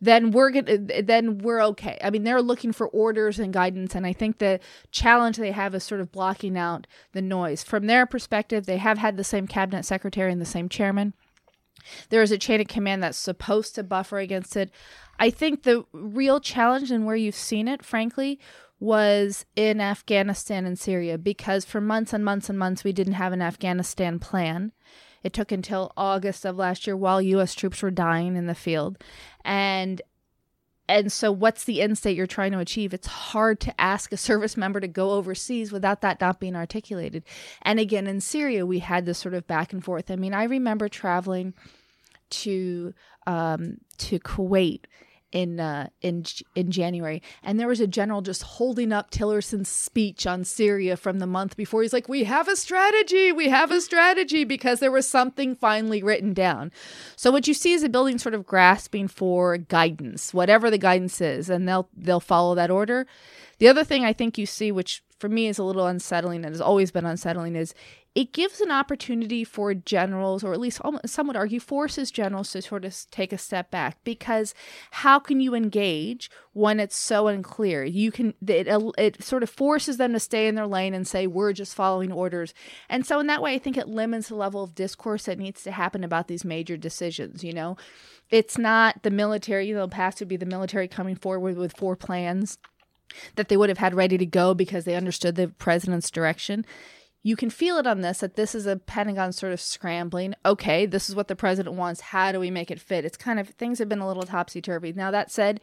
then 0.00 0.30
we're 0.30 0.50
gonna, 0.50 0.78
then 1.02 1.38
we're 1.38 1.62
okay. 1.62 1.98
I 2.02 2.10
mean, 2.10 2.22
they're 2.22 2.42
looking 2.42 2.72
for 2.72 2.86
orders 2.88 3.38
and 3.38 3.52
guidance, 3.52 3.94
and 3.94 4.06
I 4.06 4.12
think 4.12 4.38
the 4.38 4.60
challenge 4.92 5.38
they 5.38 5.52
have 5.52 5.74
is 5.74 5.82
sort 5.82 6.00
of 6.00 6.12
blocking 6.12 6.56
out 6.56 6.86
the 7.12 7.22
noise. 7.22 7.64
From 7.64 7.86
their 7.86 8.06
perspective, 8.06 8.66
they 8.66 8.76
have 8.76 8.98
had 8.98 9.16
the 9.16 9.24
same 9.24 9.48
cabinet 9.48 9.84
secretary 9.84 10.30
and 10.30 10.40
the 10.40 10.46
same 10.46 10.68
chairman. 10.68 11.14
There 12.10 12.22
is 12.22 12.32
a 12.32 12.38
chain 12.38 12.60
of 12.60 12.68
command 12.68 13.02
that's 13.02 13.18
supposed 13.18 13.74
to 13.74 13.82
buffer 13.82 14.18
against 14.18 14.56
it. 14.56 14.70
I 15.18 15.30
think 15.30 15.62
the 15.62 15.84
real 15.92 16.40
challenge 16.40 16.90
and 16.90 17.06
where 17.06 17.16
you've 17.16 17.34
seen 17.34 17.68
it, 17.68 17.84
frankly, 17.84 18.38
was 18.78 19.46
in 19.54 19.80
Afghanistan 19.80 20.66
and 20.66 20.78
Syria 20.78 21.16
because 21.16 21.64
for 21.64 21.80
months 21.80 22.12
and 22.12 22.24
months 22.24 22.50
and 22.50 22.58
months 22.58 22.84
we 22.84 22.92
didn't 22.92 23.14
have 23.14 23.32
an 23.32 23.42
Afghanistan 23.42 24.18
plan. 24.18 24.72
It 25.22 25.32
took 25.32 25.50
until 25.50 25.92
August 25.96 26.44
of 26.44 26.56
last 26.56 26.86
year 26.86 26.96
while 26.96 27.20
US 27.22 27.54
troops 27.54 27.82
were 27.82 27.90
dying 27.90 28.36
in 28.36 28.46
the 28.46 28.54
field. 28.54 28.98
And 29.44 30.02
and 30.88 31.10
so 31.10 31.32
what's 31.32 31.64
the 31.64 31.82
end 31.82 31.98
state 31.98 32.16
you're 32.16 32.28
trying 32.28 32.52
to 32.52 32.60
achieve? 32.60 32.94
It's 32.94 33.08
hard 33.08 33.58
to 33.60 33.80
ask 33.80 34.12
a 34.12 34.16
service 34.16 34.56
member 34.56 34.78
to 34.78 34.86
go 34.86 35.12
overseas 35.12 35.72
without 35.72 36.00
that 36.02 36.20
not 36.20 36.38
being 36.38 36.54
articulated. 36.54 37.24
And 37.62 37.80
again 37.80 38.06
in 38.06 38.20
Syria 38.20 38.66
we 38.66 38.80
had 38.80 39.06
this 39.06 39.18
sort 39.18 39.34
of 39.34 39.46
back 39.46 39.72
and 39.72 39.82
forth. 39.82 40.10
I 40.10 40.16
mean, 40.16 40.34
I 40.34 40.44
remember 40.44 40.88
traveling 40.88 41.54
to 42.28 42.92
um, 43.26 43.78
to 43.98 44.18
Kuwait 44.18 44.84
in 45.36 45.60
uh, 45.60 45.88
in 46.00 46.24
in 46.54 46.70
January, 46.70 47.22
and 47.42 47.60
there 47.60 47.68
was 47.68 47.78
a 47.80 47.86
general 47.86 48.22
just 48.22 48.42
holding 48.42 48.90
up 48.90 49.10
Tillerson's 49.10 49.68
speech 49.68 50.26
on 50.26 50.44
Syria 50.44 50.96
from 50.96 51.18
the 51.18 51.26
month 51.26 51.58
before. 51.58 51.82
He's 51.82 51.92
like, 51.92 52.08
"We 52.08 52.24
have 52.24 52.48
a 52.48 52.56
strategy. 52.56 53.32
We 53.32 53.50
have 53.50 53.70
a 53.70 53.82
strategy," 53.82 54.44
because 54.44 54.80
there 54.80 54.90
was 54.90 55.06
something 55.06 55.54
finally 55.54 56.02
written 56.02 56.32
down. 56.32 56.72
So 57.16 57.30
what 57.30 57.46
you 57.46 57.52
see 57.52 57.74
is 57.74 57.82
a 57.82 57.90
building 57.90 58.16
sort 58.16 58.34
of 58.34 58.46
grasping 58.46 59.08
for 59.08 59.58
guidance, 59.58 60.32
whatever 60.32 60.70
the 60.70 60.78
guidance 60.78 61.20
is, 61.20 61.50
and 61.50 61.68
they'll 61.68 61.90
they'll 61.94 62.18
follow 62.18 62.54
that 62.54 62.70
order. 62.70 63.06
The 63.58 63.68
other 63.68 63.84
thing 63.84 64.06
I 64.06 64.14
think 64.14 64.38
you 64.38 64.46
see, 64.46 64.72
which 64.72 65.02
for 65.18 65.28
me 65.28 65.48
is 65.48 65.58
a 65.58 65.64
little 65.64 65.86
unsettling 65.86 66.46
and 66.46 66.54
has 66.54 66.62
always 66.62 66.90
been 66.90 67.04
unsettling, 67.04 67.56
is 67.56 67.74
it 68.16 68.32
gives 68.32 68.62
an 68.62 68.70
opportunity 68.70 69.44
for 69.44 69.74
generals, 69.74 70.42
or 70.42 70.54
at 70.54 70.58
least 70.58 70.80
some 71.04 71.26
would 71.26 71.36
argue 71.36 71.60
forces 71.60 72.10
generals 72.10 72.50
to 72.52 72.62
sort 72.62 72.86
of 72.86 72.96
take 73.10 73.30
a 73.30 73.36
step 73.36 73.70
back 73.70 73.98
because 74.04 74.54
how 74.90 75.18
can 75.18 75.38
you 75.38 75.54
engage 75.54 76.30
when 76.54 76.80
it's 76.80 76.96
so 76.96 77.26
unclear? 77.28 77.84
You 77.84 78.10
can 78.10 78.32
it, 78.48 78.66
it 78.96 79.22
sort 79.22 79.42
of 79.42 79.50
forces 79.50 79.98
them 79.98 80.14
to 80.14 80.18
stay 80.18 80.48
in 80.48 80.54
their 80.54 80.66
lane 80.66 80.94
and 80.94 81.06
say 81.06 81.26
we're 81.26 81.52
just 81.52 81.74
following 81.74 82.10
orders, 82.10 82.54
and 82.88 83.04
so 83.04 83.20
in 83.20 83.26
that 83.26 83.42
way, 83.42 83.52
I 83.52 83.58
think 83.58 83.76
it 83.76 83.86
limits 83.86 84.28
the 84.28 84.34
level 84.34 84.64
of 84.64 84.74
discourse 84.74 85.26
that 85.26 85.38
needs 85.38 85.62
to 85.64 85.70
happen 85.70 86.02
about 86.02 86.26
these 86.26 86.42
major 86.42 86.78
decisions. 86.78 87.44
You 87.44 87.52
know, 87.52 87.76
it's 88.30 88.56
not 88.56 89.02
the 89.02 89.10
military. 89.10 89.70
The 89.70 89.88
past 89.88 90.20
would 90.20 90.28
be 90.28 90.38
the 90.38 90.46
military 90.46 90.88
coming 90.88 91.16
forward 91.16 91.58
with 91.58 91.76
four 91.76 91.96
plans 91.96 92.56
that 93.34 93.48
they 93.48 93.58
would 93.58 93.68
have 93.68 93.78
had 93.78 93.94
ready 93.94 94.16
to 94.16 94.26
go 94.26 94.54
because 94.54 94.84
they 94.84 94.96
understood 94.96 95.36
the 95.36 95.48
president's 95.48 96.10
direction 96.10 96.64
you 97.26 97.34
can 97.34 97.50
feel 97.50 97.76
it 97.76 97.88
on 97.88 98.02
this 98.02 98.18
that 98.18 98.36
this 98.36 98.54
is 98.54 98.66
a 98.66 98.76
Pentagon 98.76 99.32
sort 99.32 99.52
of 99.52 99.60
scrambling. 99.60 100.32
Okay, 100.44 100.86
this 100.86 101.08
is 101.08 101.16
what 101.16 101.26
the 101.26 101.34
president 101.34 101.74
wants. 101.74 102.00
How 102.00 102.30
do 102.30 102.38
we 102.38 102.52
make 102.52 102.70
it 102.70 102.78
fit? 102.78 103.04
It's 103.04 103.16
kind 103.16 103.40
of 103.40 103.48
things 103.48 103.80
have 103.80 103.88
been 103.88 103.98
a 103.98 104.06
little 104.06 104.22
topsy 104.22 104.62
turvy. 104.62 104.92
Now 104.92 105.10
that 105.10 105.32
said, 105.32 105.60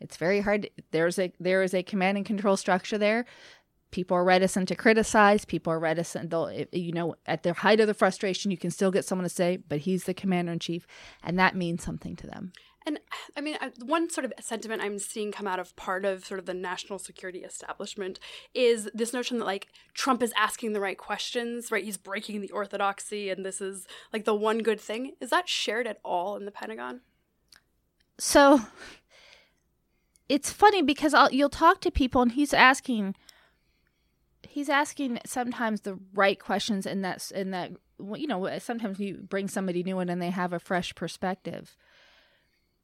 it's 0.00 0.16
very 0.16 0.40
hard. 0.40 0.68
There's 0.90 1.16
a 1.16 1.32
there 1.38 1.62
is 1.62 1.74
a 1.74 1.84
command 1.84 2.16
and 2.16 2.26
control 2.26 2.56
structure 2.56 2.98
there. 2.98 3.24
People 3.92 4.16
are 4.16 4.24
reticent 4.24 4.66
to 4.66 4.74
criticize. 4.74 5.44
People 5.44 5.72
are 5.72 5.78
reticent. 5.78 6.28
They'll, 6.28 6.48
eh, 6.48 6.64
you 6.72 6.90
know, 6.90 7.14
at 7.24 7.44
the 7.44 7.52
height 7.52 7.78
of 7.78 7.86
the 7.86 7.94
frustration, 7.94 8.50
you 8.50 8.58
can 8.58 8.72
still 8.72 8.90
get 8.90 9.04
someone 9.04 9.28
to 9.28 9.32
say, 9.32 9.58
"But 9.58 9.80
he's 9.82 10.04
the 10.04 10.14
commander 10.14 10.50
in 10.50 10.58
chief," 10.58 10.88
and 11.22 11.38
that 11.38 11.54
means 11.54 11.84
something 11.84 12.16
to 12.16 12.26
them. 12.26 12.52
And 12.86 13.00
I 13.36 13.40
mean, 13.40 13.56
one 13.84 14.10
sort 14.10 14.24
of 14.24 14.32
sentiment 14.40 14.82
I'm 14.82 14.98
seeing 14.98 15.32
come 15.32 15.46
out 15.46 15.58
of 15.58 15.74
part 15.76 16.04
of 16.04 16.24
sort 16.24 16.40
of 16.40 16.46
the 16.46 16.54
national 16.54 16.98
security 16.98 17.40
establishment 17.40 18.18
is 18.54 18.88
this 18.94 19.12
notion 19.12 19.38
that 19.38 19.44
like 19.44 19.68
Trump 19.94 20.22
is 20.22 20.32
asking 20.36 20.72
the 20.72 20.80
right 20.80 20.98
questions, 20.98 21.70
right? 21.70 21.84
He's 21.84 21.96
breaking 21.96 22.40
the 22.40 22.50
orthodoxy, 22.50 23.30
and 23.30 23.44
this 23.44 23.60
is 23.60 23.86
like 24.12 24.24
the 24.24 24.34
one 24.34 24.58
good 24.58 24.80
thing. 24.80 25.12
Is 25.20 25.30
that 25.30 25.48
shared 25.48 25.86
at 25.86 25.98
all 26.04 26.36
in 26.36 26.44
the 26.44 26.50
Pentagon? 26.50 27.00
So 28.18 28.60
it's 30.28 30.52
funny 30.52 30.82
because 30.82 31.14
I'll, 31.14 31.32
you'll 31.32 31.48
talk 31.48 31.80
to 31.80 31.90
people 31.90 32.22
and 32.22 32.32
he's 32.32 32.54
asking 32.54 33.16
he's 34.48 34.68
asking 34.68 35.18
sometimes 35.24 35.82
the 35.82 35.98
right 36.14 36.38
questions 36.38 36.86
in 36.86 37.02
that 37.02 37.30
in 37.34 37.50
that 37.50 37.72
you 38.14 38.26
know 38.26 38.58
sometimes 38.58 39.00
you 39.00 39.18
bring 39.28 39.48
somebody 39.48 39.82
new 39.82 39.98
in 40.00 40.08
and 40.08 40.20
they 40.20 40.30
have 40.30 40.52
a 40.52 40.60
fresh 40.60 40.94
perspective. 40.94 41.76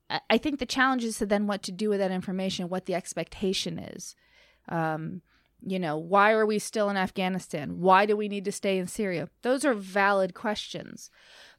I- 0.08 0.38
think 0.38 0.58
the 0.58 0.66
challenge 0.66 1.04
is 1.04 1.18
to 1.18 1.26
then 1.26 1.46
what 1.46 1.62
to 1.64 1.72
do 1.72 1.88
with 1.88 1.98
that 1.98 2.10
information, 2.10 2.68
what 2.68 2.86
the 2.86 2.94
expectation 2.94 3.78
is. 3.78 4.14
Um, 4.68 5.22
you 5.60 5.78
know, 5.78 5.96
why 5.96 6.32
are 6.32 6.46
we 6.46 6.58
still 6.58 6.88
in 6.90 6.96
Afghanistan? 6.96 7.80
Why 7.80 8.06
do 8.06 8.16
we 8.16 8.28
need 8.28 8.44
to 8.44 8.52
stay 8.52 8.78
in 8.78 8.86
Syria? 8.86 9.28
Those 9.42 9.64
are 9.64 9.74
valid 9.74 10.34
questions. 10.34 11.10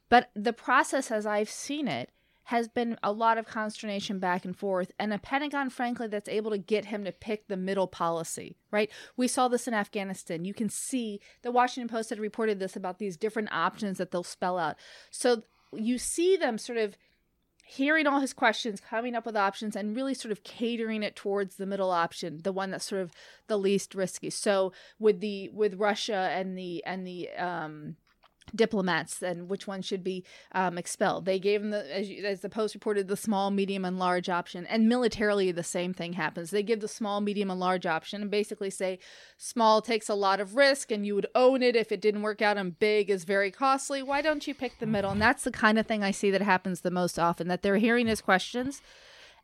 But 0.08 0.30
the 0.34 0.52
process, 0.52 1.10
as 1.10 1.26
I've 1.26 1.50
seen 1.50 1.88
it, 1.88 2.10
has 2.44 2.66
been 2.66 2.96
a 3.02 3.12
lot 3.12 3.36
of 3.36 3.46
consternation 3.46 4.18
back 4.18 4.46
and 4.46 4.56
forth, 4.56 4.90
and 4.98 5.12
a 5.12 5.18
Pentagon, 5.18 5.68
frankly, 5.68 6.06
that's 6.06 6.30
able 6.30 6.50
to 6.50 6.56
get 6.56 6.86
him 6.86 7.04
to 7.04 7.12
pick 7.12 7.46
the 7.46 7.58
middle 7.58 7.86
policy, 7.86 8.56
right? 8.70 8.90
We 9.18 9.28
saw 9.28 9.48
this 9.48 9.68
in 9.68 9.74
Afghanistan. 9.74 10.46
You 10.46 10.54
can 10.54 10.70
see 10.70 11.20
the 11.42 11.50
Washington 11.50 11.94
Post 11.94 12.08
had 12.08 12.18
reported 12.18 12.58
this 12.58 12.74
about 12.74 12.98
these 12.98 13.18
different 13.18 13.52
options 13.52 13.98
that 13.98 14.12
they'll 14.12 14.22
spell 14.22 14.58
out. 14.58 14.76
So 15.10 15.42
you 15.74 15.98
see 15.98 16.38
them 16.38 16.56
sort 16.56 16.78
of 16.78 16.96
hearing 17.68 18.06
all 18.06 18.20
his 18.20 18.32
questions, 18.32 18.80
coming 18.80 19.14
up 19.14 19.26
with 19.26 19.36
options, 19.36 19.76
and 19.76 19.94
really 19.94 20.14
sort 20.14 20.32
of 20.32 20.42
catering 20.42 21.02
it 21.02 21.14
towards 21.14 21.56
the 21.56 21.66
middle 21.66 21.90
option, 21.90 22.40
the 22.42 22.52
one 22.52 22.70
that's 22.70 22.86
sort 22.86 23.02
of 23.02 23.12
the 23.46 23.58
least 23.58 23.94
risky. 23.94 24.30
So 24.30 24.72
with 24.98 25.20
the 25.20 25.50
with 25.50 25.74
Russia 25.74 26.30
and 26.32 26.56
the 26.56 26.82
and 26.84 27.06
the 27.06 27.28
um, 27.32 27.96
diplomats 28.54 29.22
and 29.22 29.48
which 29.48 29.66
one 29.66 29.82
should 29.82 30.02
be 30.04 30.24
um, 30.52 30.78
expelled. 30.78 31.24
They 31.24 31.38
gave 31.38 31.62
them 31.62 31.70
the 31.70 31.96
as, 31.96 32.08
you, 32.08 32.24
as 32.24 32.40
the 32.40 32.48
post 32.48 32.74
reported 32.74 33.08
the 33.08 33.16
small, 33.16 33.50
medium, 33.50 33.84
and 33.84 33.98
large 33.98 34.28
option. 34.28 34.66
And 34.66 34.88
militarily, 34.88 35.52
the 35.52 35.62
same 35.62 35.92
thing 35.94 36.14
happens. 36.14 36.50
They 36.50 36.62
give 36.62 36.80
the 36.80 36.88
small, 36.88 37.20
medium, 37.20 37.50
and 37.50 37.60
large 37.60 37.86
option 37.86 38.22
and 38.22 38.30
basically 38.30 38.70
say 38.70 38.98
small 39.36 39.82
takes 39.82 40.08
a 40.08 40.14
lot 40.14 40.40
of 40.40 40.56
risk 40.56 40.90
and 40.90 41.06
you 41.06 41.14
would 41.14 41.26
own 41.34 41.62
it 41.62 41.76
if 41.76 41.92
it 41.92 42.00
didn't 42.00 42.22
work 42.22 42.42
out, 42.42 42.56
and 42.56 42.78
big 42.78 43.10
is 43.10 43.24
very 43.24 43.50
costly. 43.50 44.02
Why 44.02 44.22
don't 44.22 44.46
you 44.46 44.54
pick 44.54 44.78
the 44.78 44.86
middle? 44.86 45.10
And 45.10 45.22
that's 45.22 45.44
the 45.44 45.50
kind 45.50 45.78
of 45.78 45.86
thing 45.86 46.02
I 46.02 46.10
see 46.10 46.30
that 46.30 46.42
happens 46.42 46.80
the 46.80 46.90
most 46.90 47.18
often. 47.18 47.48
That 47.48 47.62
they're 47.62 47.76
hearing 47.76 48.06
his 48.06 48.20
questions 48.20 48.82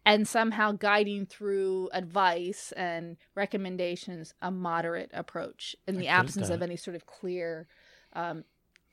and 0.06 0.28
somehow 0.28 0.72
guiding 0.72 1.26
through 1.26 1.88
advice 1.92 2.72
and 2.76 3.16
recommendations 3.34 4.34
a 4.42 4.50
moderate 4.50 5.10
approach 5.14 5.74
in 5.86 5.96
the 5.96 6.08
absence 6.08 6.48
that. 6.48 6.54
of 6.54 6.62
any 6.62 6.76
sort 6.76 6.94
of 6.94 7.06
clear 7.06 7.66
um, 8.12 8.44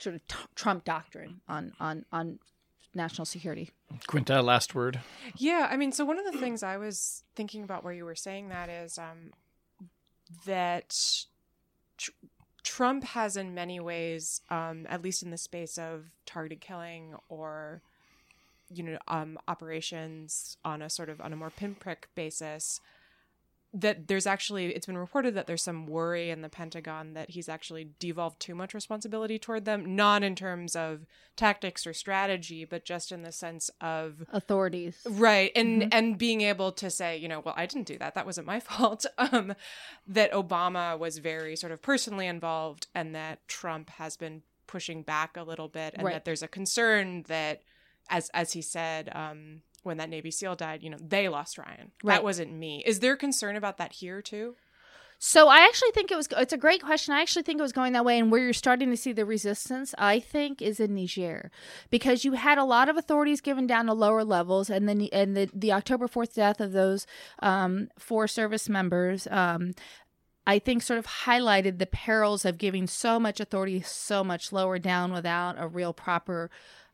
sort 0.02 0.16
of 0.16 0.28
t- 0.28 0.36
Trump 0.56 0.84
doctrine 0.84 1.42
on 1.48 1.74
on 1.80 2.06
on 2.12 2.40
national 2.94 3.26
security. 3.26 3.70
Quinta, 4.08 4.42
last 4.42 4.76
word. 4.76 5.00
Yeah, 5.38 5.68
I 5.70 5.78
mean, 5.78 5.92
so 5.92 6.04
one 6.04 6.20
of 6.20 6.32
the 6.32 6.38
things 6.40 6.64
I 6.64 6.78
was 6.78 7.24
thinking 7.36 7.64
about 7.64 7.84
where 7.84 7.94
you 7.94 8.06
were 8.06 8.16
saying 8.16 8.50
that 8.50 8.70
is 8.70 8.98
um, 8.98 9.32
that 10.46 11.26
tr- 11.98 12.12
Trump 12.64 13.04
has, 13.04 13.38
in 13.38 13.54
many 13.54 13.80
ways, 13.80 14.42
um, 14.50 14.86
at 14.90 15.02
least 15.02 15.24
in 15.24 15.32
the 15.32 15.38
space 15.38 15.78
of 15.78 16.06
targeted 16.26 16.62
killing 16.62 17.16
or 17.30 17.82
you 18.74 18.84
know 18.84 18.98
um, 19.08 19.38
operations 19.48 20.58
on 20.64 20.82
a 20.82 20.90
sort 20.90 21.10
of 21.10 21.22
on 21.22 21.34
a 21.34 21.36
more 21.36 21.50
pinprick 21.50 22.10
basis, 22.16 22.80
that 23.74 24.08
there's 24.10 24.28
actually 24.28 24.76
it's 24.76 24.86
been 24.86 24.98
reported 24.98 25.34
that 25.36 25.48
there's 25.48 25.64
some 25.64 25.86
worry 25.88 26.30
in 26.30 26.42
the 26.42 26.50
Pentagon 26.50 27.14
that 27.14 27.30
he's 27.30 27.48
actually 27.48 27.90
devolved 28.00 28.40
too 28.40 28.54
much 28.54 28.74
responsibility 28.74 29.40
toward 29.40 29.64
them, 29.64 29.96
not 29.96 30.24
in 30.24 30.36
terms 30.36 30.76
of 30.76 31.06
tactics 31.38 31.88
or 31.88 31.94
strategy, 31.94 32.66
but 32.66 32.84
just 32.84 33.12
in 33.14 33.22
the 33.22 33.32
sense 33.32 33.70
of 33.80 34.26
Authorities. 34.34 34.98
right 35.10 35.52
and 35.56 35.94
and 35.94 36.18
being 36.18 36.42
able 36.42 36.72
to 36.74 36.90
say 36.90 37.16
you 37.18 37.28
know 37.30 37.40
well 37.40 37.54
i 37.58 37.66
didn't 37.66 37.88
do 37.88 37.98
that 37.98 38.14
that 38.16 38.26
wasn't 38.26 38.46
my 38.46 38.60
fault 38.70 39.06
um 39.18 39.54
that 40.06 40.32
obama 40.34 40.98
was 41.00 41.20
very 41.20 41.56
sort 41.56 41.72
of 41.72 41.82
personally 41.82 42.28
involved 42.28 42.88
and 42.94 43.16
that 43.16 43.48
trump 43.48 43.90
has 43.92 44.18
been 44.18 44.42
pushing 44.68 45.02
back 45.02 45.38
a 45.38 45.44
little 45.44 45.68
bit 45.70 45.94
and 45.96 46.04
Right. 46.04 46.14
that 46.14 46.26
there's 46.26 46.44
a 46.44 46.48
concern 46.48 47.24
that 47.30 47.62
as 48.10 48.30
as 48.34 48.52
he 48.54 48.62
said 48.62 49.10
um 49.14 49.62
when 49.84 49.98
that 49.98 50.10
navy 50.10 50.32
seal 50.32 50.56
died 50.56 50.82
you 50.84 50.90
know 50.90 50.98
they 51.00 51.28
lost 51.30 51.58
ryan 51.58 51.92
Right. 52.04 52.16
that 52.16 52.24
wasn't 52.24 52.52
me 52.54 52.84
is 52.86 53.00
there 53.00 53.16
concern 53.16 53.56
about 53.56 53.78
that 53.78 53.94
here 53.94 54.22
too 54.22 54.56
So 55.24 55.50
I 55.50 55.60
actually 55.60 55.92
think 55.94 56.10
it 56.10 56.18
was. 56.18 56.28
It's 56.36 56.52
a 56.52 56.58
great 56.58 56.82
question. 56.82 57.14
I 57.14 57.22
actually 57.22 57.44
think 57.44 57.60
it 57.60 57.62
was 57.62 57.72
going 57.80 57.94
that 57.94 58.04
way, 58.04 58.18
and 58.18 58.32
where 58.32 58.42
you're 58.42 58.54
starting 58.54 58.90
to 58.90 58.98
see 58.98 59.14
the 59.14 59.24
resistance, 59.24 59.94
I 60.00 60.20
think, 60.20 60.64
is 60.64 60.80
in 60.80 60.96
Niger, 60.96 61.52
because 61.92 62.26
you 62.26 62.32
had 62.34 62.58
a 62.58 62.64
lot 62.64 62.90
of 62.90 62.98
authorities 62.98 63.40
given 63.40 63.68
down 63.68 63.86
to 63.86 63.94
lower 63.94 64.24
levels, 64.24 64.68
and 64.72 64.90
then 64.90 65.08
and 65.14 65.38
the 65.38 65.48
the 65.54 65.74
October 65.74 66.08
fourth 66.08 66.34
death 66.34 66.60
of 66.60 66.72
those 66.72 67.06
um, 67.38 67.90
four 68.00 68.28
service 68.28 68.68
members. 68.68 69.28
Um, 69.30 69.74
I 70.48 70.58
think 70.58 70.82
sort 70.82 70.98
of 70.98 71.06
highlighted 71.06 71.78
the 71.78 71.86
perils 71.86 72.44
of 72.44 72.58
giving 72.58 72.88
so 72.88 73.20
much 73.20 73.40
authority 73.40 73.80
so 73.82 74.24
much 74.24 74.52
lower 74.52 74.80
down 74.80 75.14
without 75.14 75.54
a 75.60 75.68
real 75.68 75.94
proper 75.94 76.50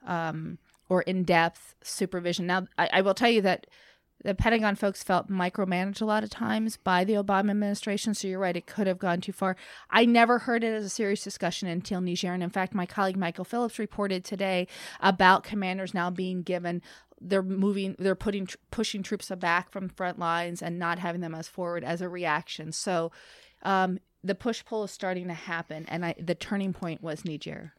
um, 0.05 0.57
or 0.89 1.01
in 1.03 1.23
depth 1.23 1.75
supervision. 1.81 2.47
Now, 2.47 2.67
I, 2.77 2.89
I 2.93 3.01
will 3.01 3.13
tell 3.13 3.29
you 3.29 3.41
that 3.41 3.67
the 4.23 4.33
Pentagon 4.33 4.75
folks 4.75 5.03
felt 5.03 5.29
micromanaged 5.29 6.01
a 6.01 6.05
lot 6.05 6.23
of 6.23 6.29
times 6.29 6.77
by 6.77 7.03
the 7.03 7.13
Obama 7.13 7.51
administration. 7.51 8.13
So 8.13 8.27
you're 8.27 8.39
right, 8.39 8.57
it 8.57 8.65
could 8.65 8.87
have 8.87 8.97
gone 8.97 9.21
too 9.21 9.31
far. 9.31 9.55
I 9.91 10.05
never 10.05 10.39
heard 10.39 10.63
it 10.63 10.73
as 10.73 10.85
a 10.85 10.89
serious 10.89 11.23
discussion 11.23 11.67
until 11.67 12.01
Niger. 12.01 12.33
And 12.33 12.41
in 12.41 12.49
fact, 12.49 12.73
my 12.73 12.85
colleague 12.85 13.17
Michael 13.17 13.45
Phillips 13.45 13.77
reported 13.77 14.25
today 14.25 14.67
about 14.99 15.43
commanders 15.43 15.93
now 15.93 16.09
being 16.09 16.41
given. 16.41 16.81
They're 17.21 17.43
moving. 17.43 17.95
They're 17.99 18.15
putting 18.15 18.47
pushing 18.71 19.03
troops 19.03 19.31
back 19.37 19.71
from 19.71 19.89
front 19.89 20.19
lines 20.19 20.61
and 20.61 20.77
not 20.77 20.99
having 20.99 21.21
them 21.21 21.35
as 21.35 21.47
forward 21.47 21.83
as 21.83 22.01
a 22.01 22.09
reaction. 22.09 22.71
So, 22.71 23.11
um, 23.63 23.99
the 24.23 24.35
push 24.35 24.63
pull 24.65 24.83
is 24.83 24.91
starting 24.91 25.27
to 25.27 25.33
happen, 25.33 25.85
and 25.87 26.05
I, 26.05 26.15
the 26.19 26.35
turning 26.35 26.73
point 26.73 27.01
was 27.01 27.23
Niger. 27.23 27.73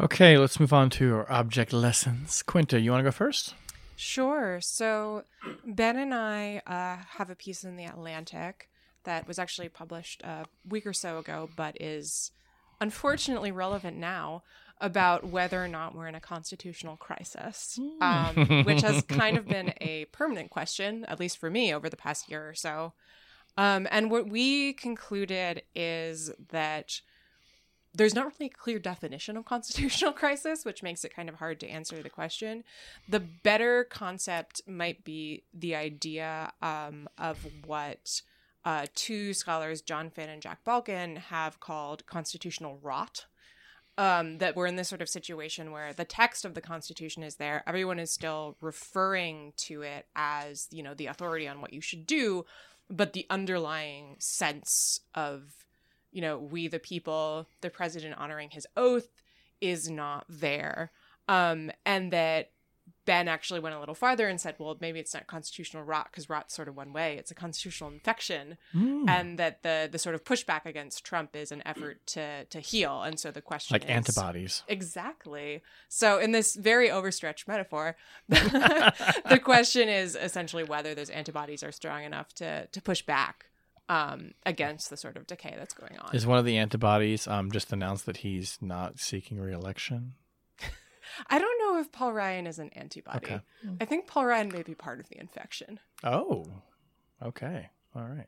Okay, 0.00 0.36
let's 0.38 0.58
move 0.58 0.72
on 0.72 0.90
to 0.90 1.14
our 1.14 1.30
object 1.30 1.72
lessons. 1.72 2.42
Quinta, 2.42 2.80
you 2.80 2.90
want 2.90 3.00
to 3.00 3.04
go 3.04 3.12
first? 3.12 3.54
Sure. 3.94 4.58
So 4.60 5.22
Ben 5.64 5.96
and 5.96 6.12
I 6.12 6.62
uh, 6.66 6.96
have 7.16 7.30
a 7.30 7.36
piece 7.36 7.62
in 7.62 7.76
the 7.76 7.84
Atlantic 7.84 8.68
that 9.04 9.28
was 9.28 9.38
actually 9.38 9.68
published 9.68 10.22
a 10.24 10.46
week 10.68 10.86
or 10.86 10.92
so 10.92 11.18
ago, 11.18 11.48
but 11.54 11.80
is 11.80 12.32
unfortunately 12.80 13.52
relevant 13.52 13.96
now 13.96 14.42
about 14.80 15.24
whether 15.24 15.62
or 15.62 15.68
not 15.68 15.94
we're 15.94 16.08
in 16.08 16.16
a 16.16 16.20
constitutional 16.20 16.96
crisis, 16.96 17.78
um, 18.00 18.64
which 18.64 18.82
has 18.82 19.02
kind 19.02 19.36
of 19.38 19.46
been 19.46 19.72
a 19.80 20.06
permanent 20.06 20.50
question, 20.50 21.04
at 21.04 21.20
least 21.20 21.38
for 21.38 21.50
me, 21.50 21.72
over 21.72 21.88
the 21.88 21.96
past 21.96 22.28
year 22.28 22.48
or 22.48 22.54
so. 22.54 22.92
Um, 23.56 23.86
and 23.92 24.10
what 24.10 24.28
we 24.28 24.72
concluded 24.72 25.62
is 25.76 26.32
that 26.50 27.00
there's 27.94 28.14
not 28.14 28.32
really 28.32 28.50
a 28.52 28.56
clear 28.56 28.78
definition 28.78 29.36
of 29.36 29.44
constitutional 29.44 30.12
crisis, 30.22 30.64
which 30.64 30.82
makes 30.82 31.04
it 31.04 31.14
kind 31.14 31.28
of 31.28 31.36
hard 31.36 31.60
to 31.60 31.68
answer 31.68 32.02
the 32.02 32.10
question. 32.10 32.64
The 33.08 33.20
better 33.20 33.84
concept 33.84 34.62
might 34.66 35.04
be 35.04 35.44
the 35.54 35.76
idea 35.76 36.52
um, 36.60 37.08
of 37.16 37.46
what 37.64 38.20
uh, 38.64 38.86
two 38.94 39.32
scholars, 39.32 39.80
John 39.80 40.10
Finn 40.10 40.28
and 40.28 40.42
Jack 40.42 40.64
Balkin, 40.64 41.18
have 41.18 41.60
called 41.60 42.06
constitutional 42.06 42.78
rot. 42.82 43.26
Um, 43.96 44.38
that 44.38 44.56
we're 44.56 44.66
in 44.66 44.74
this 44.74 44.88
sort 44.88 45.02
of 45.02 45.08
situation 45.08 45.70
where 45.70 45.92
the 45.92 46.04
text 46.04 46.44
of 46.44 46.54
the 46.54 46.60
Constitution 46.60 47.22
is 47.22 47.36
there, 47.36 47.62
everyone 47.64 48.00
is 48.00 48.10
still 48.10 48.56
referring 48.60 49.52
to 49.58 49.82
it 49.82 50.06
as, 50.16 50.66
you 50.72 50.82
know, 50.82 50.94
the 50.94 51.06
authority 51.06 51.46
on 51.46 51.60
what 51.60 51.72
you 51.72 51.80
should 51.80 52.04
do, 52.04 52.44
but 52.90 53.12
the 53.12 53.24
underlying 53.30 54.16
sense 54.18 54.98
of 55.14 55.64
you 56.14 56.22
know, 56.22 56.38
we 56.38 56.68
the 56.68 56.78
people, 56.78 57.46
the 57.60 57.70
president 57.70 58.16
honoring 58.16 58.50
his 58.50 58.66
oath 58.76 59.08
is 59.60 59.90
not 59.90 60.24
there. 60.28 60.92
Um, 61.28 61.70
and 61.84 62.12
that 62.12 62.50
Ben 63.06 63.28
actually 63.28 63.60
went 63.60 63.74
a 63.74 63.80
little 63.80 63.94
farther 63.94 64.28
and 64.28 64.40
said, 64.40 64.54
well, 64.58 64.76
maybe 64.80 64.98
it's 64.98 65.12
not 65.12 65.26
constitutional 65.26 65.82
rot 65.82 66.08
because 66.10 66.30
rot's 66.30 66.54
sort 66.54 66.68
of 66.68 66.76
one 66.76 66.92
way. 66.92 67.16
It's 67.18 67.30
a 67.30 67.34
constitutional 67.34 67.90
infection. 67.90 68.56
And 69.08 69.38
that 69.38 69.62
the 69.62 69.88
the 69.90 69.98
sort 69.98 70.14
of 70.14 70.24
pushback 70.24 70.64
against 70.64 71.04
Trump 71.04 71.34
is 71.34 71.50
an 71.50 71.62
effort 71.66 72.06
to 72.08 72.44
to 72.44 72.60
heal. 72.60 73.02
And 73.02 73.18
so 73.18 73.30
the 73.30 73.42
question 73.42 73.74
Like 73.74 73.84
is, 73.84 73.90
antibodies. 73.90 74.62
Exactly. 74.68 75.62
So, 75.88 76.18
in 76.18 76.32
this 76.32 76.54
very 76.54 76.90
overstretched 76.90 77.48
metaphor, 77.48 77.96
the 78.28 79.40
question 79.42 79.88
is 79.88 80.16
essentially 80.16 80.64
whether 80.64 80.94
those 80.94 81.10
antibodies 81.10 81.62
are 81.62 81.72
strong 81.72 82.04
enough 82.04 82.32
to 82.34 82.66
to 82.66 82.80
push 82.80 83.02
back 83.02 83.46
um, 83.88 84.32
against 84.46 84.90
the 84.90 84.96
sort 84.96 85.16
of 85.16 85.26
decay 85.26 85.54
that's 85.58 85.74
going 85.74 85.98
on. 85.98 86.14
Is 86.14 86.26
one 86.26 86.38
of 86.38 86.44
the 86.44 86.56
antibodies 86.56 87.26
um, 87.26 87.50
just 87.50 87.72
announced 87.72 88.06
that 88.06 88.18
he's 88.18 88.58
not 88.60 88.98
seeking 88.98 89.38
reelection? 89.38 90.14
I 91.30 91.38
don't 91.38 91.58
know 91.60 91.80
if 91.80 91.92
Paul 91.92 92.12
Ryan 92.12 92.46
is 92.46 92.58
an 92.58 92.70
antibody. 92.74 93.16
Okay. 93.18 93.40
I 93.80 93.84
think 93.84 94.06
Paul 94.06 94.26
Ryan 94.26 94.48
may 94.48 94.62
be 94.62 94.74
part 94.74 95.00
of 95.00 95.08
the 95.08 95.18
infection. 95.20 95.78
Oh, 96.02 96.46
okay. 97.22 97.68
All 97.94 98.02
right. 98.02 98.26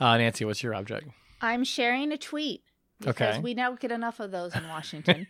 Uh, 0.00 0.16
Nancy, 0.18 0.44
what's 0.44 0.62
your 0.62 0.74
object? 0.74 1.08
I'm 1.40 1.62
sharing 1.64 2.10
a 2.12 2.18
tweet 2.18 2.62
because 3.00 3.34
Okay. 3.36 3.38
we 3.40 3.54
don't 3.54 3.78
get 3.78 3.92
enough 3.92 4.18
of 4.20 4.30
those 4.30 4.54
in 4.56 4.66
Washington. 4.68 5.26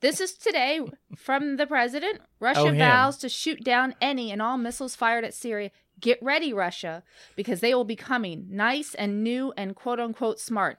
this 0.00 0.20
is 0.20 0.32
today 0.34 0.80
from 1.16 1.56
the 1.56 1.66
president. 1.66 2.20
Russia 2.40 2.60
Oh, 2.68 2.72
vows 2.74 3.18
to 3.18 3.28
shoot 3.28 3.62
down 3.64 3.94
any 4.00 4.30
and 4.30 4.40
all 4.40 4.56
missiles 4.56 4.94
fired 4.94 5.24
at 5.24 5.34
Syria. 5.34 5.70
Get 6.00 6.22
ready, 6.22 6.52
Russia, 6.52 7.02
because 7.36 7.60
they 7.60 7.74
will 7.74 7.84
be 7.84 7.96
coming 7.96 8.46
nice 8.50 8.94
and 8.94 9.22
new 9.22 9.52
and 9.56 9.76
quote 9.76 10.00
unquote 10.00 10.40
smart. 10.40 10.78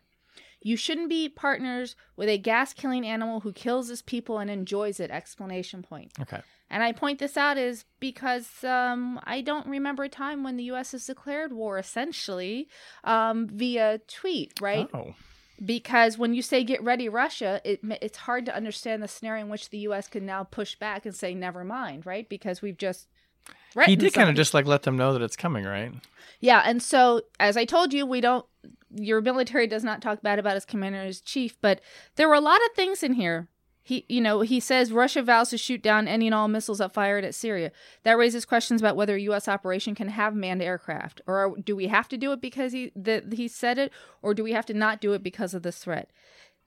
You 0.62 0.78
shouldn't 0.78 1.10
be 1.10 1.28
partners 1.28 1.96
with 2.16 2.30
a 2.30 2.38
gas 2.38 2.74
killing 2.74 3.06
animal 3.06 3.42
who 3.42 3.52
kills 3.52 3.90
his 3.90 4.02
people 4.02 4.40
and 4.40 4.50
enjoys 4.50 5.00
it! 5.00 5.12
Explanation 5.12 5.84
point. 5.84 6.12
Okay. 6.20 6.42
And 6.70 6.82
I 6.82 6.92
point 6.92 7.20
this 7.20 7.38
out 7.38 7.58
is 7.58 7.86
because 8.00 8.64
um, 8.64 9.20
I 9.26 9.42
don't 9.42 9.68
remember 9.68 10.06
a 10.06 10.10
time 10.10 10.44
when 10.44 10.58
the 10.58 10.64
U.S. 10.66 10.94
has 10.94 11.06
declared 11.06 11.54
war 11.54 11.78
essentially 11.78 12.68
um, 13.04 13.48
via 13.48 14.00
tweet, 14.08 14.60
right? 14.60 14.90
Oh, 14.94 15.14
Because 15.64 16.18
when 16.18 16.34
you 16.34 16.42
say 16.42 16.64
"get 16.64 16.82
ready, 16.82 17.08
Russia," 17.08 17.62
it 17.64 17.82
it's 18.02 18.18
hard 18.18 18.46
to 18.48 18.56
understand 18.56 19.04
the 19.04 19.08
scenario 19.08 19.44
in 19.44 19.52
which 19.52 19.70
the 19.70 19.78
U.S. 19.80 20.08
can 20.08 20.26
now 20.26 20.44
push 20.44 20.76
back 20.76 21.06
and 21.06 21.14
say 21.16 21.36
"never 21.36 21.64
mind," 21.64 22.06
right? 22.08 22.28
Because 22.28 22.62
we've 22.64 22.78
just 22.78 23.08
he 23.86 23.96
did 23.96 24.14
kind 24.14 24.30
of 24.30 24.36
just 24.36 24.54
like 24.54 24.66
let 24.66 24.84
them 24.84 24.98
know 24.98 25.14
that 25.14 25.22
it's 25.22 25.36
coming, 25.36 25.66
right? 25.66 25.92
Yeah, 26.40 26.62
and 26.66 26.82
so 26.82 27.22
as 27.40 27.58
I 27.58 27.66
told 27.66 27.94
you, 27.94 28.06
we 28.06 28.22
don't. 28.22 28.46
Your 28.96 29.22
military 29.22 29.66
does 29.66 29.84
not 29.84 30.02
talk 30.02 30.22
bad 30.22 30.38
about 30.40 30.54
his 30.54 30.66
commander 30.66 31.00
in 31.00 31.14
chief, 31.26 31.58
but 31.62 31.82
there 32.16 32.28
were 32.28 32.36
a 32.36 32.42
lot 32.42 32.60
of 32.66 32.76
things 32.76 33.02
in 33.02 33.14
here. 33.14 33.48
He, 33.82 34.06
you 34.08 34.22
know, 34.22 34.42
he 34.42 34.62
says 34.62 34.94
Russia 34.94 35.22
vows 35.22 35.50
to 35.50 35.58
shoot 35.58 35.82
down 35.82 36.08
any 36.08 36.28
and 36.28 36.34
all 36.34 36.48
missiles 36.48 36.78
that 36.78 36.94
fired 36.94 37.26
at 37.26 37.36
Syria. 37.36 37.72
That 38.04 38.18
raises 38.18 38.46
questions 38.46 38.82
about 38.82 38.96
whether 38.96 39.16
a 39.16 39.22
U.S. 39.22 39.50
operation 39.50 39.94
can 39.94 40.08
have 40.08 40.36
manned 40.36 40.62
aircraft, 40.62 41.22
or 41.28 41.58
do 41.62 41.76
we 41.76 41.88
have 41.88 42.08
to 42.10 42.18
do 42.18 42.32
it 42.32 42.40
because 42.40 42.72
he 42.72 42.92
that 42.96 43.34
he 43.34 43.48
said 43.48 43.78
it, 43.78 43.92
or 44.22 44.34
do 44.34 44.44
we 44.44 44.54
have 44.54 44.66
to 44.68 44.74
not 44.74 45.02
do 45.02 45.14
it 45.14 45.24
because 45.24 45.54
of 45.54 45.64
this 45.64 45.80
threat? 45.80 46.12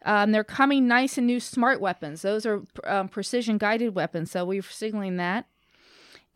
Um, 0.05 0.33
they're 0.33 0.45
coming 0.45 0.87
nice 0.87 1.17
and 1.17 1.27
new 1.27 1.41
smart 1.41 1.81
weapons. 1.81 2.23
Those 2.23 2.45
are 2.45 2.63
um, 2.85 3.09
precision 3.09 3.57
guided 3.57 3.95
weapons. 3.95 4.31
So 4.31 4.45
we're 4.45 4.63
signaling 4.63 5.17
that. 5.17 5.47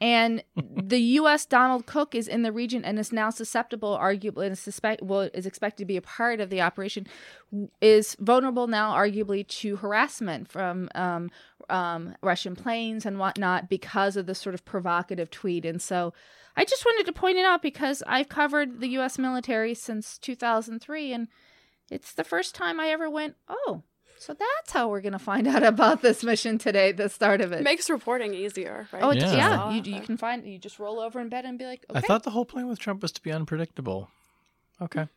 And 0.01 0.43
the 0.57 0.99
U.S. 0.99 1.45
Donald 1.45 1.85
Cook 1.85 2.15
is 2.15 2.27
in 2.27 2.43
the 2.43 2.53
region 2.53 2.85
and 2.85 2.99
is 2.99 3.13
now 3.13 3.29
susceptible, 3.29 3.99
arguably, 4.01 4.47
and 4.47 4.57
suspect 4.57 5.03
well 5.03 5.29
is 5.35 5.45
expected 5.45 5.83
to 5.83 5.87
be 5.87 5.99
a 5.99 6.03
part 6.03 6.41
of 6.41 6.49
the 6.49 6.63
operation, 6.63 7.07
is 7.83 8.17
vulnerable 8.19 8.67
now, 8.67 8.95
arguably, 8.95 9.47
to 9.47 9.77
harassment 9.77 10.49
from 10.49 10.89
um, 10.95 11.31
um, 11.69 12.15
Russian 12.23 12.57
planes 12.57 13.05
and 13.05 13.19
whatnot 13.19 13.69
because 13.69 14.17
of 14.17 14.25
this 14.25 14.39
sort 14.39 14.55
of 14.55 14.65
provocative 14.65 15.31
tweet. 15.31 15.67
And 15.67 15.83
so, 15.83 16.15
I 16.57 16.65
just 16.65 16.85
wanted 16.85 17.07
to 17.07 17.13
point 17.13 17.39
it 17.39 17.45
out 17.45 17.63
because 17.63 18.03
I've 18.07 18.29
covered 18.29 18.81
the 18.81 18.89
U.S. 18.89 19.19
military 19.19 19.75
since 19.75 20.19
2003, 20.19 21.13
and 21.13 21.29
it's 21.91 22.13
the 22.13 22.25
first 22.25 22.55
time 22.55 22.81
I 22.81 22.89
ever 22.89 23.09
went, 23.09 23.37
oh. 23.49 23.83
So 24.21 24.35
that's 24.35 24.71
how 24.73 24.89
we're 24.89 25.01
going 25.01 25.15
to 25.15 25.19
find 25.19 25.49
out 25.49 25.63
about 25.63 26.03
this 26.03 26.23
mission 26.23 26.59
today, 26.59 26.93
the 26.93 27.09
start 27.09 27.41
of 27.41 27.53
it. 27.53 27.61
It 27.61 27.65
makes 27.65 27.89
reporting 27.89 28.35
easier, 28.35 28.87
right? 28.93 29.03
Oh, 29.03 29.09
it's, 29.09 29.23
Yeah. 29.25 29.33
yeah. 29.33 29.71
Yeah. 29.71 29.83
You, 29.83 29.95
you 29.95 30.01
can 30.03 30.19
find 30.19 30.47
you 30.47 30.59
just 30.59 30.79
roll 30.79 31.01
over 31.01 31.21
in 31.21 31.31
bed 31.31 31.47
and 31.47 31.59
be 31.59 31.65
like, 31.65 31.87
okay. 31.89 32.01
I 32.01 32.03
thought 32.03 32.25
the 32.25 32.31
whole 32.31 32.45
plan 32.45 32.69
with 32.69 32.79
Trump 32.79 33.01
was 33.01 33.13
to 33.13 33.23
be 33.23 33.33
unpredictable. 33.33 34.11
Okay. 34.83 35.09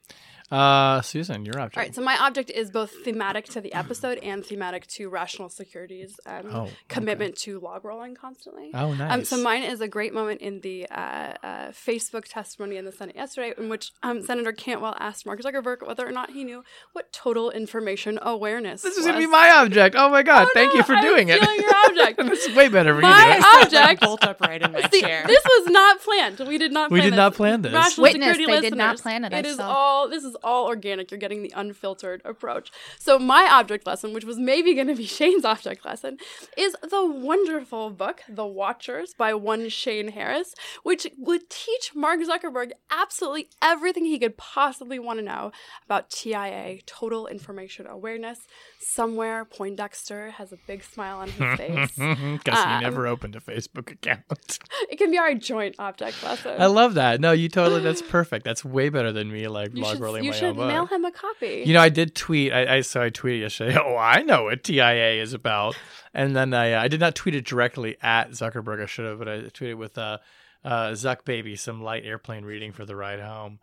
Uh, 0.52 1.02
Susan, 1.02 1.46
your 1.46 1.60
object. 1.60 1.78
All 1.78 1.84
right, 1.84 1.96
so 1.96 2.02
my 2.02 2.18
object 2.20 2.52
is 2.52 2.70
both 2.70 2.92
thematic 3.04 3.46
to 3.46 3.62
the 3.62 3.74
episode 3.74 4.20
and 4.20 4.46
thematic 4.46 4.86
to 4.88 5.10
Rational 5.10 5.50
Security's 5.50 6.20
um, 6.26 6.44
Oh, 6.52 6.62
okay. 6.64 6.72
commitment 6.90 7.36
to 7.40 7.60
log 7.60 7.84
rolling 7.84 8.14
constantly. 8.16 8.70
Oh, 8.74 8.94
nice. 8.94 9.12
Um, 9.12 9.24
so 9.26 9.38
mine 9.42 9.64
is 9.64 9.82
a 9.82 9.88
great 9.88 10.14
moment 10.14 10.42
in 10.42 10.60
the 10.62 10.88
uh, 10.90 11.34
uh, 11.44 11.68
Facebook 11.72 12.26
testimony 12.28 12.78
in 12.78 12.86
the 12.86 12.92
Senate 12.92 13.16
yesterday, 13.16 13.54
in 13.58 13.70
which 13.70 13.92
um, 14.04 14.22
Senator 14.22 14.52
Cantwell 14.52 14.96
asked 15.00 15.26
Mark 15.26 15.42
Zuckerberg 15.42 15.86
whether 15.88 16.08
or 16.08 16.12
not 16.12 16.32
he 16.32 16.44
knew 16.44 16.64
what 16.92 17.12
total 17.12 17.50
information 17.50 18.20
awareness. 18.22 18.82
this 18.84 18.98
is 18.98 19.06
going 19.06 19.16
to 19.16 19.22
be 19.22 19.28
my 19.32 19.50
object. 19.50 19.96
Oh 19.98 20.10
my 20.10 20.22
God. 20.24 20.48
Oh, 20.48 20.52
Thank 20.54 20.74
no, 20.74 20.78
you 20.78 20.84
for 20.84 20.94
I'm 20.94 21.04
doing 21.04 21.30
it. 21.30 21.42
stealing 21.42 21.60
your 21.62 21.76
object. 21.90 22.18
this 22.30 22.46
is 22.46 22.56
way 22.56 22.68
better 22.68 22.94
for 22.94 23.02
My 23.02 23.38
you. 23.38 23.62
object. 23.64 24.02
Bolt 24.02 24.24
upright 24.24 24.62
in 24.62 24.72
my 24.72 24.82
See, 24.90 25.02
chair. 25.02 25.24
this 25.26 25.44
was 25.44 25.68
not 25.72 26.00
planned. 26.02 26.40
We 26.48 26.58
did 26.58 26.72
not. 26.72 26.92
We 26.92 27.00
plan 27.00 27.10
did 27.12 27.16
not 27.18 27.34
plan 27.34 27.62
this. 27.64 27.74
Rational 27.74 28.04
Witness, 28.04 28.38
security 28.38 28.46
they 28.62 28.70
did 28.70 28.78
not 28.78 28.92
listeners, 28.96 29.02
plan 29.02 29.24
it, 29.26 29.34
I 29.34 29.40
It 29.40 29.46
is 29.46 29.58
saw. 29.58 29.74
all. 29.74 30.10
This 30.10 30.24
is 30.24 30.33
all 30.44 30.68
organic. 30.68 31.12
You're 31.12 31.20
getting 31.20 31.44
the 31.44 31.54
unfiltered 31.56 32.22
approach. 32.26 32.72
So 33.00 33.20
my 33.20 33.48
object 33.52 33.86
lesson, 33.86 34.14
which 34.14 34.26
was 34.26 34.38
maybe 34.38 34.74
going 34.74 34.88
to 34.88 34.96
be 34.96 35.06
Shane's 35.08 35.46
object 35.46 35.86
lesson, 35.86 36.18
is 36.58 36.76
the 36.82 37.06
wonderful 37.06 37.90
book 37.90 38.22
"The 38.28 38.46
Watchers" 38.46 39.14
by 39.18 39.34
one 39.34 39.70
Shane 39.70 40.10
Harris, 40.10 40.54
which 40.84 41.08
would 41.18 41.50
teach 41.50 41.92
Mark 41.96 42.20
Zuckerberg 42.22 42.72
absolutely 42.92 43.50
everything 43.62 44.06
he 44.06 44.20
could 44.20 44.38
possibly 44.38 45.00
want 45.00 45.20
to 45.20 45.26
know 45.26 45.52
about 45.86 46.10
TIA, 46.10 46.80
Total 46.86 47.28
Information 47.28 47.88
Awareness. 47.88 48.40
Somewhere, 48.80 49.46
Poindexter 49.46 50.32
has 50.32 50.52
a 50.52 50.58
big 50.68 50.84
smile 50.84 51.20
on 51.20 51.30
his 51.30 51.58
face. 51.58 51.92
Guess 52.44 52.58
Um, 52.58 52.78
he 52.78 52.84
never 52.84 53.08
opened 53.08 53.36
a 53.36 53.40
Facebook 53.40 53.92
account. 53.92 54.60
it 54.90 54.98
can 54.98 55.12
be 55.12 55.18
our 55.18 55.34
joint 55.34 55.76
object 55.80 56.24
lesson. 56.24 56.62
I 56.62 56.68
love 56.68 56.96
that. 56.96 57.20
No, 57.20 57.32
you 57.32 57.50
totally. 57.50 57.82
That's 57.82 58.02
perfect. 58.02 58.46
That's 58.46 58.64
way 58.64 58.90
better 58.90 59.12
than 59.12 59.32
me 59.32 59.48
like 59.48 59.72
log 59.74 59.94
should, 59.94 60.02
you 60.24 60.32
my 60.32 60.38
should 60.38 60.50
own 60.50 60.56
book. 60.56 60.68
mail 60.68 60.86
him 60.86 61.06
a 61.06 61.12
copy. 61.12 61.64
You 61.66 61.74
know, 61.74 61.82
I 61.82 61.90
did 61.90 62.16
tweet. 62.16 62.52
I, 62.54 62.78
I 62.78 62.82
so 62.82 63.02
I 63.02 63.10
tweeted 63.10 63.42
yesterday. 63.42 63.78
Oh, 63.84 63.98
I 63.98 64.22
know 64.22 64.44
what 64.46 64.64
TIA 64.64 65.22
is 65.22 65.34
about. 65.34 65.76
And 66.14 66.36
then 66.36 66.54
I, 66.54 66.74
uh, 66.74 66.82
I 66.84 66.88
did 66.88 67.00
not 67.00 67.16
tweet 67.16 67.36
it 67.36 67.46
directly 67.46 67.98
at 68.02 68.32
Zuckerberg. 68.32 68.82
I 68.82 68.86
should 68.86 69.06
have, 69.06 69.20
but 69.20 69.28
I 69.28 69.38
tweeted 69.42 69.78
with 69.78 69.98
uh, 69.98 70.20
uh, 70.64 70.90
Zuck 70.92 71.26
baby 71.26 71.56
some 71.56 71.82
light 71.82 72.06
airplane 72.06 72.46
reading 72.46 72.72
for 72.72 72.86
the 72.86 72.96
ride 72.96 73.20
home. 73.20 73.60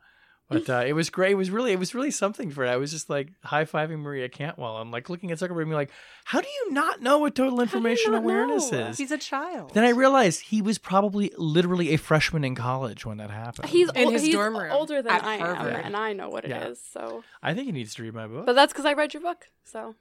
But 0.51 0.69
uh, 0.69 0.83
it 0.85 0.95
was 0.95 1.11
great. 1.11 1.31
It 1.31 1.35
was 1.37 1.49
really, 1.51 1.71
it 1.73 1.79
was 1.79 1.95
really 1.95 2.11
something 2.11 2.51
for 2.51 2.65
it. 2.65 2.69
I 2.69 2.77
was 2.77 2.91
just 2.91 3.09
like 3.09 3.29
high 3.45 3.65
fiving 3.65 4.01
Maria 4.01 4.29
Cantwell 4.29 4.77
I'm 4.79 4.91
like 4.91 5.09
looking 5.09 5.31
at 5.31 5.39
Zuckerberg 5.39 5.61
and 5.63 5.67
being 5.67 5.73
like, 5.73 5.93
"How 6.25 6.41
do 6.41 6.49
you 6.49 6.73
not 6.73 7.01
know 7.01 7.19
what 7.21 7.37
total 7.37 7.61
information 7.61 8.15
awareness 8.15 8.73
know? 8.73 8.89
is?" 8.89 8.99
He's 8.99 9.13
a 9.13 9.19
child. 9.19 9.75
Then 9.75 9.85
I 9.85 9.91
realized 9.91 10.41
he 10.41 10.61
was 10.61 10.77
probably 10.77 11.33
literally 11.39 11.95
a 11.95 11.97
freshman 11.99 12.43
in 12.43 12.57
college 12.57 13.07
when 13.07 13.19
that 13.19 13.31
happened. 13.31 13.69
he's 13.69 13.89
In 13.95 14.07
ol- 14.07 14.11
his 14.11 14.23
he's 14.25 14.35
dorm 14.35 14.57
room 14.59 14.73
older 14.73 15.01
than 15.03 15.13
at 15.13 15.23
I 15.25 15.37
Harvard. 15.39 15.73
am, 15.75 15.81
and 15.87 15.97
I 15.97 16.15
know 16.15 16.29
what 16.29 16.45
it 16.45 16.51
is. 16.51 16.81
Yeah. 16.95 17.01
So, 17.01 17.25
I 17.43 17.55
think 17.55 17.67
he 17.67 17.73
needs 17.73 17.95
to 17.95 18.03
read 18.03 18.15
my 18.15 18.27
book. 18.27 18.45
but 18.45 18.55
that's 18.55 18.73
because 18.73 18.87
I 18.87 18.95
read 18.95 19.15
your 19.15 19.23
book. 19.23 19.47
So, 19.65 19.95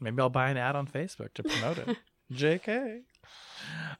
Maybe 0.00 0.20
I'll 0.20 0.30
buy 0.30 0.50
an 0.50 0.56
ad 0.56 0.74
on 0.74 0.88
Facebook 0.88 1.32
to 1.34 1.44
promote 1.44 1.78
it. 1.78 1.96
JK. 2.32 3.02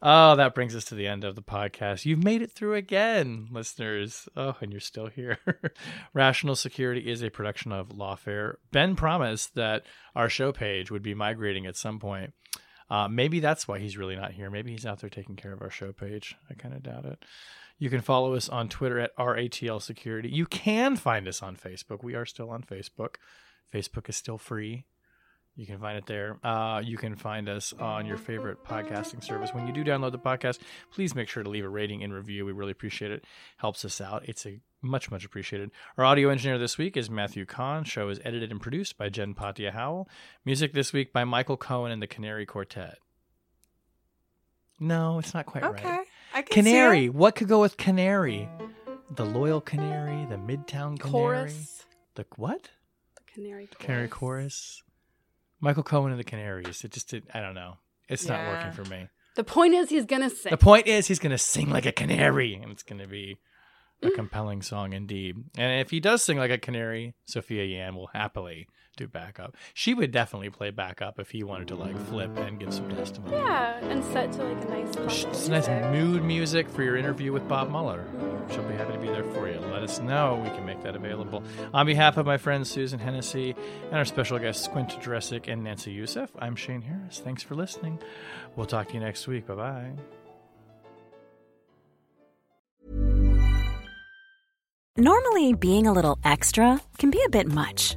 Oh, 0.01 0.35
that 0.35 0.55
brings 0.55 0.75
us 0.75 0.85
to 0.87 0.97
the 0.97 1.07
end 1.07 1.23
of 1.23 1.37
the 1.37 1.43
podcast. 1.43 2.05
You've 2.05 2.25
made 2.25 2.43
it 2.43 2.51
through 2.51 2.75
again, 2.75 3.49
listeners. 3.51 4.29
Oh, 4.37 4.57
and 4.61 4.73
you're 4.73 4.81
still 4.81 5.07
here. 5.07 5.39
Rational 6.15 6.57
Security 6.57 7.09
is 7.09 7.23
a 7.23 7.31
production 7.31 7.71
of 7.71 7.91
Lawfare. 7.91 8.55
Ben 8.73 8.97
promised 8.97 9.55
that 9.55 9.85
our 10.17 10.29
show 10.29 10.51
page 10.51 10.91
would 10.91 11.03
be 11.03 11.15
migrating 11.15 11.67
at 11.67 11.77
some 11.77 12.01
point. 12.01 12.33
Uh, 12.91 13.09
maybe 13.09 13.41
that's 13.41 13.69
why 13.69 13.79
he's 13.79 13.97
really 13.97 14.17
not 14.17 14.33
here. 14.33 14.51
Maybe 14.51 14.73
he's 14.73 14.85
out 14.85 15.01
there 15.01 15.09
taking 15.09 15.37
care 15.37 15.53
of 15.53 15.63
our 15.63 15.71
show 15.71 15.93
page. 15.93 16.37
I 16.51 16.55
kind 16.55 16.75
of 16.75 16.83
doubt 16.83 17.05
it. 17.05 17.25
You 17.79 17.89
can 17.89 18.01
follow 18.01 18.35
us 18.35 18.49
on 18.49 18.69
Twitter 18.69 18.99
at 18.99 19.17
RATL 19.17 19.81
Security. 19.81 20.29
You 20.29 20.47
can 20.47 20.97
find 20.97 21.27
us 21.27 21.43
on 21.43 21.57
Facebook. 21.57 22.03
We 22.03 22.15
are 22.15 22.27
still 22.27 22.51
on 22.51 22.63
Facebook. 22.63 23.17
Facebook 23.73 24.09
is 24.09 24.17
still 24.17 24.39
free. 24.39 24.85
You 25.55 25.67
can 25.67 25.79
find 25.79 25.99
it 25.99 26.07
there. 26.07 26.39
Uh, 26.43 26.81
you 26.83 26.97
can 26.97 27.15
find 27.15 27.47
us 27.49 27.75
on 27.79 28.07
your 28.07 28.17
favorite 28.17 28.65
podcasting 28.65 29.23
service. 29.23 29.51
When 29.53 29.67
you 29.67 29.73
do 29.75 29.85
download 29.85 30.13
the 30.13 30.19
podcast, 30.19 30.59
please 30.91 31.15
make 31.15 31.29
sure 31.29 31.43
to 31.43 31.51
leave 31.51 31.65
a 31.65 31.69
rating 31.69 32.03
and 32.03 32.13
review. 32.13 32.47
We 32.47 32.53
really 32.53 32.73
appreciate 32.73 33.11
it. 33.11 33.25
Helps 33.59 33.85
us 33.85 34.01
out. 34.01 34.27
It's 34.27 34.47
a 34.47 34.61
much, 34.81 35.11
much 35.11 35.27
appreciated. 35.27 35.71
Our 35.99 36.07
audio 36.07 36.31
engineer 36.31 36.59
this 36.59 36.79
week 36.79 36.97
is 36.97 37.11
Matthew 37.11 37.45
Kahn. 37.45 37.85
Show 37.85 38.09
is 38.09 38.19
edited 38.25 38.51
and 38.51 38.63
produced 38.63 38.97
by 38.97 39.11
Jen 39.11 39.35
Patja 39.35 39.73
Howell. 39.73 40.09
Music 40.47 40.73
this 40.73 40.93
week 40.95 41.13
by 41.13 41.25
Michael 41.25 41.59
Cohen 41.59 41.93
and 41.93 42.01
the 42.01 42.07
Canary 42.07 42.47
Quartet. 42.47 42.97
No, 44.81 45.19
it's 45.19 45.35
not 45.35 45.45
quite 45.47 45.65
okay. 45.65 45.85
right. 45.87 46.07
I 46.35 46.43
can 46.43 46.55
Canary. 46.65 47.09
What 47.11 47.35
could 47.37 47.47
go 47.49 47.61
with 47.61 47.77
canary? 47.77 48.49
The 49.11 49.25
loyal 49.27 49.61
canary, 49.61 50.25
the 50.27 50.37
midtown 50.37 50.99
canary. 50.99 51.13
chorus, 51.13 51.85
The 52.15 52.25
what? 52.37 52.71
the 53.17 53.33
canary 53.35 53.67
chorus. 53.67 53.85
Canary 53.85 54.09
chorus. 54.09 54.83
Michael 55.63 55.85
Cohen 55.85 56.11
and 56.11 56.21
the 56.21 56.25
Canaries. 56.25 56.85
It 56.85 56.91
just 56.91 57.09
did. 57.09 57.25
I 57.33 57.41
don't 57.41 57.55
know. 57.55 57.79
It's 58.09 58.29
not 58.29 58.47
working 58.47 58.73
for 58.73 58.85
me. 58.91 59.09
The 59.37 59.45
point 59.45 59.73
is, 59.73 59.89
he's 59.89 60.05
gonna 60.05 60.29
sing. 60.29 60.51
The 60.51 60.59
point 60.59 60.87
is, 60.87 61.07
he's 61.07 61.19
gonna 61.19 61.39
sing 61.39 61.71
like 61.71 61.87
a 61.87 61.93
canary, 61.93 62.55
and 62.55 62.71
it's 62.71 62.83
gonna 62.83 63.07
be 63.07 63.39
a 64.03 64.09
mm. 64.09 64.15
compelling 64.15 64.61
song 64.61 64.93
indeed. 64.93 65.37
And 65.57 65.81
if 65.81 65.91
he 65.91 66.01
does 66.01 66.23
sing 66.23 66.37
like 66.37 66.51
a 66.51 66.59
canary, 66.59 67.15
Sophia 67.25 67.65
Yan 67.65 67.95
will 67.95 68.09
happily 68.09 68.67
do 68.97 69.09
backup. 69.09 69.57
She 69.75 69.95
would 69.95 70.11
definitely 70.11 70.51
play 70.51 70.71
backup 70.71 71.19
if 71.19 71.31
he 71.31 71.43
wanted 71.43 71.69
to 71.69 71.77
like 71.77 71.99
flip 72.09 72.37
and 72.39 72.59
give 72.59 72.73
some 72.73 72.89
testimony. 72.91 73.37
Yeah, 73.37 73.79
and 73.85 74.05
set 74.05 74.33
to 74.33 74.45
like 74.45 74.65
a 74.65 74.69
nice. 74.69 75.13
Sh- 75.13 75.23
calm 75.25 75.33
It's 75.33 75.49
nice 75.49 75.69
mood 75.93 76.23
music 76.25 76.69
for 76.69 76.83
your 76.83 76.97
interview 76.97 77.33
with 77.33 77.47
Bob 77.49 77.71
Mueller. 77.71 78.05
She'll 78.51 78.63
be 78.65 78.75
happy 78.75 78.93
to 78.93 78.99
be 78.99 79.09
there 79.09 79.25
for 79.25 79.49
you. 79.49 79.59
Let 79.59 79.83
us 79.83 80.01
know. 80.01 80.41
We 80.43 80.51
can 80.51 80.67
make 80.67 80.83
that 80.83 80.97
available. 80.97 81.43
On 81.73 81.87
behalf 81.87 82.17
of 82.17 82.27
my 82.27 82.37
friends 82.37 82.71
Susan 82.71 82.99
Hennessy 82.99 83.55
and 83.87 83.95
our 83.95 84.05
special 84.05 84.39
guests 84.39 84.69
Quinta 84.69 84.97
Jurecic 84.97 85.51
and 85.51 85.65
Nancy 85.65 85.93
Youssef, 85.93 86.31
I'm 86.39 86.57
Shane 86.57 86.83
Harris. 86.83 87.21
Thanks 87.21 87.43
for 87.43 87.55
listening. 87.55 87.99
We'll 88.57 88.67
talk 88.67 88.89
to 88.89 88.95
you 88.95 89.01
next 89.01 89.27
week. 89.27 89.47
Bye 89.47 89.55
bye. 89.55 89.93
Normally, 94.99 95.55
being 95.55 95.87
a 95.87 95.93
little 95.93 96.19
extra 96.23 96.79
can 96.99 97.11
be 97.11 97.23
a 97.25 97.31
bit 97.31 97.47
much, 97.47 97.97